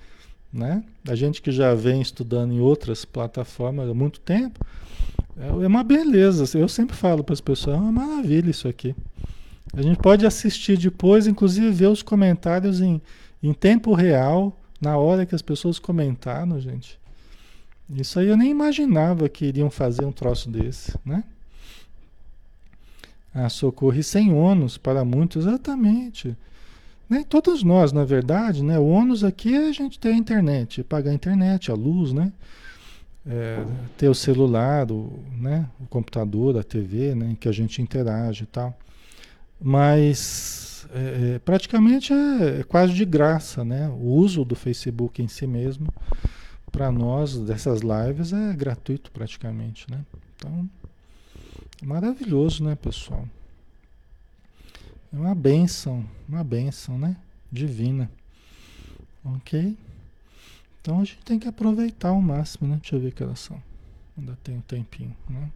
né? 0.52 0.82
A 1.08 1.14
gente 1.14 1.40
que 1.40 1.52
já 1.52 1.74
vem 1.74 2.00
estudando 2.00 2.52
em 2.52 2.60
outras 2.60 3.04
plataformas 3.04 3.88
há 3.88 3.94
muito 3.94 4.20
tempo, 4.20 4.58
é, 5.36 5.48
é 5.48 5.66
uma 5.66 5.84
beleza. 5.84 6.58
Eu 6.58 6.68
sempre 6.68 6.96
falo 6.96 7.22
para 7.22 7.34
as 7.34 7.40
pessoas, 7.40 7.76
é 7.76 7.80
uma 7.80 7.92
maravilha 7.92 8.50
isso 8.50 8.66
aqui. 8.66 8.94
A 9.74 9.82
gente 9.82 9.98
pode 9.98 10.24
assistir 10.26 10.78
depois, 10.78 11.26
inclusive 11.26 11.70
ver 11.70 11.88
os 11.88 12.02
comentários 12.02 12.80
em, 12.80 13.00
em 13.42 13.52
tempo 13.52 13.92
real, 13.94 14.58
na 14.80 14.96
hora 14.96 15.26
que 15.26 15.34
as 15.34 15.42
pessoas 15.42 15.78
comentaram, 15.78 16.60
gente. 16.60 16.98
Isso 17.88 18.18
aí 18.18 18.28
eu 18.28 18.36
nem 18.36 18.50
imaginava 18.50 19.28
que 19.28 19.44
iriam 19.44 19.70
fazer 19.70 20.04
um 20.04 20.12
troço 20.12 20.50
desse, 20.50 20.92
né? 21.04 21.22
Ah, 23.32 23.48
socorro 23.48 23.98
e 23.98 24.02
sem 24.02 24.32
ônus 24.32 24.78
para 24.78 25.04
muitos, 25.04 25.46
exatamente. 25.46 26.36
Nem 27.08 27.22
todos 27.22 27.62
nós, 27.62 27.92
na 27.92 28.04
verdade, 28.04 28.64
né? 28.64 28.78
O 28.78 28.86
ônus 28.86 29.22
aqui 29.22 29.54
é 29.54 29.68
a 29.68 29.72
gente 29.72 29.98
ter 29.98 30.08
a 30.08 30.16
internet, 30.16 30.82
pagar 30.82 31.10
a 31.10 31.14
internet, 31.14 31.70
a 31.70 31.74
luz, 31.74 32.12
né? 32.12 32.32
É, 33.24 33.64
ter 33.96 34.08
o 34.08 34.14
celular, 34.14 34.90
o, 34.90 35.18
né? 35.40 35.68
o 35.80 35.86
computador, 35.86 36.56
a 36.58 36.62
TV, 36.62 37.14
né? 37.14 37.36
Que 37.38 37.48
a 37.48 37.52
gente 37.52 37.80
interage 37.80 38.44
e 38.44 38.46
tal. 38.46 38.76
Mas 39.60 40.86
é, 40.92 41.34
é, 41.34 41.38
praticamente 41.38 42.12
é, 42.12 42.60
é, 42.60 42.62
quase 42.64 42.92
de 42.92 43.04
graça, 43.04 43.64
né? 43.64 43.88
O 43.88 44.14
uso 44.14 44.44
do 44.44 44.54
Facebook 44.54 45.22
em 45.22 45.28
si 45.28 45.46
mesmo, 45.46 45.88
para 46.70 46.90
nós, 46.90 47.38
dessas 47.38 47.80
lives, 47.80 48.32
é 48.32 48.52
gratuito 48.52 49.10
praticamente, 49.10 49.86
né? 49.90 50.00
Então, 50.36 50.68
maravilhoso, 51.82 52.64
né, 52.64 52.74
pessoal? 52.74 53.26
É 55.16 55.18
uma 55.18 55.34
benção, 55.34 56.04
uma 56.28 56.44
benção, 56.44 56.98
né? 56.98 57.16
Divina. 57.50 58.10
Ok? 59.24 59.74
Então 60.82 61.00
a 61.00 61.04
gente 61.04 61.24
tem 61.24 61.38
que 61.38 61.48
aproveitar 61.48 62.10
ao 62.10 62.20
máximo, 62.20 62.68
né? 62.68 62.76
Deixa 62.82 62.96
eu 62.96 63.00
ver 63.00 63.12
que 63.12 63.22
elas 63.22 63.40
são. 63.40 63.60
Ainda 64.18 64.36
tem 64.44 64.56
um 64.56 64.60
tempinho, 64.60 65.16
né? 65.26 65.50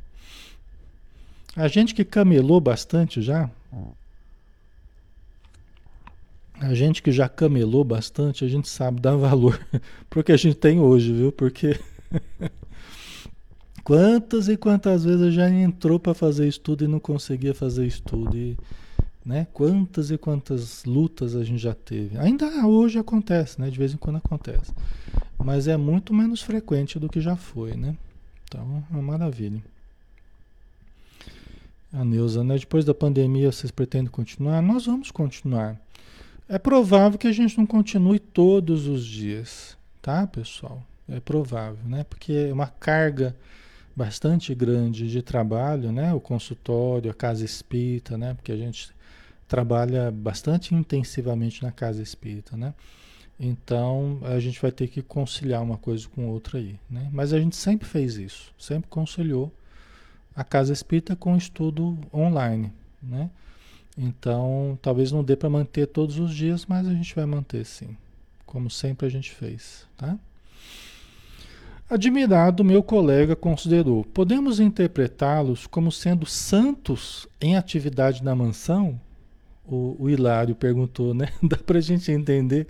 A 1.54 1.68
gente 1.68 1.94
que 1.94 2.06
camelou 2.06 2.58
bastante 2.58 3.20
já. 3.20 3.50
A 6.58 6.72
gente 6.74 7.02
que 7.02 7.12
já 7.12 7.28
camelou 7.28 7.84
bastante, 7.84 8.46
a 8.46 8.48
gente 8.48 8.66
sabe 8.66 8.98
dar 8.98 9.16
valor 9.18 9.60
pro 10.08 10.24
que 10.24 10.32
a 10.32 10.38
gente 10.38 10.56
tem 10.56 10.80
hoje, 10.80 11.12
viu? 11.12 11.32
Porque 11.32 11.78
quantas 13.84 14.48
e 14.48 14.56
quantas 14.56 15.04
vezes 15.04 15.34
já 15.34 15.50
entrou 15.50 16.00
para 16.00 16.14
fazer 16.14 16.48
estudo 16.48 16.82
e 16.84 16.88
não 16.88 16.98
conseguia 16.98 17.52
fazer 17.52 17.86
estudo 17.86 18.34
e 18.34 18.56
né? 19.24 19.46
Quantas 19.52 20.10
e 20.10 20.18
quantas 20.18 20.84
lutas 20.84 21.36
a 21.36 21.44
gente 21.44 21.62
já 21.62 21.74
teve. 21.74 22.16
Ainda 22.18 22.66
hoje 22.66 22.98
acontece, 22.98 23.60
né? 23.60 23.70
De 23.70 23.78
vez 23.78 23.92
em 23.92 23.96
quando 23.96 24.16
acontece. 24.16 24.72
Mas 25.38 25.68
é 25.68 25.76
muito 25.76 26.12
menos 26.12 26.42
frequente 26.42 26.98
do 26.98 27.08
que 27.08 27.20
já 27.20 27.36
foi, 27.36 27.74
né? 27.74 27.96
Então, 28.44 28.84
é 28.90 28.94
uma 28.94 29.02
maravilha. 29.02 29.62
A 31.92 32.04
Neuza, 32.04 32.44
né? 32.44 32.56
Depois 32.56 32.84
da 32.84 32.94
pandemia, 32.94 33.50
vocês 33.50 33.70
pretendem 33.70 34.10
continuar? 34.10 34.62
Nós 34.62 34.86
vamos 34.86 35.10
continuar. 35.10 35.76
É 36.48 36.58
provável 36.58 37.18
que 37.18 37.28
a 37.28 37.32
gente 37.32 37.56
não 37.58 37.66
continue 37.66 38.18
todos 38.18 38.86
os 38.86 39.04
dias, 39.04 39.76
tá, 40.02 40.26
pessoal? 40.26 40.82
É 41.08 41.20
provável, 41.20 41.78
né? 41.84 42.04
Porque 42.04 42.32
é 42.32 42.52
uma 42.52 42.66
carga 42.66 43.36
bastante 43.94 44.54
grande 44.54 45.08
de 45.08 45.22
trabalho, 45.22 45.92
né? 45.92 46.12
O 46.14 46.20
consultório, 46.20 47.10
a 47.10 47.14
casa 47.14 47.44
espírita, 47.44 48.16
né? 48.16 48.34
Porque 48.34 48.52
a 48.52 48.56
gente 48.56 48.90
trabalha 49.50 50.12
bastante 50.12 50.76
intensivamente 50.76 51.64
na 51.64 51.72
casa 51.72 52.00
espírita, 52.00 52.56
né? 52.56 52.72
Então 53.38 54.20
a 54.22 54.38
gente 54.38 54.62
vai 54.62 54.70
ter 54.70 54.86
que 54.86 55.02
conciliar 55.02 55.60
uma 55.60 55.76
coisa 55.76 56.06
com 56.08 56.28
outra 56.28 56.58
aí, 56.58 56.78
né? 56.88 57.10
Mas 57.12 57.32
a 57.32 57.40
gente 57.40 57.56
sempre 57.56 57.88
fez 57.88 58.14
isso, 58.14 58.54
sempre 58.56 58.88
conciliou 58.88 59.52
a 60.36 60.44
casa 60.44 60.72
espírita 60.72 61.16
com 61.16 61.36
estudo 61.36 61.98
online, 62.14 62.72
né? 63.02 63.28
Então 63.98 64.78
talvez 64.80 65.10
não 65.10 65.24
dê 65.24 65.34
para 65.34 65.50
manter 65.50 65.88
todos 65.88 66.20
os 66.20 66.32
dias, 66.32 66.64
mas 66.64 66.86
a 66.86 66.94
gente 66.94 67.12
vai 67.12 67.26
manter 67.26 67.64
sim, 67.66 67.96
como 68.46 68.70
sempre 68.70 69.04
a 69.08 69.10
gente 69.10 69.32
fez, 69.32 69.84
tá? 69.96 70.16
Admirado, 71.90 72.62
meu 72.62 72.84
colega 72.84 73.34
considerou: 73.34 74.04
podemos 74.04 74.60
interpretá-los 74.60 75.66
como 75.66 75.90
sendo 75.90 76.24
santos 76.24 77.26
em 77.40 77.56
atividade 77.56 78.22
na 78.22 78.32
mansão? 78.32 79.00
O, 79.70 79.96
o 79.98 80.10
Hilário 80.10 80.54
perguntou, 80.54 81.14
né? 81.14 81.28
Dá 81.42 81.56
para 81.56 81.78
a 81.78 81.82
gente 81.82 82.10
entender, 82.10 82.66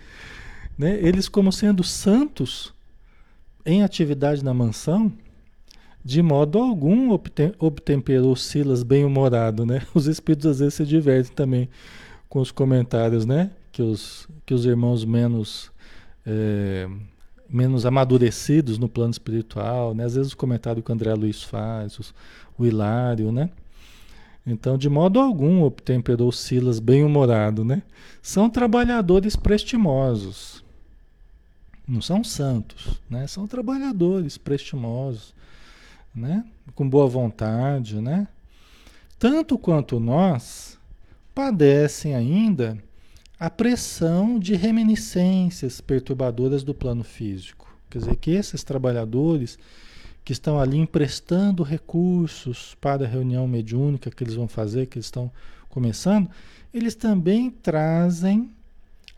né? 0.79 0.99
Eles 1.01 1.29
como 1.29 1.51
sendo 1.51 1.83
santos 1.83 2.75
em 3.65 3.83
atividade 3.83 4.45
na 4.45 4.53
mansão, 4.55 5.13
de 6.05 6.23
modo 6.23 6.59
algum 6.59 7.11
obtem, 7.11 7.53
obtemperou 7.59 8.35
Silas 8.37 8.83
bem-humorado, 8.83 9.65
né? 9.65 9.83
Os 9.95 10.07
espíritos 10.07 10.51
às 10.51 10.59
vezes 10.61 10.75
se 10.75 10.85
divertem 10.85 11.35
também 11.35 11.69
com 12.29 12.41
os 12.41 12.51
comentários, 12.51 13.27
né? 13.27 13.51
Que 13.73 13.83
os, 13.83 14.29
que 14.45 14.55
os 14.55 14.65
irmãos 14.65 15.05
menos 15.05 15.71
é, 16.25 16.89
menos 17.49 17.85
amadurecidos 17.85 18.79
no 18.79 18.89
plano 18.89 19.11
espiritual, 19.11 19.95
né? 19.95 20.05
Às 20.05 20.15
vezes 20.15 20.33
o 20.33 20.37
comentário 20.37 20.83
que 20.83 20.91
o 20.91 20.95
André 20.95 21.15
Luiz 21.15 21.43
faz, 21.43 21.99
os, 21.99 22.15
o 22.57 22.65
Hilário, 22.65 23.33
né? 23.33 23.51
Então, 24.51 24.77
de 24.77 24.89
modo 24.89 25.21
algum, 25.21 25.63
obtemperou 25.63 26.33
Silas 26.33 26.81
bem-humorado, 26.81 27.65
né? 27.65 27.83
São 28.21 28.51
trabalhadores 28.51 29.37
prestimosos. 29.37 30.65
Não 31.87 32.03
são 32.03 32.25
santos, 32.25 33.01
né? 33.09 33.29
São 33.29 33.47
trabalhadores 33.47 34.37
prestimosos, 34.37 35.33
né? 36.13 36.45
Com 36.75 36.89
boa 36.89 37.07
vontade, 37.07 38.01
né? 38.01 38.27
Tanto 39.21 39.57
quanto 39.57 40.01
nós, 40.01 40.77
padecem 41.33 42.15
ainda 42.17 42.77
a 43.39 43.49
pressão 43.49 44.37
de 44.37 44.57
reminiscências 44.57 45.81
perturbadoras 45.81 46.65
do 46.65 46.75
plano 46.75 47.05
físico. 47.05 47.73
Quer 47.89 47.99
dizer, 47.99 48.17
que 48.17 48.33
esses 48.33 48.65
trabalhadores 48.65 49.59
que 50.25 50.33
estão 50.33 50.61
ali 50.61 50.79
emprestando 50.79 51.63
recursos 51.63 52.77
para 52.81 53.05
a 53.05 53.09
reunião 53.09 53.47
mediúnica 53.47 54.11
que 54.11 54.23
eles 54.23 54.35
vão 54.35 54.49
fazer, 54.49 54.87
que 54.87 54.99
eles 54.99 55.07
estão 55.07 55.31
começando, 55.69 56.29
eles 56.73 56.95
também 56.95 57.51
trazem 57.51 58.51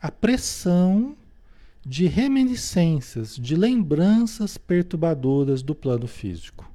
a 0.01 0.11
pressão 0.11 1.15
de 1.85 2.07
reminiscências, 2.07 3.35
de 3.35 3.55
lembranças 3.55 4.57
perturbadoras 4.57 5.61
do 5.61 5.75
plano 5.75 6.07
físico. 6.07 6.69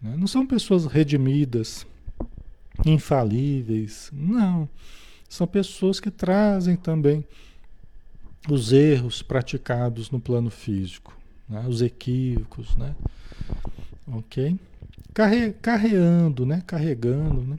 Né? 0.00 0.14
Não 0.16 0.26
são 0.26 0.46
pessoas 0.46 0.84
redimidas, 0.84 1.86
infalíveis, 2.84 4.10
não. 4.12 4.68
São 5.28 5.46
pessoas 5.46 5.98
que 5.98 6.10
trazem 6.10 6.76
também 6.76 7.24
os 8.48 8.72
erros 8.72 9.22
praticados 9.22 10.10
no 10.10 10.20
plano 10.20 10.50
físico 10.50 11.16
né? 11.48 11.64
os 11.68 11.82
equívocos, 11.82 12.76
né? 12.76 12.94
Ok? 14.06 14.58
Carre, 15.14 15.52
carreando, 15.52 16.44
né? 16.44 16.62
Carregando, 16.66 17.42
né? 17.42 17.58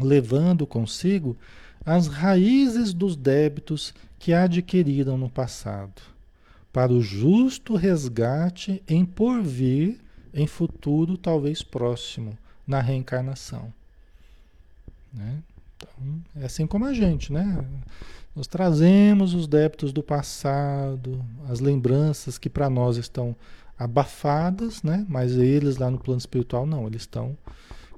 Levando 0.00 0.66
consigo 0.66 1.36
as 1.84 2.06
raízes 2.06 2.92
dos 2.94 3.16
débitos 3.16 3.92
que 4.18 4.32
adquiriram 4.32 5.18
no 5.18 5.28
passado, 5.28 6.00
para 6.72 6.92
o 6.92 7.02
justo 7.02 7.74
resgate 7.74 8.82
em 8.88 9.04
porvir, 9.04 9.98
em 10.32 10.46
futuro 10.46 11.18
talvez 11.18 11.62
próximo, 11.62 12.38
na 12.66 12.80
reencarnação. 12.80 13.72
Né? 15.12 15.42
Então, 15.76 16.22
é 16.36 16.46
assim 16.46 16.66
como 16.66 16.86
a 16.86 16.94
gente, 16.94 17.32
né? 17.32 17.64
Nós 18.34 18.46
trazemos 18.46 19.34
os 19.34 19.46
débitos 19.46 19.92
do 19.92 20.02
passado, 20.02 21.22
as 21.48 21.60
lembranças 21.60 22.38
que 22.38 22.48
para 22.48 22.70
nós 22.70 22.96
estão 22.96 23.36
abafadas, 23.78 24.82
né? 24.82 25.04
Mas 25.08 25.32
eles 25.32 25.76
lá 25.76 25.90
no 25.90 25.98
plano 25.98 26.18
espiritual 26.18 26.64
não, 26.64 26.86
eles 26.86 27.02
estão 27.02 27.36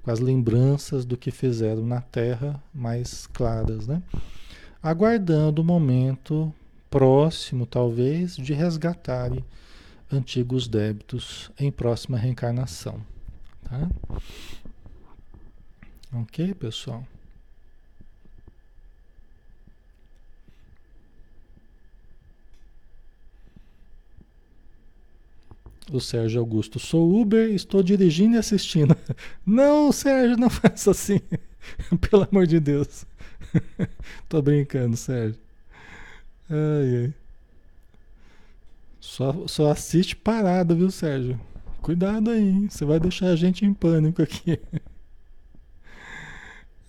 com 0.03 0.11
as 0.11 0.19
lembranças 0.19 1.05
do 1.05 1.17
que 1.17 1.31
fizeram 1.31 1.87
na 1.87 2.01
Terra 2.01 2.61
mais 2.75 3.27
claras, 3.29 3.87
né? 3.87 4.03
Aguardando 4.83 5.63
o 5.63 5.65
momento 5.65 6.53
próximo, 6.91 7.65
talvez, 7.65 8.37
de 8.37 8.53
resgatarem 8.53 9.45
antigos 10.13 10.69
débitos 10.69 11.51
em 11.59 11.71
próxima 11.71 12.19
reencarnação, 12.19 13.01
tá? 13.63 13.89
Ok, 16.13 16.55
pessoal? 16.55 17.05
O 25.95 26.01
Sérgio 26.01 26.41
Augusto, 26.41 26.81
sou 26.81 27.21
Uber, 27.21 27.51
estou 27.51 27.81
dirigindo 27.81 28.35
e 28.35 28.39
assistindo. 28.39 28.97
Não, 29.47 29.93
Sérgio, 29.93 30.37
não 30.37 30.51
faça 30.51 30.91
assim. 30.91 31.21
Pelo 32.11 32.27
amor 32.29 32.49
de 32.49 32.59
Deus. 32.59 33.07
Tô 34.29 34.43
brincando, 34.43 34.97
Sérgio. 34.97 35.39
Ai, 36.51 36.97
ai. 36.97 37.15
Só, 38.99 39.47
só 39.47 39.71
assiste 39.71 40.17
parado, 40.17 40.75
viu, 40.75 40.91
Sérgio? 40.91 41.41
Cuidado 41.81 42.31
aí, 42.31 42.43
hein? 42.43 42.69
Você 42.69 42.85
vai 42.85 42.99
deixar 42.99 43.29
a 43.29 43.37
gente 43.37 43.65
em 43.65 43.73
pânico 43.73 44.21
aqui. 44.21 44.59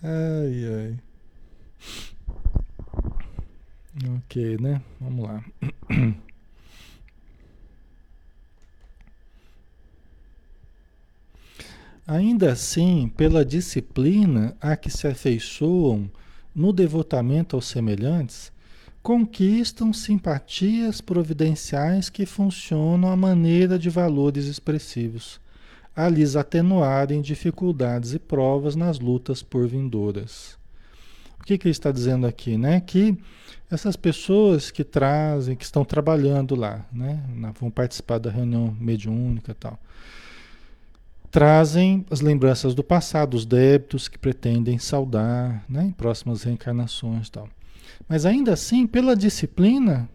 Ai, 0.02 0.64
ai. 0.74 0.98
Ok, 4.16 4.58
né? 4.58 4.82
Vamos 5.00 5.24
lá. 5.24 5.44
Ainda 12.06 12.52
assim, 12.52 13.10
pela 13.16 13.44
disciplina 13.44 14.56
a 14.60 14.76
que 14.76 14.88
se 14.88 15.08
afeiçoam 15.08 16.08
no 16.54 16.72
devotamento 16.72 17.56
aos 17.56 17.66
semelhantes, 17.66 18.52
conquistam 19.02 19.92
simpatias 19.92 21.00
providenciais 21.00 22.08
que 22.08 22.24
funcionam 22.24 23.10
à 23.10 23.16
maneira 23.16 23.76
de 23.76 23.90
valores 23.90 24.46
expressivos, 24.46 25.40
a 25.96 26.08
lhes 26.08 26.36
atenuarem 26.36 27.20
dificuldades 27.20 28.14
e 28.14 28.20
provas 28.20 28.76
nas 28.76 29.00
lutas 29.00 29.42
por 29.42 29.66
vindouras. 29.66 30.56
O 31.40 31.44
que, 31.44 31.58
que 31.58 31.66
ele 31.66 31.72
está 31.72 31.90
dizendo 31.90 32.26
aqui? 32.26 32.56
Né? 32.56 32.80
Que 32.80 33.18
essas 33.68 33.96
pessoas 33.96 34.70
que 34.70 34.84
trazem, 34.84 35.56
que 35.56 35.64
estão 35.64 35.84
trabalhando 35.84 36.54
lá, 36.54 36.86
né? 36.92 37.20
vão 37.60 37.70
participar 37.70 38.18
da 38.18 38.30
reunião 38.30 38.76
mediúnica 38.80 39.50
e 39.50 39.54
tal, 39.54 39.78
trazem 41.36 42.02
as 42.10 42.22
lembranças 42.22 42.74
do 42.74 42.82
passado, 42.82 43.34
os 43.34 43.44
débitos 43.44 44.08
que 44.08 44.18
pretendem 44.18 44.78
saldar 44.78 45.62
né, 45.68 45.84
em 45.84 45.92
próximas 45.92 46.42
reencarnações 46.44 47.28
tal. 47.28 47.46
Mas 48.08 48.24
ainda 48.24 48.54
assim, 48.54 48.86
pela 48.86 49.14
disciplina, 49.14 50.08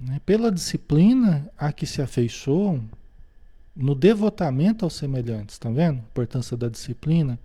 né, 0.00 0.20
pela 0.26 0.50
disciplina 0.50 1.48
a 1.56 1.70
que 1.70 1.86
se 1.86 2.02
afeiçoam, 2.02 2.82
no 3.76 3.94
devotamento 3.94 4.84
aos 4.84 4.94
semelhantes, 4.94 5.56
tá 5.58 5.70
vendo? 5.70 5.98
A 5.98 6.10
importância 6.10 6.56
da 6.56 6.68
disciplina. 6.68 7.38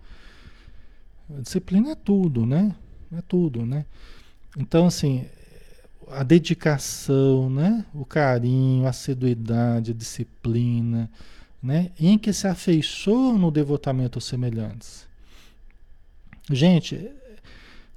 A 1.38 1.40
disciplina 1.40 1.92
é 1.92 1.94
tudo, 1.94 2.44
né? 2.44 2.74
É 3.16 3.22
tudo, 3.22 3.64
né? 3.64 3.86
Então, 4.58 4.88
assim, 4.88 5.24
a 6.08 6.24
dedicação, 6.24 7.48
né? 7.48 7.86
O 7.94 8.04
carinho, 8.04 8.86
a 8.86 8.90
assiduidade, 8.90 9.92
a 9.92 9.94
disciplina, 9.94 11.08
né? 11.64 11.90
em 11.98 12.18
que 12.18 12.30
se 12.30 12.46
afeiçoam 12.46 13.38
no 13.38 13.50
devotamento 13.50 14.18
aos 14.18 14.26
semelhantes. 14.26 15.08
Gente, 16.50 17.10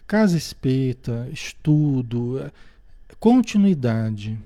casa 0.08 0.38
espírita, 0.38 1.28
estudo, 1.34 2.50
continuidade, 3.20 4.40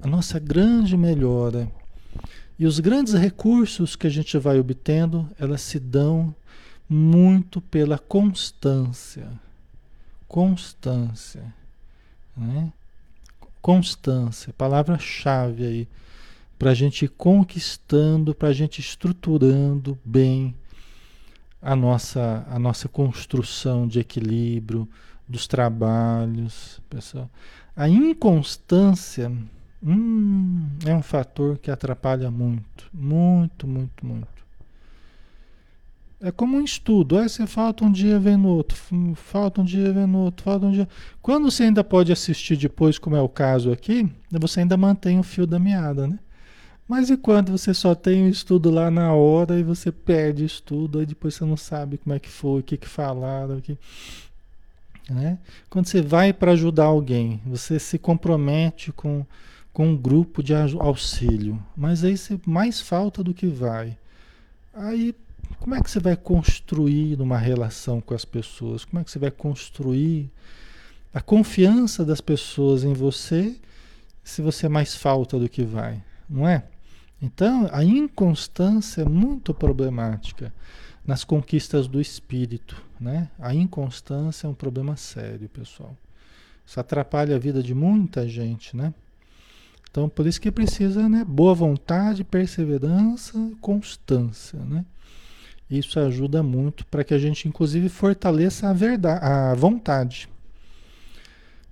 a 0.00 0.06
nossa 0.06 0.38
grande 0.38 0.96
melhora 0.96 1.68
e 2.56 2.66
os 2.66 2.78
grandes 2.78 3.14
recursos 3.14 3.96
que 3.96 4.06
a 4.06 4.10
gente 4.10 4.38
vai 4.38 4.60
obtendo, 4.60 5.28
elas 5.40 5.62
se 5.62 5.80
dão 5.80 6.32
muito 6.88 7.60
pela 7.60 7.98
constância. 7.98 9.28
Constância. 10.28 11.52
Né? 12.36 12.72
Constância, 13.60 14.52
palavra-chave 14.52 15.66
aí 15.66 15.88
para 16.58 16.70
a 16.70 16.74
gente 16.74 17.04
ir 17.04 17.08
conquistando, 17.08 18.34
para 18.34 18.48
a 18.48 18.52
gente 18.52 18.80
estruturando 18.80 19.98
bem 20.04 20.54
a 21.60 21.74
nossa, 21.74 22.46
a 22.48 22.58
nossa 22.58 22.88
construção 22.88 23.86
de 23.86 24.00
equilíbrio 24.00 24.88
dos 25.28 25.46
trabalhos, 25.46 26.80
pessoal. 26.88 27.28
A 27.74 27.88
inconstância 27.88 29.30
hum, 29.82 30.66
é 30.84 30.94
um 30.94 31.02
fator 31.02 31.58
que 31.58 31.70
atrapalha 31.70 32.30
muito, 32.30 32.88
muito, 32.92 33.66
muito, 33.66 34.06
muito. 34.06 34.36
É 36.18 36.30
como 36.30 36.56
um 36.56 36.62
estudo, 36.62 37.18
aí 37.18 37.28
você 37.28 37.46
falta 37.46 37.84
um 37.84 37.92
dia, 37.92 38.18
vem 38.18 38.38
no 38.38 38.48
outro, 38.48 38.78
falta 39.14 39.60
um 39.60 39.64
dia, 39.64 39.92
vem 39.92 40.06
no 40.06 40.18
outro, 40.20 40.44
falta 40.44 40.64
um 40.64 40.72
dia. 40.72 40.88
Quando 41.20 41.50
você 41.50 41.64
ainda 41.64 41.84
pode 41.84 42.10
assistir 42.10 42.56
depois, 42.56 42.98
como 42.98 43.16
é 43.16 43.20
o 43.20 43.28
caso 43.28 43.70
aqui, 43.70 44.10
você 44.30 44.60
ainda 44.60 44.76
mantém 44.78 45.18
o 45.18 45.22
fio 45.22 45.46
da 45.46 45.58
meada, 45.58 46.06
né? 46.06 46.18
Mas 46.88 47.10
e 47.10 47.16
quando 47.16 47.50
você 47.50 47.74
só 47.74 47.94
tem 47.94 48.26
o 48.26 48.28
estudo 48.28 48.70
lá 48.70 48.90
na 48.90 49.12
hora 49.12 49.58
e 49.58 49.62
você 49.62 49.90
perde 49.90 50.44
estudo, 50.44 51.00
aí 51.00 51.06
depois 51.06 51.34
você 51.34 51.44
não 51.44 51.56
sabe 51.56 51.98
como 51.98 52.14
é 52.14 52.18
que 52.18 52.28
foi, 52.28 52.60
o 52.60 52.62
que, 52.62 52.76
que 52.76 52.88
falaram, 52.88 53.58
o 53.58 53.62
que. 53.62 53.76
Né? 55.10 55.38
Quando 55.68 55.86
você 55.86 56.00
vai 56.00 56.32
para 56.32 56.52
ajudar 56.52 56.84
alguém, 56.84 57.40
você 57.44 57.78
se 57.78 57.98
compromete 57.98 58.92
com, 58.92 59.24
com 59.72 59.88
um 59.88 59.96
grupo 59.96 60.42
de 60.42 60.54
auxílio, 60.54 61.62
mas 61.76 62.04
aí 62.04 62.16
você 62.16 62.38
mais 62.46 62.80
falta 62.80 63.22
do 63.22 63.34
que 63.34 63.46
vai. 63.46 63.96
Aí 64.74 65.14
como 65.58 65.74
é 65.74 65.82
que 65.82 65.90
você 65.90 66.00
vai 66.00 66.16
construir 66.16 67.20
uma 67.20 67.38
relação 67.38 68.00
com 68.00 68.14
as 68.14 68.24
pessoas? 68.24 68.84
Como 68.84 69.00
é 69.00 69.04
que 69.04 69.10
você 69.10 69.18
vai 69.18 69.30
construir 69.30 70.30
a 71.12 71.20
confiança 71.20 72.04
das 72.04 72.20
pessoas 72.20 72.84
em 72.84 72.92
você 72.92 73.56
se 74.22 74.42
você 74.42 74.68
mais 74.68 74.94
falta 74.94 75.38
do 75.38 75.48
que 75.48 75.64
vai, 75.64 76.02
não 76.28 76.46
é? 76.46 76.64
Então, 77.20 77.68
a 77.72 77.82
inconstância 77.82 79.02
é 79.02 79.04
muito 79.04 79.54
problemática 79.54 80.52
nas 81.06 81.24
conquistas 81.24 81.86
do 81.86 82.00
espírito, 82.00 82.82
né? 83.00 83.30
A 83.38 83.54
inconstância 83.54 84.46
é 84.46 84.50
um 84.50 84.54
problema 84.54 84.96
sério, 84.96 85.48
pessoal. 85.48 85.96
Isso 86.66 86.78
atrapalha 86.80 87.36
a 87.36 87.38
vida 87.38 87.62
de 87.62 87.74
muita 87.74 88.28
gente, 88.28 88.76
né? 88.76 88.92
Então, 89.88 90.10
por 90.10 90.26
isso 90.26 90.40
que 90.40 90.50
precisa, 90.50 91.08
né, 91.08 91.24
boa 91.24 91.54
vontade, 91.54 92.22
perseverança, 92.22 93.32
constância, 93.62 94.58
né? 94.58 94.84
Isso 95.70 95.98
ajuda 95.98 96.42
muito 96.42 96.84
para 96.86 97.02
que 97.02 97.14
a 97.14 97.18
gente, 97.18 97.48
inclusive, 97.48 97.88
fortaleça 97.88 98.68
a 98.68 98.72
verdade, 98.72 99.24
a 99.24 99.54
vontade. 99.54 100.28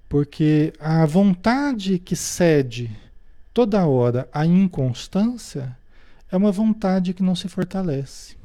Porque 0.09 0.73
a 0.81 1.05
vontade 1.05 1.99
que 1.99 2.17
cede 2.17 2.91
toda 3.55 3.87
hora 3.87 4.29
a 4.33 4.45
inconstância 4.45 5.77
é 6.31 6.37
uma 6.37 6.51
vontade 6.51 7.15
que 7.15 7.23
não 7.23 7.37
se 7.37 7.49
fortalece. 7.49 8.37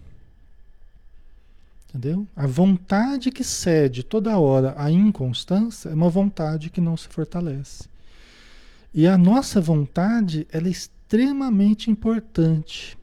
Entendeu? 1.89 2.27
A 2.35 2.45
vontade 2.45 3.31
que 3.31 3.43
cede 3.43 4.03
toda 4.03 4.37
hora 4.37 4.75
à 4.77 4.91
inconstância 4.91 5.89
é 5.89 5.93
uma 5.93 6.09
vontade 6.09 6.69
que 6.69 6.79
não 6.79 6.95
se 6.95 7.07
fortalece. 7.07 7.89
E 8.93 9.07
a 9.07 9.17
nossa 9.17 9.59
vontade 9.59 10.47
ela 10.51 10.67
é 10.67 10.71
extremamente 10.71 11.89
importante, 11.89 12.95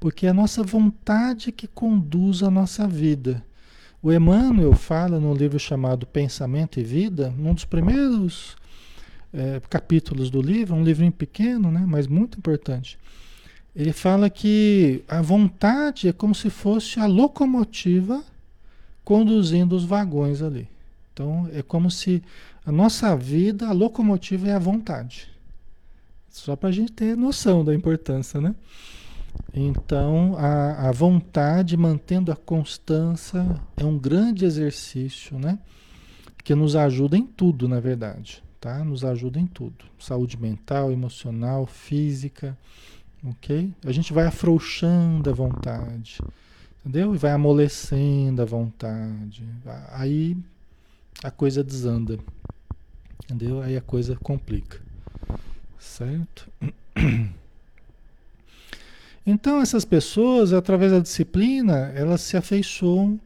porque 0.00 0.26
é 0.26 0.30
a 0.30 0.34
nossa 0.34 0.62
vontade 0.62 1.52
que 1.52 1.66
conduz 1.66 2.42
a 2.42 2.50
nossa 2.50 2.88
vida. 2.88 3.44
O 4.02 4.10
Emmanuel 4.10 4.72
fala 4.72 5.20
no 5.20 5.34
livro 5.34 5.58
chamado 5.58 6.06
Pensamento 6.06 6.80
e 6.80 6.84
Vida, 6.84 7.34
num 7.36 7.52
dos 7.52 7.66
primeiros 7.66 8.56
é, 9.32 9.60
capítulos 9.68 10.30
do 10.30 10.40
livro, 10.40 10.74
um 10.74 10.84
livrinho 10.84 11.12
pequeno, 11.12 11.70
né, 11.70 11.84
mas 11.86 12.06
muito 12.06 12.38
importante. 12.38 12.98
Ele 13.74 13.92
fala 13.92 14.28
que 14.28 15.04
a 15.06 15.22
vontade 15.22 16.08
é 16.08 16.12
como 16.12 16.34
se 16.34 16.50
fosse 16.50 16.98
a 16.98 17.06
locomotiva 17.06 18.22
conduzindo 19.04 19.76
os 19.76 19.84
vagões 19.84 20.42
ali. 20.42 20.68
Então 21.12 21.48
é 21.52 21.62
como 21.62 21.90
se 21.90 22.22
a 22.66 22.72
nossa 22.72 23.16
vida, 23.16 23.68
a 23.68 23.72
locomotiva 23.72 24.48
é 24.48 24.52
a 24.52 24.58
vontade. 24.58 25.28
Só 26.28 26.54
para 26.54 26.68
a 26.68 26.72
gente 26.72 26.92
ter 26.92 27.16
noção 27.16 27.64
da 27.64 27.74
importância, 27.74 28.40
né? 28.40 28.54
Então, 29.54 30.36
a, 30.36 30.88
a 30.88 30.92
vontade, 30.92 31.76
mantendo 31.76 32.30
a 32.30 32.36
constância, 32.36 33.44
é 33.76 33.84
um 33.84 33.98
grande 33.98 34.44
exercício, 34.44 35.38
né? 35.38 35.58
Que 36.44 36.54
nos 36.54 36.76
ajuda 36.76 37.16
em 37.16 37.24
tudo, 37.24 37.68
na 37.68 37.80
verdade, 37.80 38.42
tá? 38.60 38.84
Nos 38.84 39.04
ajuda 39.04 39.38
em 39.38 39.46
tudo. 39.46 39.84
Saúde 39.98 40.36
mental, 40.36 40.90
emocional, 40.90 41.66
física, 41.66 42.56
ok? 43.24 43.72
A 43.84 43.92
gente 43.92 44.12
vai 44.12 44.26
afrouxando 44.26 45.30
a 45.30 45.32
vontade, 45.32 46.20
entendeu? 46.80 47.14
E 47.14 47.18
vai 47.18 47.32
amolecendo 47.32 48.42
a 48.42 48.44
vontade. 48.44 49.44
Aí 49.92 50.36
a 51.22 51.30
coisa 51.30 51.64
desanda, 51.64 52.18
entendeu? 53.24 53.60
Aí 53.60 53.76
a 53.76 53.80
coisa 53.80 54.16
complica, 54.16 54.80
certo? 55.78 56.48
Então 59.30 59.60
essas 59.60 59.84
pessoas, 59.84 60.54
através 60.54 60.90
da 60.90 61.00
disciplina, 61.00 61.92
elas 61.94 62.22
se 62.22 62.34
afeiçoam 62.34 63.20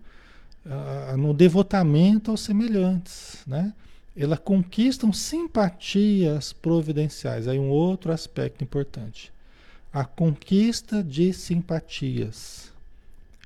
uh, 0.66 1.16
no 1.16 1.32
devotamento 1.32 2.32
aos 2.32 2.40
semelhantes, 2.40 3.38
né? 3.46 3.72
Elas 4.16 4.38
conquistam 4.38 5.12
simpatias 5.12 6.52
providenciais. 6.52 7.48
Aí 7.48 7.58
um 7.58 7.70
outro 7.70 8.12
aspecto 8.12 8.62
importante. 8.62 9.32
A 9.92 10.04
conquista 10.04 11.02
de 11.02 11.32
simpatias. 11.32 12.70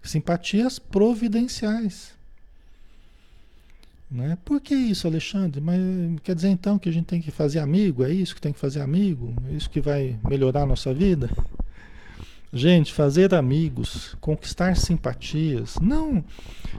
Simpatias 0.03 0.79
providenciais. 0.79 2.14
Né? 4.11 4.39
Por 4.45 4.61
que 4.61 4.75
isso, 4.75 5.07
Alexandre? 5.07 5.61
Mas 5.61 5.81
quer 6.23 6.35
dizer 6.35 6.49
então 6.49 6.79
que 6.79 6.89
a 6.89 6.93
gente 6.93 7.07
tem 7.07 7.21
que 7.21 7.31
fazer 7.31 7.59
amigo? 7.59 8.05
É 8.05 8.12
isso 8.12 8.35
que 8.35 8.41
tem 8.41 8.53
que 8.53 8.59
fazer 8.59 8.81
amigo? 8.81 9.35
É 9.49 9.53
isso 9.55 9.69
que 9.69 9.81
vai 9.81 10.19
melhorar 10.29 10.62
a 10.62 10.67
nossa 10.67 10.95
vida? 10.95 11.29
Gente, 12.53 12.92
fazer 12.92 13.34
amigos, 13.34 14.16
conquistar 14.20 14.76
simpatias, 14.76 15.76
não, 15.80 16.24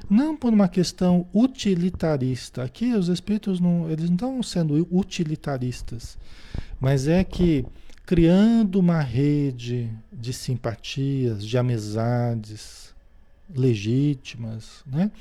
não 0.10 0.36
por 0.36 0.54
uma 0.54 0.68
questão 0.68 1.28
utilitarista. 1.34 2.64
Aqui 2.64 2.94
os 2.94 3.10
espíritos 3.10 3.60
não, 3.60 3.90
eles 3.90 4.10
não 4.10 4.16
estão 4.16 4.44
sendo 4.44 4.88
utilitaristas, 4.90 6.18
mas 6.80 7.08
é 7.08 7.24
que 7.24 7.66
criando 8.06 8.80
uma 8.80 9.02
rede 9.02 9.92
de 10.12 10.32
simpatias, 10.32 11.46
de 11.46 11.58
amizades 11.58 12.96
legítimas, 13.54 14.84
né? 14.86 15.12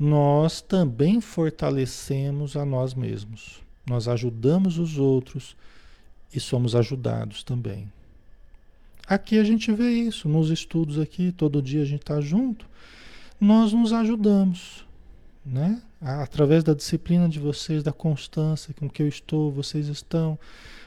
Nós 0.00 0.60
também 0.60 1.20
fortalecemos 1.20 2.56
a 2.56 2.64
nós 2.64 2.94
mesmos. 2.94 3.62
Nós 3.86 4.08
ajudamos 4.08 4.78
os 4.78 4.98
outros 4.98 5.54
e 6.34 6.40
somos 6.40 6.74
ajudados 6.74 7.44
também. 7.44 7.92
Aqui 9.06 9.38
a 9.38 9.44
gente 9.44 9.70
vê 9.72 9.90
isso, 9.90 10.28
nos 10.28 10.50
estudos 10.50 10.98
aqui, 10.98 11.30
todo 11.32 11.60
dia 11.60 11.82
a 11.82 11.84
gente 11.84 12.00
está 12.00 12.20
junto, 12.20 12.66
nós 13.38 13.72
nos 13.72 13.92
ajudamos, 13.92 14.86
né? 15.44 15.82
Através 16.00 16.64
da 16.64 16.72
disciplina 16.72 17.28
de 17.28 17.38
vocês, 17.38 17.82
da 17.82 17.92
constância 17.92 18.72
com 18.74 18.88
que 18.88 19.02
eu 19.02 19.08
estou, 19.08 19.52
vocês 19.52 19.88
estão, 19.88 20.38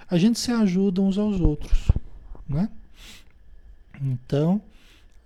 a 0.10 0.18
gente 0.18 0.40
se 0.40 0.52
ajuda 0.52 1.02
uns 1.02 1.18
aos 1.18 1.40
outros, 1.40 1.90
né? 2.48 2.70
Então, 4.02 4.62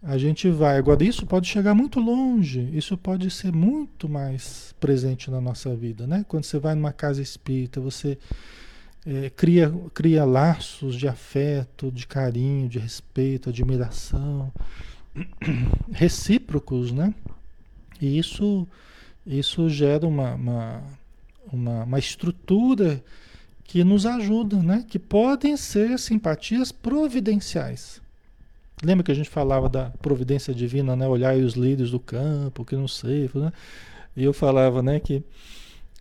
a 0.03 0.17
gente 0.17 0.49
vai. 0.49 0.77
Agora, 0.77 1.03
isso 1.03 1.25
pode 1.25 1.47
chegar 1.47 1.75
muito 1.75 1.99
longe, 1.99 2.69
isso 2.73 2.97
pode 2.97 3.29
ser 3.29 3.53
muito 3.53 4.09
mais 4.09 4.73
presente 4.79 5.29
na 5.29 5.39
nossa 5.39 5.75
vida, 5.75 6.07
né? 6.07 6.25
Quando 6.27 6.43
você 6.43 6.57
vai 6.57 6.73
numa 6.73 6.91
casa 6.91 7.21
espírita, 7.21 7.79
você 7.79 8.17
é, 9.05 9.29
cria, 9.29 9.73
cria 9.93 10.23
laços 10.23 10.95
de 10.95 11.07
afeto, 11.07 11.91
de 11.91 12.05
carinho, 12.05 12.69
de 12.69 12.79
respeito, 12.79 13.49
admiração, 13.49 14.51
recíprocos, 15.91 16.91
né? 16.91 17.13
E 17.99 18.17
isso, 18.17 18.67
isso 19.25 19.69
gera 19.69 20.07
uma, 20.07 20.33
uma, 20.35 20.83
uma, 21.51 21.83
uma 21.83 21.99
estrutura 21.99 23.03
que 23.63 23.83
nos 23.83 24.05
ajuda, 24.05 24.57
né? 24.57 24.85
Que 24.87 24.99
podem 24.99 25.55
ser 25.57 25.97
simpatias 25.97 26.71
providenciais. 26.71 28.01
Lembra 28.83 29.03
que 29.03 29.11
a 29.11 29.15
gente 29.15 29.29
falava 29.29 29.69
da 29.69 29.91
providência 30.01 30.53
divina, 30.53 30.95
né? 30.95 31.07
Olhar 31.07 31.35
os 31.35 31.53
líderes 31.53 31.91
do 31.91 31.99
campo, 31.99 32.65
que 32.65 32.75
não 32.75 32.87
sei, 32.87 33.29
né? 33.33 33.51
E 34.15 34.23
eu 34.23 34.33
falava, 34.33 34.83
né, 34.83 34.99
que 34.99 35.23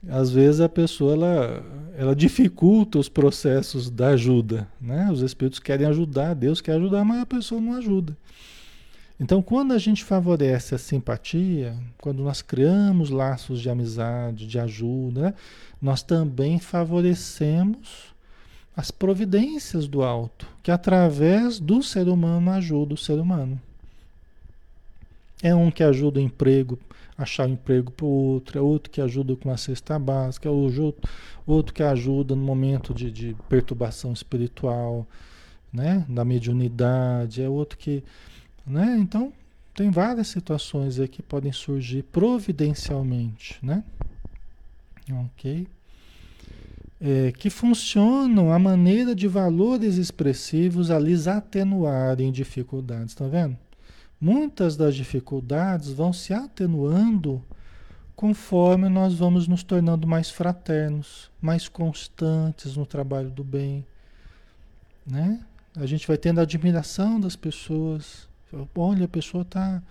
às 0.09 0.31
vezes 0.31 0.61
a 0.61 0.69
pessoa 0.69 1.13
ela, 1.13 1.65
ela 1.97 2.17
dificulta 2.17 2.99
os 2.99 3.09
processos 3.09 3.91
da 3.91 4.09
ajuda, 4.09 4.67
né? 4.81 5.11
Os 5.13 5.21
espíritos 5.21 5.59
querem 5.59 5.87
ajudar, 5.87 6.35
Deus 6.35 6.61
quer 6.61 6.73
ajudar, 6.73 7.05
mas 7.05 7.21
a 7.21 7.27
pessoa 7.27 7.61
não 7.61 7.75
ajuda. 7.75 8.17
Então, 9.19 9.43
quando 9.43 9.73
a 9.73 9.79
gente 9.79 10.03
favorece 10.03 10.75
a 10.75 10.79
simpatia, 10.79 11.77
quando 11.99 12.23
nós 12.23 12.41
criamos 12.41 13.11
laços 13.11 13.61
de 13.61 13.69
amizade, 13.69 14.47
de 14.47 14.59
ajuda, 14.59 15.21
né? 15.21 15.35
nós 15.81 16.03
também 16.03 16.59
favorecemos 16.59 18.15
as 18.75 18.91
providências 18.91 19.87
do 19.87 20.03
alto, 20.03 20.49
que 20.63 20.71
através 20.71 21.61
do 21.61 21.83
ser 21.83 22.09
humano 22.09 22.51
ajuda 22.51 22.95
o 22.95 22.97
ser 22.97 23.21
humano. 23.21 23.61
É 25.43 25.55
um 25.55 25.71
que 25.71 25.83
ajuda 25.83 26.19
o 26.19 26.23
emprego 26.23 26.79
achar 27.23 27.47
um 27.47 27.53
emprego 27.53 27.91
para 27.93 28.07
o 28.07 28.09
outro, 28.09 28.59
é 28.59 28.63
outro 28.63 28.91
que 28.91 29.01
ajuda 29.01 29.37
com 29.37 29.51
a 29.51 29.57
cesta 29.57 29.99
básica, 29.99 30.49
é 30.49 30.53
outro, 30.53 31.75
que 31.75 31.83
ajuda 31.83 32.35
no 32.35 32.43
momento 32.43 32.95
de, 32.95 33.11
de 33.11 33.37
perturbação 33.49 34.13
espiritual, 34.13 35.07
né? 35.73 36.05
da 36.09 36.25
mediunidade, 36.25 37.43
é 37.43 37.49
outro 37.49 37.77
que. 37.79 38.03
Né? 38.67 38.97
Então, 38.99 39.33
tem 39.75 39.91
várias 39.91 40.29
situações 40.29 40.99
aí 40.99 41.09
que 41.09 41.23
podem 41.23 41.53
surgir 41.53 42.03
providencialmente, 42.05 43.59
né? 43.63 43.85
Ok? 45.27 45.67
É, 47.01 47.33
que 47.33 47.49
funcionam 47.49 48.53
a 48.53 48.59
maneira 48.59 49.15
de 49.15 49.27
valores 49.27 49.97
expressivos 49.97 50.91
a 50.91 50.99
lhes 50.99 51.27
atenuarem 51.27 52.31
dificuldades, 52.31 53.15
tá 53.15 53.27
vendo? 53.27 53.57
Muitas 54.21 54.77
das 54.77 54.95
dificuldades 54.95 55.91
vão 55.91 56.13
se 56.13 56.35
atenuando 56.35 57.43
conforme 58.15 58.89
nós 58.91 59.15
vamos 59.15 59.49
nos 59.49 59.63
tornando 59.63 60.07
mais 60.07 60.29
fraternos, 60.29 61.31
mais 61.41 61.69
constantes 61.69 62.77
no 62.77 62.85
trabalho 62.85 63.31
do 63.31 63.43
bem, 63.43 63.87
né? 65.07 65.41
A 65.75 65.87
gente 65.87 66.07
vai 66.07 66.19
tendo 66.19 66.39
a 66.39 66.43
admiração 66.43 67.19
das 67.19 67.35
pessoas. 67.35 68.29
Olha, 68.75 69.07
a 69.07 69.09
pessoa 69.09 69.41
está, 69.43 69.83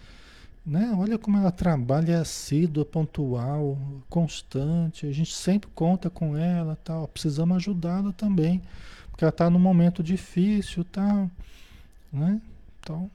né? 0.63 0.93
Olha 0.95 1.17
como 1.17 1.37
ela 1.37 1.51
trabalha, 1.51 2.21
assídua, 2.21 2.85
pontual, 2.85 3.77
constante. 4.09 5.07
A 5.07 5.11
gente 5.11 5.33
sempre 5.33 5.69
conta 5.73 6.09
com 6.09 6.37
ela, 6.37 6.77
tal. 6.83 7.07
Precisamos 7.07 7.57
ajudá-la 7.57 8.11
também, 8.11 8.61
porque 9.09 9.23
ela 9.23 9.29
está 9.29 9.49
num 9.49 9.57
momento 9.57 10.03
difícil, 10.03 10.83
tal, 10.83 11.31
né? 12.13 12.39
Então, 12.79 13.09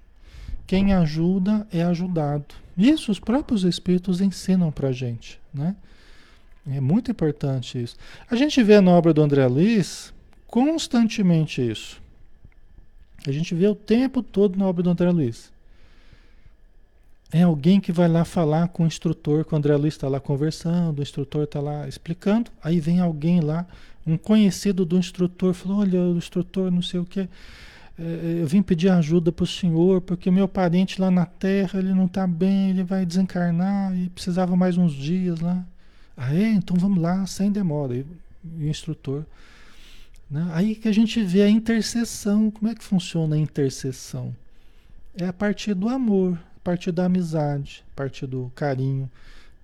quem 0.67 0.93
ajuda 0.93 1.67
é 1.73 1.83
ajudado. 1.83 2.47
Isso 2.77 3.13
os 3.13 3.21
próprios 3.21 3.65
espíritos 3.65 4.21
ensinam 4.21 4.71
para 4.73 4.93
gente, 4.93 5.41
né? 5.53 5.77
É 6.67 6.81
muito 6.81 7.11
importante 7.11 7.83
isso. 7.83 7.97
A 8.31 8.35
gente 8.37 8.63
vê 8.63 8.81
na 8.81 8.91
obra 8.91 9.13
do 9.13 9.23
André 9.23 9.47
Luiz 9.47 10.13
constantemente 10.47 11.61
isso. 11.61 12.01
A 13.27 13.33
gente 13.33 13.55
vê 13.55 13.67
o 13.67 13.75
tempo 13.75 14.23
todo 14.23 14.59
na 14.59 14.67
obra 14.67 14.83
do 14.83 14.91
André 14.91 15.11
Luiz. 15.11 15.53
É 17.31 17.43
alguém 17.43 17.81
que 17.81 17.91
vai 17.91 18.09
lá 18.09 18.25
falar 18.25 18.69
com 18.69 18.85
o 18.85 18.87
instrutor, 18.87 19.45
que 19.45 19.53
o 19.53 19.57
André 19.57 19.77
Luiz 19.77 19.95
está 19.95 20.09
lá 20.09 20.21
conversando, 20.21 21.01
o 21.01 21.03
instrutor 21.03 21.45
está 21.45 21.61
lá 21.61 21.89
explicando, 21.89 22.51
aí 22.63 22.79
vem 22.81 23.01
alguém 23.01 23.41
lá, 23.41 23.67
um 24.07 24.17
conhecido 24.17 24.85
do 24.85 24.97
instrutor, 24.97 25.53
falou, 25.53 25.81
olha, 25.81 26.01
o 26.01 26.17
instrutor 26.17 26.71
não 26.71 26.83
sei 26.83 27.01
o 27.01 27.05
que 27.05 27.29
eu 27.99 28.47
vim 28.47 28.61
pedir 28.61 28.89
ajuda 28.89 29.31
para 29.31 29.45
o 29.45 29.47
senhor, 29.47 30.01
porque 30.01 30.31
meu 30.31 30.49
parente 30.49 31.01
lá 31.01 31.11
na 31.11 31.25
terra, 31.25 31.79
ele 31.79 31.95
não 31.95 32.07
está 32.07 32.27
bem, 32.27 32.71
ele 32.71 32.83
vai 32.83 33.07
desencarnar 33.07 33.97
e 33.97 34.09
precisava 34.11 34.57
mais 34.57 34.77
uns 34.77 34.93
dias 34.93 35.41
lá. 35.41 35.65
Ah, 36.17 36.35
é? 36.35 36.49
Então 36.49 36.77
vamos 36.77 37.01
lá, 37.01 37.25
sem 37.27 37.51
demora. 37.51 37.97
E, 37.97 38.07
o 38.45 38.67
instrutor. 38.69 39.25
Né? 40.31 40.47
Aí 40.53 40.75
que 40.75 40.89
a 40.89 40.93
gente 40.93 41.23
vê 41.23 41.43
a 41.43 41.49
intercessão. 41.49 42.51
Como 42.51 42.71
é 42.71 42.75
que 42.75 42.85
funciona 42.85 43.37
a 43.37 43.39
intercessão? 43.39 44.35
É 45.17 45.27
a 45.27 45.33
partir 45.33 45.75
do 45.75 45.89
amor, 45.89 46.39
a 46.57 46.61
partir 46.63 46.93
da 46.93 47.07
amizade, 47.07 47.85
a 47.93 47.97
partir 47.97 48.27
do 48.27 48.51
carinho. 48.55 49.11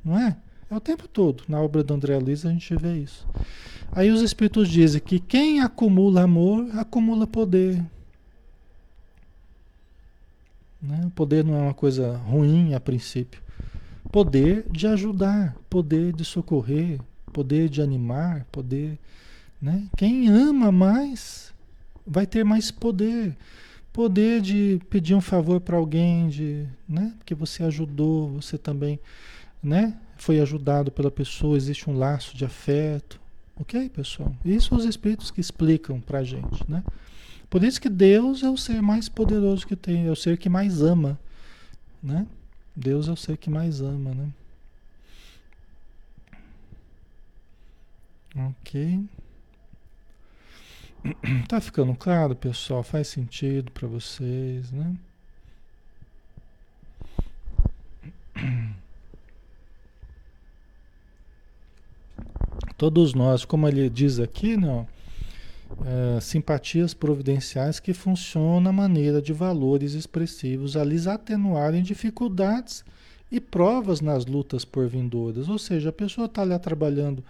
Não 0.05 0.19
é? 0.19 0.37
É 0.71 0.75
o 0.75 0.81
tempo 0.81 1.09
todo. 1.09 1.43
Na 1.49 1.61
obra 1.61 1.83
do 1.83 1.93
André 1.93 2.17
Luiz 2.17 2.47
a 2.47 2.51
gente 2.51 2.75
vê 2.77 2.99
isso. 2.99 3.27
Aí 3.93 4.11
os 4.11 4.23
Espíritos 4.23 4.69
dizem 4.69 5.01
que 5.01 5.19
quem 5.19 5.61
acumula 5.61 6.23
amor, 6.23 6.69
acumula 6.79 7.27
poder. 7.27 7.85
Né? 10.83 11.11
Poder 11.15 11.45
não 11.45 11.55
é 11.55 11.63
uma 11.63 11.75
coisa 11.75 12.17
ruim 12.17 12.75
a 12.75 12.81
princípio. 12.81 13.41
poder 14.11 14.67
de 14.71 14.87
ajudar, 14.87 15.57
poder 15.69 16.13
de 16.13 16.25
socorrer, 16.25 17.01
poder 17.33 17.69
de 17.69 17.81
animar, 17.81 18.45
poder, 18.51 18.99
né? 19.61 19.87
Quem 19.97 20.29
ama 20.29 20.73
mais 20.73 21.55
vai 22.07 22.27
ter 22.27 22.45
mais 22.45 22.71
poder, 22.71 23.37
poder 23.93 24.41
de 24.41 24.81
pedir 24.91 25.15
um 25.15 25.21
favor 25.21 25.61
para 25.61 25.77
alguém, 25.77 26.29
de, 26.29 26.67
né? 26.89 27.15
Porque 27.19 27.35
você 27.35 27.63
ajudou, 27.63 28.31
você 28.31 28.59
também, 28.59 28.99
né? 29.63 29.97
Foi 30.17 30.41
ajudado 30.41 30.91
pela 30.91 31.11
pessoa, 31.11 31.57
existe 31.57 31.89
um 31.89 31.97
laço 31.97 32.37
de 32.37 32.45
afeto, 32.45 33.21
ok, 33.57 33.89
pessoal? 33.91 34.35
Isso 34.45 34.75
os 34.75 34.85
espíritos 34.85 35.31
que 35.31 35.41
explicam 35.41 36.01
para 36.01 36.19
a 36.19 36.25
gente, 36.25 36.69
né? 36.69 36.83
Por 37.51 37.65
isso 37.65 37.81
que 37.81 37.89
Deus 37.89 38.45
é 38.45 38.49
o 38.49 38.57
ser 38.57 38.81
mais 38.81 39.09
poderoso 39.09 39.67
que 39.67 39.75
tem, 39.75 40.07
é 40.07 40.11
o 40.11 40.17
ser 40.17 40.39
que 40.39 40.49
mais 40.49 40.81
ama, 40.81 41.19
né? 42.01 42.25
Deus 42.77 43.09
é 43.09 43.13
o 43.13 43.17
ser 43.17 43.37
que 43.37 43.51
mais 43.51 43.81
ama, 43.81 44.15
né? 44.15 44.31
Ok. 48.37 49.05
Tá 51.49 51.61
ficando 51.61 51.95
claro, 51.95 52.37
pessoal? 52.37 52.83
Faz 52.83 53.09
sentido 53.09 53.73
para 53.73 53.89
vocês, 53.89 54.71
né? 54.71 54.95
Todos 62.77 63.15
nós, 63.15 63.45
como 63.45 63.67
ele 63.67 63.91
diz 63.91 64.21
aqui, 64.21 64.57
não, 64.57 64.87
é, 65.85 66.21
simpatias 66.21 66.93
providenciais 66.93 67.81
que 67.81 67.93
funcionam 67.93 68.71
à 68.71 68.73
maneira 68.73 69.21
de 69.21 69.33
valores 69.33 69.95
expressivos 69.95 70.77
a 70.77 70.85
lhes 70.85 71.07
atenuarem 71.07 71.83
dificuldades 71.83 72.85
e 73.31 73.41
provas 73.41 74.01
nas 74.01 74.27
lutas 74.27 74.65
por 74.65 74.87
vindouras. 74.89 75.49
Ou 75.49 75.59
seja, 75.59 75.91
a 75.91 75.93
pessoa 75.93 76.27
está 76.27 76.45
lá 76.45 76.59
trabalhando 76.59 77.25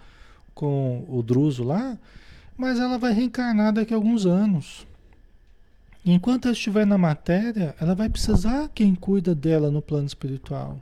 com 0.53 1.05
o 1.07 1.21
druso 1.21 1.63
lá, 1.63 1.97
mas 2.57 2.79
ela 2.79 2.97
vai 2.97 3.13
reencarnar 3.13 3.73
daqui 3.73 3.93
a 3.93 3.97
alguns 3.97 4.25
anos. 4.25 4.85
Enquanto 6.03 6.45
ela 6.45 6.53
estiver 6.53 6.85
na 6.85 6.97
matéria, 6.97 7.75
ela 7.79 7.93
vai 7.93 8.09
precisar 8.09 8.69
quem 8.73 8.95
cuida 8.95 9.35
dela 9.35 9.69
no 9.69 9.81
plano 9.81 10.07
espiritual. 10.07 10.79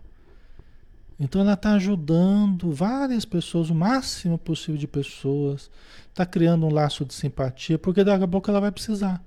Então 1.20 1.42
ela 1.42 1.54
está 1.54 1.74
ajudando 1.74 2.72
várias 2.72 3.26
pessoas, 3.26 3.70
o 3.70 3.76
máximo 3.76 4.38
possível 4.38 4.78
de 4.78 4.88
pessoas, 4.88 5.70
está 6.10 6.26
criando 6.26 6.66
um 6.66 6.74
laço 6.74 7.04
de 7.04 7.14
simpatia, 7.14 7.78
porque 7.78 8.04
daqui 8.04 8.24
a 8.24 8.28
pouco 8.28 8.50
ela 8.50 8.62
vai 8.62 8.72
precisar. 8.72 9.22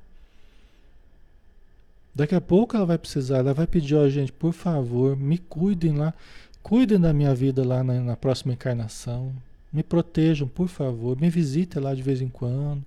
Daqui 2.15 2.35
a 2.35 2.41
pouco 2.41 2.77
ela 2.77 2.87
vai 2.87 2.99
precisar, 2.99 3.39
ela 3.39 3.55
vai 3.55 3.67
pedir, 3.67 3.95
ó, 3.95 4.09
gente, 4.09 4.33
por 4.33 4.53
favor, 4.53 5.17
me 5.17 5.39
cuidem 5.39 5.97
lá, 5.97 6.15
cuidem 6.63 7.01
da 7.01 7.13
minha 7.13 7.35
vida 7.35 7.67
lá 7.67 7.83
na, 7.83 8.01
na 8.01 8.17
próxima 8.17 8.53
encarnação, 8.53 9.33
me 9.73 9.83
protejam, 9.83 10.47
por 10.47 10.69
favor, 10.69 11.19
me 11.19 11.31
visitem 11.31 11.83
lá 11.83 11.95
de 11.95 12.03
vez 12.03 12.21
em 12.21 12.29
quando, 12.29 12.85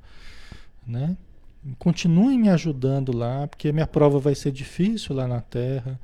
né? 0.85 1.17
Continuem 1.79 2.39
me 2.39 2.49
ajudando 2.49 3.15
lá, 3.15 3.47
porque 3.47 3.71
minha 3.71 3.87
prova 3.87 4.19
vai 4.19 4.35
ser 4.35 4.51
difícil 4.51 5.15
lá 5.15 5.27
na 5.27 5.41
Terra. 5.41 5.99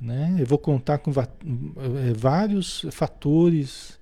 Né? 0.00 0.36
Eu 0.38 0.46
vou 0.46 0.58
contar 0.58 0.98
com 0.98 1.10
eh, 1.10 2.12
vários 2.16 2.86
fatores 2.90 3.98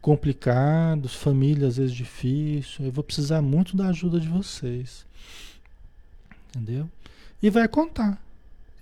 complicados, 0.00 1.14
família 1.14 1.68
às 1.68 1.76
vezes 1.76 1.94
difícil. 1.94 2.86
Eu 2.86 2.92
vou 2.92 3.04
precisar 3.04 3.40
muito 3.40 3.76
da 3.76 3.88
ajuda 3.88 4.18
de 4.18 4.28
vocês. 4.28 5.06
Entendeu? 6.48 6.88
E 7.40 7.48
vai 7.48 7.68
contar. 7.68 8.20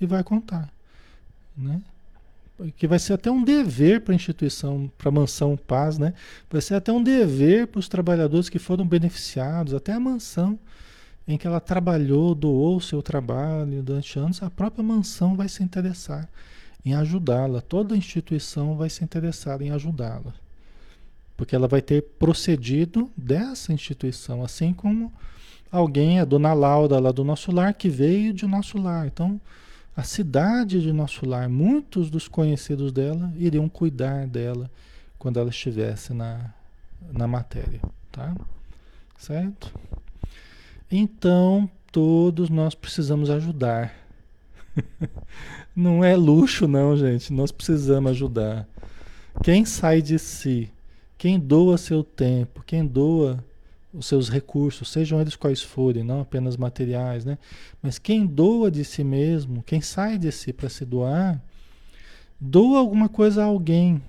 E 0.01 0.07
vai 0.07 0.25
contar. 0.25 0.73
Né? 1.57 1.83
Que 2.77 2.87
vai 2.87 2.99
ser 2.99 3.15
até 3.15 3.31
um 3.31 3.43
dever 3.43 4.01
para 4.01 4.12
a 4.12 4.17
instituição, 4.17 4.91
para 4.97 5.09
a 5.09 5.12
mansão 5.12 5.57
Paz, 5.57 5.99
né? 5.99 6.15
Vai 6.49 6.62
ser 6.62 6.75
até 6.75 6.93
um 6.93 7.03
dever 7.03 7.67
para 7.67 7.81
os 7.81 7.89
trabalhadores 7.89 8.49
que 8.49 8.61
foram 8.61 8.87
beneficiados, 8.87 9.75
até 9.75 9.93
a 9.93 10.01
mansão 10.01 10.59
em 11.27 11.39
que 11.39 11.47
ela 11.47 11.61
trabalhou, 11.61 12.35
doou 12.35 12.81
seu 12.81 13.03
trabalho 13.03 13.83
durante 13.83 14.18
anos, 14.18 14.43
a 14.43 14.51
própria 14.51 14.85
mansão 14.85 15.35
vai 15.35 15.49
se 15.49 15.62
interessar 15.62 16.29
em 16.85 16.95
ajudá-la. 16.95 17.62
Toda 17.62 17.97
instituição 17.97 18.77
vai 18.77 18.91
se 18.91 19.03
interessar 19.03 19.62
em 19.62 19.70
ajudá-la. 19.70 20.35
Porque 21.37 21.57
ela 21.57 21.66
vai 21.66 21.81
ter 21.81 22.03
procedido 22.18 23.11
dessa 23.16 23.72
instituição, 23.72 24.45
assim 24.45 24.72
como 24.72 25.12
alguém, 25.70 26.20
a 26.20 26.25
dona 26.25 26.53
Laura 26.53 27.01
lá 27.01 27.11
do 27.11 27.25
nosso 27.25 27.51
lar, 27.51 27.75
que 27.75 27.89
veio 27.89 28.33
de 28.33 28.47
nosso 28.47 28.79
lar. 28.79 29.07
Então, 29.07 29.41
a 29.97 30.03
cidade 30.03 30.81
de 30.81 30.93
nosso 30.93 31.27
lar, 31.27 31.49
muitos 31.49 32.11
dos 32.11 32.29
conhecidos 32.29 32.93
dela 32.93 33.33
iriam 33.37 33.68
cuidar 33.68 34.27
dela 34.27 34.70
quando 35.18 35.41
ela 35.41 35.51
estivesse 35.51 36.12
na, 36.12 36.53
na 37.12 37.27
matéria, 37.27 37.81
tá? 38.12 38.35
Certo? 39.16 39.72
Então, 40.91 41.68
todos 41.91 42.51
nós 42.51 42.74
precisamos 42.74 43.30
ajudar. 43.30 43.95
não 45.74 46.05
é 46.05 46.16
luxo, 46.16 46.66
não, 46.66 46.97
gente. 46.97 47.32
Nós 47.32 47.51
precisamos 47.51 48.11
ajudar. 48.12 48.68
Quem 49.43 49.64
sai 49.64 50.01
de 50.01 50.18
si, 50.18 50.70
quem 51.18 51.39
doa 51.39 51.76
seu 51.76 52.05
tempo, 52.05 52.62
quem 52.64 52.87
doa 52.87 53.43
os 53.93 54.07
seus 54.07 54.28
recursos, 54.28 54.91
sejam 54.91 55.20
eles 55.20 55.37
quais 55.37 55.62
forem, 55.62 56.03
não 56.03 56.20
apenas 56.20 56.57
materiais, 56.57 57.24
né? 57.24 57.39
Mas 57.80 57.99
quem 57.99 58.26
doa 58.26 58.70
de 58.70 58.85
si 58.85 59.05
mesmo, 59.05 59.62
quem 59.62 59.80
sai 59.80 60.18
de 60.18 60.30
si 60.32 60.53
para 60.53 60.68
se 60.68 60.85
doar, 60.85 61.41
doa 62.41 62.78
alguma 62.78 63.09
coisa 63.09 63.43
a 63.43 63.47
alguém, 63.47 64.03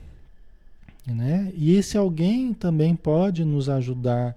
né? 1.05 1.51
E 1.55 1.75
esse 1.75 1.97
alguém 1.97 2.53
também 2.53 2.95
pode 2.95 3.45
nos 3.45 3.69
ajudar, 3.69 4.35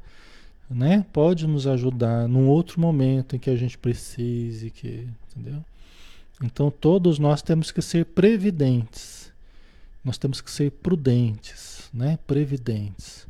né? 0.71 1.05
Pode 1.13 1.47
nos 1.47 1.67
ajudar 1.67 2.29
num 2.29 2.49
outro 2.49 2.81
momento 2.81 3.37
em 3.37 3.39
que 3.39 3.51
a 3.51 3.57
gente 3.57 3.79
precise, 3.79 4.71
que, 4.71 5.09
entendeu? 5.31 5.65
Então 6.43 6.71
todos 6.71 7.19
nós 7.19 7.43
temos 7.43 7.71
que 7.71 7.83
ser 7.83 8.05
previdentes. 8.07 9.33
Nós 10.05 10.19
temos 10.19 10.41
que 10.41 10.51
ser 10.51 10.71
prudentes, 10.71 11.91
né? 11.93 12.19
Previdentes. 12.27 13.27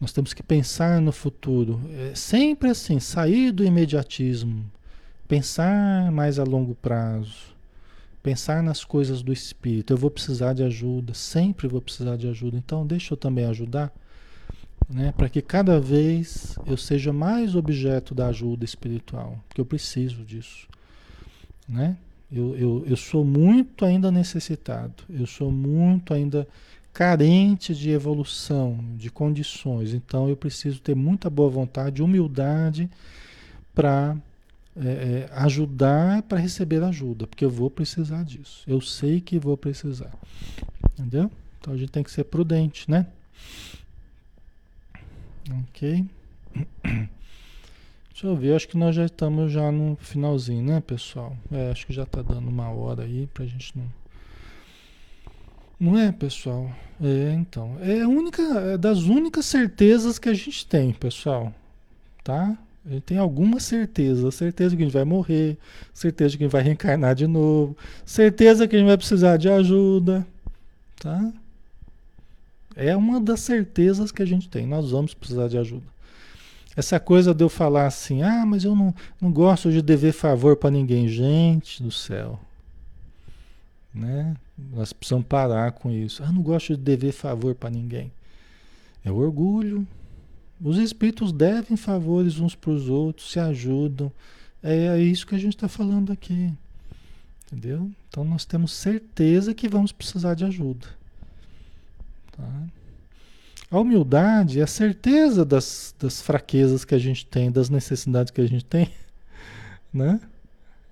Nós 0.00 0.12
temos 0.12 0.32
que 0.34 0.42
pensar 0.42 1.00
no 1.00 1.12
futuro. 1.12 1.80
É 2.10 2.14
sempre 2.14 2.70
assim, 2.70 2.98
sair 2.98 3.52
do 3.52 3.64
imediatismo, 3.64 4.64
pensar 5.28 6.10
mais 6.10 6.38
a 6.40 6.44
longo 6.44 6.74
prazo, 6.74 7.54
pensar 8.20 8.62
nas 8.62 8.84
coisas 8.84 9.22
do 9.22 9.32
espírito. 9.32 9.92
Eu 9.92 9.96
vou 9.96 10.10
precisar 10.10 10.54
de 10.54 10.64
ajuda, 10.64 11.14
sempre 11.14 11.68
vou 11.68 11.80
precisar 11.80 12.16
de 12.16 12.26
ajuda. 12.26 12.56
Então 12.56 12.86
deixa 12.86 13.12
eu 13.12 13.16
também 13.16 13.44
ajudar, 13.44 13.92
né? 14.92 15.12
Para 15.16 15.28
que 15.28 15.40
cada 15.40 15.80
vez 15.80 16.56
eu 16.66 16.76
seja 16.76 17.12
mais 17.12 17.54
objeto 17.54 18.14
da 18.14 18.28
ajuda 18.28 18.64
espiritual, 18.64 19.38
porque 19.48 19.60
eu 19.60 19.64
preciso 19.64 20.24
disso, 20.24 20.68
né? 21.68 21.96
Eu, 22.30 22.56
eu, 22.56 22.84
eu 22.86 22.96
sou 22.96 23.24
muito 23.24 23.84
ainda 23.84 24.10
necessitado, 24.10 25.04
eu 25.10 25.26
sou 25.26 25.52
muito 25.52 26.14
ainda 26.14 26.48
carente 26.92 27.74
de 27.74 27.90
evolução, 27.90 28.78
de 28.96 29.10
condições. 29.10 29.94
Então 29.94 30.28
eu 30.28 30.36
preciso 30.36 30.80
ter 30.80 30.94
muita 30.94 31.28
boa 31.30 31.50
vontade, 31.50 32.02
humildade 32.02 32.88
para 33.74 34.16
é, 34.76 34.88
é, 34.88 35.28
ajudar 35.32 36.22
para 36.22 36.38
receber 36.38 36.82
ajuda, 36.82 37.26
porque 37.26 37.44
eu 37.44 37.50
vou 37.50 37.70
precisar 37.70 38.24
disso. 38.24 38.62
Eu 38.66 38.80
sei 38.80 39.20
que 39.20 39.38
vou 39.38 39.56
precisar. 39.56 40.12
Entendeu? 40.92 41.30
Então 41.60 41.74
a 41.74 41.76
gente 41.76 41.90
tem 41.92 42.02
que 42.02 42.10
ser 42.10 42.24
prudente, 42.24 42.90
né? 42.90 43.06
Ok. 45.50 46.04
Deixa 48.10 48.26
eu 48.26 48.36
ver, 48.36 48.54
acho 48.54 48.68
que 48.68 48.76
nós 48.76 48.94
já 48.94 49.06
estamos 49.06 49.50
já 49.50 49.72
no 49.72 49.96
finalzinho, 49.96 50.62
né, 50.62 50.80
pessoal? 50.80 51.36
É, 51.50 51.70
acho 51.70 51.86
que 51.86 51.92
já 51.92 52.04
está 52.04 52.22
dando 52.22 52.48
uma 52.48 52.68
hora 52.68 53.02
aí 53.04 53.26
pra 53.32 53.44
gente 53.44 53.76
não. 53.76 53.84
Não 55.80 55.98
é, 55.98 56.12
pessoal? 56.12 56.70
É, 57.02 57.32
então. 57.32 57.76
É 57.80 58.02
a 58.02 58.08
única, 58.08 58.42
é 58.42 58.78
das 58.78 58.98
únicas 58.98 59.46
certezas 59.46 60.18
que 60.18 60.28
a 60.28 60.34
gente 60.34 60.64
tem, 60.66 60.92
pessoal. 60.92 61.52
Tá? 62.22 62.56
A 62.86 62.88
gente 62.90 63.02
tem 63.02 63.18
alguma 63.18 63.58
certeza. 63.58 64.30
Certeza 64.30 64.76
que 64.76 64.82
a 64.82 64.84
gente 64.84 64.94
vai 64.94 65.04
morrer, 65.04 65.58
certeza 65.92 66.36
que 66.36 66.44
a 66.44 66.46
gente 66.46 66.52
vai 66.52 66.62
reencarnar 66.62 67.16
de 67.16 67.26
novo, 67.26 67.76
certeza 68.04 68.68
que 68.68 68.76
a 68.76 68.78
gente 68.78 68.88
vai 68.88 68.96
precisar 68.96 69.36
de 69.36 69.48
ajuda. 69.48 70.24
Tá? 71.00 71.32
É 72.74 72.96
uma 72.96 73.20
das 73.20 73.40
certezas 73.40 74.10
que 74.10 74.22
a 74.22 74.26
gente 74.26 74.48
tem. 74.48 74.66
Nós 74.66 74.90
vamos 74.90 75.14
precisar 75.14 75.48
de 75.48 75.58
ajuda. 75.58 75.86
Essa 76.74 76.98
coisa 76.98 77.34
de 77.34 77.44
eu 77.44 77.48
falar 77.48 77.86
assim, 77.86 78.22
ah, 78.22 78.46
mas 78.46 78.64
eu 78.64 78.74
não, 78.74 78.94
não 79.20 79.30
gosto 79.30 79.70
de 79.70 79.82
dever 79.82 80.12
favor 80.12 80.56
para 80.56 80.70
ninguém. 80.70 81.06
Gente 81.06 81.82
do 81.82 81.90
céu. 81.90 82.40
Né? 83.94 84.34
Nós 84.56 84.92
precisamos 84.92 85.26
parar 85.26 85.72
com 85.72 85.90
isso. 85.90 86.22
Ah, 86.22 86.32
não 86.32 86.42
gosto 86.42 86.74
de 86.74 86.82
dever 86.82 87.12
favor 87.12 87.54
para 87.54 87.70
ninguém. 87.70 88.10
É 89.04 89.10
orgulho. 89.10 89.86
Os 90.60 90.78
espíritos 90.78 91.32
devem 91.32 91.76
favores 91.76 92.38
uns 92.38 92.54
para 92.54 92.70
os 92.70 92.88
outros, 92.88 93.32
se 93.32 93.40
ajudam. 93.40 94.10
É, 94.62 94.86
é 94.86 95.00
isso 95.00 95.26
que 95.26 95.34
a 95.34 95.38
gente 95.38 95.56
está 95.56 95.68
falando 95.68 96.12
aqui. 96.12 96.52
Entendeu? 97.46 97.90
Então 98.08 98.24
nós 98.24 98.44
temos 98.44 98.72
certeza 98.72 99.52
que 99.52 99.68
vamos 99.68 99.92
precisar 99.92 100.34
de 100.34 100.44
ajuda. 100.44 100.86
Tá? 102.32 102.66
A 103.70 103.78
humildade 103.78 104.60
é 104.60 104.62
a 104.62 104.66
certeza 104.66 105.44
das, 105.44 105.94
das 105.98 106.20
fraquezas 106.20 106.84
que 106.84 106.94
a 106.94 106.98
gente 106.98 107.24
tem, 107.24 107.50
das 107.50 107.70
necessidades 107.70 108.30
que 108.30 108.40
a 108.40 108.46
gente 108.46 108.64
tem, 108.64 108.90
né? 109.92 110.20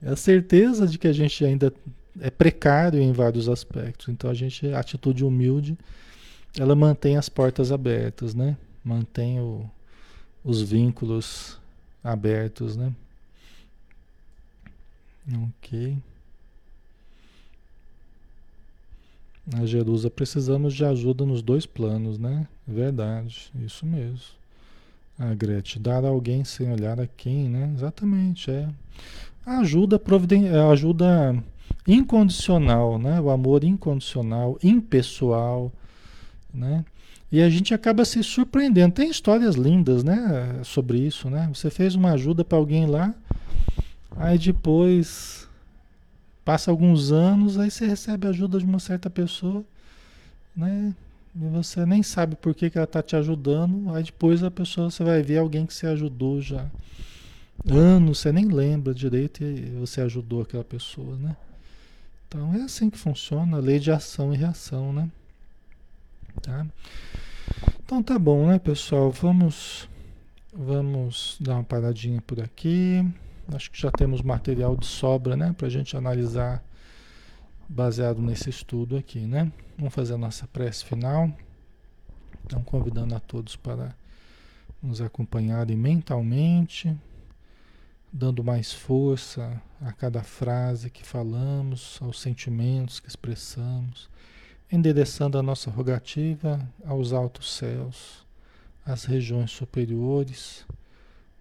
É 0.02 0.10
a 0.10 0.16
certeza 0.16 0.86
de 0.86 0.98
que 0.98 1.06
a 1.06 1.12
gente 1.12 1.44
ainda 1.44 1.72
é 2.20 2.30
precário 2.30 2.98
em 3.00 3.12
vários 3.12 3.48
aspectos. 3.48 4.08
Então 4.08 4.30
a 4.30 4.34
gente, 4.34 4.66
a 4.68 4.80
atitude 4.80 5.24
humilde, 5.24 5.76
ela 6.58 6.74
mantém 6.74 7.16
as 7.16 7.28
portas 7.28 7.70
abertas, 7.70 8.34
né? 8.34 8.56
Mantém 8.82 9.40
o, 9.40 9.70
os 10.42 10.62
vínculos 10.62 11.58
abertos, 12.02 12.76
né? 12.76 12.92
Ok. 15.58 15.98
Na 19.46 19.66
Jerusa 19.66 20.10
precisamos 20.10 20.74
de 20.74 20.84
ajuda 20.84 21.24
nos 21.24 21.42
dois 21.42 21.66
planos, 21.66 22.18
né? 22.18 22.46
Verdade, 22.66 23.50
isso 23.64 23.84
mesmo. 23.84 24.40
A 25.18 25.34
Gretchen, 25.34 25.82
dar 25.82 26.04
a 26.04 26.08
alguém 26.08 26.44
sem 26.44 26.72
olhar 26.72 27.00
a 27.00 27.06
quem, 27.06 27.48
né? 27.48 27.72
Exatamente, 27.74 28.50
é. 28.50 28.68
A 29.44 29.58
ajuda, 29.58 29.98
providen 29.98 30.48
ajuda 30.48 31.42
incondicional, 31.86 32.98
né? 32.98 33.20
O 33.20 33.30
amor 33.30 33.64
incondicional, 33.64 34.58
impessoal, 34.62 35.72
né? 36.52 36.84
E 37.32 37.40
a 37.40 37.48
gente 37.48 37.72
acaba 37.72 38.04
se 38.04 38.22
surpreendendo. 38.22 38.94
Tem 38.94 39.10
histórias 39.10 39.54
lindas, 39.54 40.02
né? 40.02 40.60
Sobre 40.64 40.98
isso, 40.98 41.30
né? 41.30 41.50
Você 41.54 41.70
fez 41.70 41.94
uma 41.94 42.12
ajuda 42.12 42.44
para 42.44 42.58
alguém 42.58 42.86
lá, 42.86 43.14
aí 44.16 44.38
depois 44.38 45.48
passa 46.50 46.68
alguns 46.68 47.12
anos, 47.12 47.56
aí 47.60 47.70
você 47.70 47.86
recebe 47.86 48.26
ajuda 48.26 48.58
de 48.58 48.64
uma 48.64 48.80
certa 48.80 49.08
pessoa, 49.08 49.64
né? 50.56 50.92
E 51.32 51.46
você 51.46 51.86
nem 51.86 52.02
sabe 52.02 52.34
por 52.34 52.52
que, 52.56 52.68
que 52.68 52.76
ela 52.76 52.86
está 52.86 53.00
te 53.00 53.14
ajudando. 53.14 53.94
Aí 53.94 54.02
depois 54.02 54.42
a 54.42 54.50
pessoa, 54.50 54.90
você 54.90 55.04
vai 55.04 55.22
ver 55.22 55.38
alguém 55.38 55.64
que 55.64 55.72
você 55.72 55.86
ajudou 55.86 56.40
já 56.40 56.66
anos, 57.70 58.18
você 58.18 58.32
nem 58.32 58.46
lembra 58.46 58.92
direito 58.92 59.44
e 59.44 59.70
você 59.78 60.00
ajudou 60.00 60.42
aquela 60.42 60.64
pessoa, 60.64 61.14
né? 61.18 61.36
Então 62.26 62.52
é 62.52 62.62
assim 62.62 62.90
que 62.90 62.98
funciona 62.98 63.56
a 63.56 63.60
lei 63.60 63.78
de 63.78 63.92
ação 63.92 64.34
e 64.34 64.36
reação, 64.36 64.92
né? 64.92 65.08
Tá? 66.42 66.66
Então 67.84 68.02
tá 68.02 68.18
bom, 68.18 68.48
né, 68.48 68.58
pessoal? 68.58 69.12
Vamos 69.12 69.88
vamos 70.52 71.36
dar 71.40 71.54
uma 71.54 71.64
paradinha 71.64 72.20
por 72.20 72.40
aqui. 72.40 73.06
Acho 73.56 73.70
que 73.70 73.80
já 73.80 73.90
temos 73.90 74.22
material 74.22 74.76
de 74.76 74.86
sobra, 74.86 75.36
né, 75.36 75.54
para 75.56 75.66
a 75.66 75.70
gente 75.70 75.96
analisar 75.96 76.62
baseado 77.68 78.20
nesse 78.20 78.50
estudo 78.50 78.96
aqui, 78.96 79.20
né? 79.20 79.52
Vamos 79.78 79.94
fazer 79.94 80.14
a 80.14 80.18
nossa 80.18 80.46
prece 80.46 80.84
final. 80.84 81.30
Então, 82.44 82.62
convidando 82.62 83.14
a 83.14 83.20
todos 83.20 83.54
para 83.54 83.94
nos 84.82 85.00
acompanharem 85.00 85.76
mentalmente, 85.76 86.96
dando 88.12 88.42
mais 88.42 88.72
força 88.72 89.62
a 89.80 89.92
cada 89.92 90.22
frase 90.22 90.90
que 90.90 91.04
falamos, 91.06 91.98
aos 92.02 92.20
sentimentos 92.20 92.98
que 92.98 93.08
expressamos, 93.08 94.10
endereçando 94.70 95.38
a 95.38 95.42
nossa 95.42 95.70
rogativa 95.70 96.60
aos 96.84 97.12
altos 97.12 97.54
céus, 97.54 98.26
às 98.84 99.04
regiões 99.04 99.50
superiores, 99.50 100.64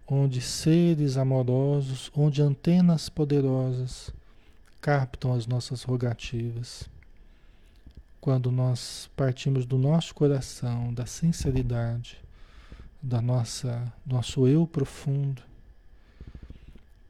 onde 0.09 0.41
seres 0.41 1.17
amorosos, 1.17 2.11
onde 2.15 2.41
antenas 2.41 3.09
poderosas 3.09 4.11
captam 4.81 5.33
as 5.33 5.45
nossas 5.45 5.83
rogativas. 5.83 6.89
Quando 8.19 8.51
nós 8.51 9.09
partimos 9.15 9.65
do 9.65 9.77
nosso 9.77 10.15
coração, 10.15 10.91
da 10.93 11.05
sinceridade, 11.05 12.17
da 13.01 13.21
nossa 13.21 13.91
nosso 14.05 14.47
eu 14.47 14.65
profundo, 14.65 15.41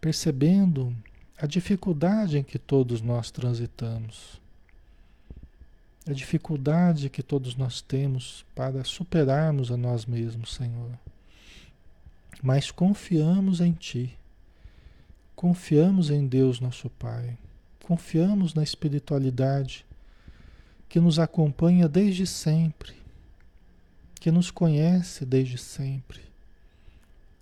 percebendo 0.01 0.95
a 1.37 1.47
dificuldade 1.47 2.37
em 2.37 2.43
que 2.43 2.59
todos 2.59 3.01
nós 3.01 3.31
transitamos, 3.31 4.39
a 6.07 6.11
dificuldade 6.11 7.09
que 7.09 7.23
todos 7.23 7.55
nós 7.55 7.81
temos 7.81 8.45
para 8.53 8.83
superarmos 8.83 9.71
a 9.71 9.77
nós 9.77 10.05
mesmos, 10.05 10.53
Senhor. 10.53 10.91
Mas 12.41 12.71
confiamos 12.71 13.59
em 13.59 13.73
Ti, 13.73 14.17
confiamos 15.35 16.09
em 16.09 16.25
Deus, 16.25 16.59
nosso 16.59 16.89
Pai. 16.89 17.37
Confiamos 17.83 18.53
na 18.53 18.63
espiritualidade 18.63 19.85
que 20.87 20.99
nos 20.99 21.19
acompanha 21.19 21.87
desde 21.87 22.25
sempre, 22.25 22.93
que 24.19 24.31
nos 24.31 24.51
conhece 24.51 25.25
desde 25.25 25.57
sempre 25.57 26.21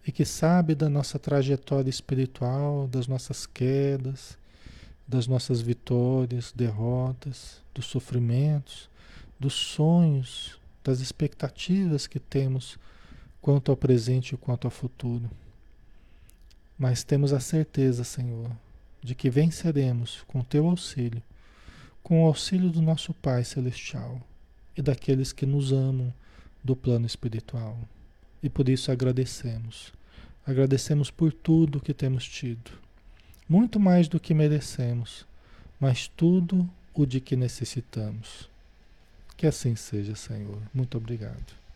e 0.05 0.11
que 0.11 0.23
sabe 0.23 0.73
da 0.73 0.89
nossa 0.89 1.19
trajetória 1.19 1.89
espiritual, 1.89 2.87
das 2.87 3.07
nossas 3.07 3.45
quedas, 3.45 4.37
das 5.05 5.27
nossas 5.27 5.59
vitórias, 5.59 6.53
derrotas, 6.55 7.61
dos 7.73 7.85
sofrimentos, 7.85 8.89
dos 9.37 9.53
sonhos, 9.53 10.59
das 10.81 11.01
expectativas 11.01 12.07
que 12.07 12.19
temos 12.19 12.79
quanto 13.47 13.71
ao 13.71 13.77
presente 13.77 14.35
e 14.35 14.37
quanto 14.37 14.67
ao 14.67 14.71
futuro. 14.71 15.31
Mas 16.77 17.01
temos 17.01 17.31
a 17.31 17.39
certeza, 17.39 18.03
Senhor, 18.03 18.51
de 19.01 19.15
que 19.15 19.29
venceremos 19.29 20.21
com 20.27 20.43
teu 20.43 20.67
auxílio, 20.67 21.23
com 22.03 22.21
o 22.21 22.27
auxílio 22.27 22.69
do 22.69 22.81
nosso 22.81 23.13
Pai 23.13 23.45
Celestial 23.45 24.21
e 24.75 24.81
daqueles 24.81 25.31
que 25.31 25.45
nos 25.45 25.71
amam 25.71 26.13
do 26.61 26.75
plano 26.75 27.05
espiritual. 27.05 27.79
E 28.43 28.49
por 28.49 28.67
isso 28.67 28.91
agradecemos. 28.91 29.93
Agradecemos 30.45 31.09
por 31.09 31.31
tudo 31.31 31.79
que 31.79 31.93
temos 31.93 32.27
tido. 32.27 32.71
Muito 33.47 33.79
mais 33.79 34.09
do 34.09 34.19
que 34.19 34.33
merecemos, 34.33 35.25
mas 35.79 36.05
tudo 36.05 36.69
o 36.93 37.05
de 37.05 37.21
que 37.21 37.37
necessitamos. 37.37 38.49
Que 39.37 39.47
assim 39.47 39.73
seja, 39.77 40.17
Senhor. 40.17 40.61
Muito 40.73 40.97
obrigado. 40.97 41.66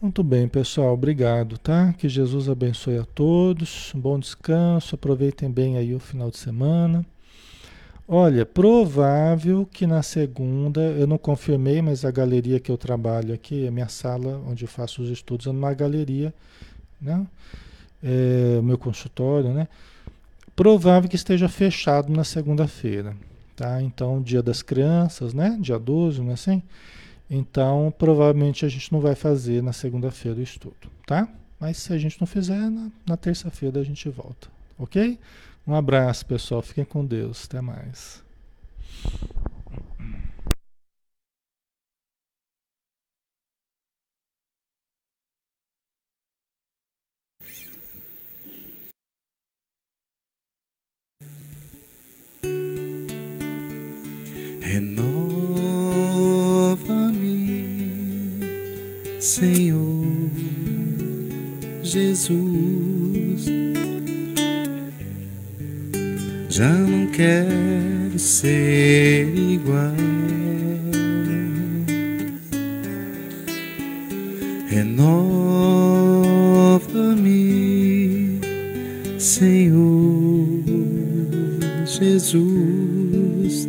Muito 0.00 0.24
bem, 0.24 0.48
pessoal. 0.48 0.94
Obrigado, 0.94 1.56
tá? 1.58 1.92
Que 1.92 2.08
Jesus 2.08 2.48
abençoe 2.48 2.98
a 2.98 3.04
todos. 3.04 3.92
Um 3.94 4.00
bom 4.00 4.18
descanso. 4.18 4.96
Aproveitem 4.96 5.48
bem 5.48 5.76
aí 5.76 5.94
o 5.94 6.00
final 6.00 6.28
de 6.28 6.38
semana. 6.38 7.06
Olha, 8.08 8.44
provável 8.44 9.64
que 9.64 9.86
na 9.86 10.02
segunda, 10.02 10.80
eu 10.80 11.06
não 11.06 11.16
confirmei, 11.16 11.80
mas 11.80 12.04
a 12.04 12.10
galeria 12.10 12.58
que 12.58 12.70
eu 12.70 12.76
trabalho 12.76 13.32
aqui, 13.32 13.66
a 13.66 13.70
minha 13.70 13.88
sala 13.88 14.42
onde 14.46 14.64
eu 14.64 14.68
faço 14.68 15.02
os 15.02 15.08
estudos, 15.08 15.46
é 15.46 15.50
uma 15.50 15.72
galeria, 15.72 16.34
né? 17.00 17.24
É, 18.02 18.58
o 18.58 18.62
meu 18.62 18.76
consultório, 18.76 19.54
né? 19.54 19.68
Provável 20.56 21.08
que 21.08 21.14
esteja 21.14 21.48
fechado 21.48 22.12
na 22.12 22.24
segunda-feira, 22.24 23.16
tá? 23.54 23.80
Então, 23.80 24.20
dia 24.20 24.42
das 24.42 24.62
crianças, 24.62 25.32
né? 25.32 25.56
Dia 25.60 25.78
12, 25.78 26.20
não 26.20 26.30
é 26.30 26.34
assim? 26.34 26.60
Então, 27.30 27.92
provavelmente 27.98 28.64
a 28.64 28.68
gente 28.68 28.92
não 28.92 29.00
vai 29.00 29.14
fazer 29.14 29.62
na 29.62 29.72
segunda-feira 29.72 30.38
o 30.38 30.42
estudo, 30.42 30.90
tá? 31.06 31.28
Mas 31.58 31.78
se 31.78 31.92
a 31.92 31.98
gente 31.98 32.20
não 32.20 32.26
fizer, 32.26 32.70
na, 32.70 32.90
na 33.06 33.16
terça-feira 33.16 33.80
a 33.80 33.84
gente 33.84 34.08
volta, 34.08 34.48
ok? 34.78 35.18
Um 35.66 35.74
abraço, 35.74 36.26
pessoal. 36.26 36.60
Fiquem 36.60 36.84
com 36.84 37.04
Deus. 37.04 37.44
Até 37.46 37.60
mais. 37.60 38.22
Senhor 59.22 60.04
Jesus. 61.80 63.46
Já 66.48 66.68
não 66.68 67.06
quero 67.06 68.18
ser 68.18 69.32
igual. 69.32 69.94
Renova-me, 74.66 75.60
Senhor 79.20 80.64
Jesus. 81.86 83.68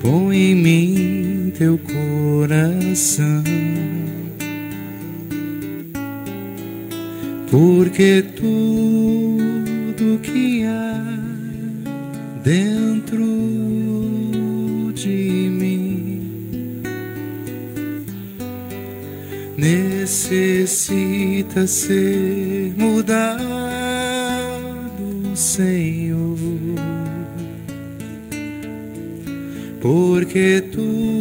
Põe 0.00 0.36
em 0.36 0.54
mim 0.54 1.19
teu 1.60 1.78
coração. 1.78 3.44
Porque 7.50 8.24
tudo 8.34 10.18
que 10.22 10.64
há 10.64 11.04
dentro 12.42 13.26
de 14.94 15.50
mim 15.50 16.80
necessita 19.58 21.66
ser 21.66 22.72
mudado, 22.74 23.42
Senhor, 25.34 26.38
porque 29.82 30.62
tudo 30.72 31.19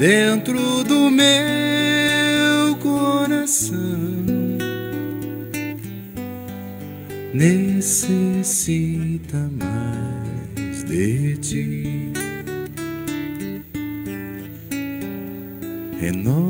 dentro 0.00 0.82
do 0.82 1.10
meu 1.10 2.74
coração 2.80 3.76
necessita 7.34 8.56
mais 9.58 10.84
de 10.84 11.36
ti. 11.36 12.12
Renova-me, 16.00 16.49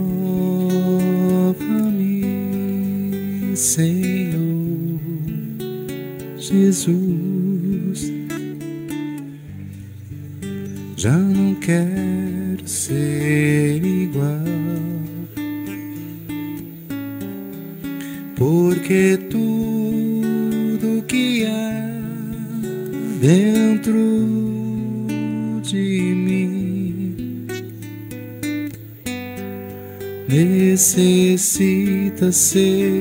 ser 32.20 32.99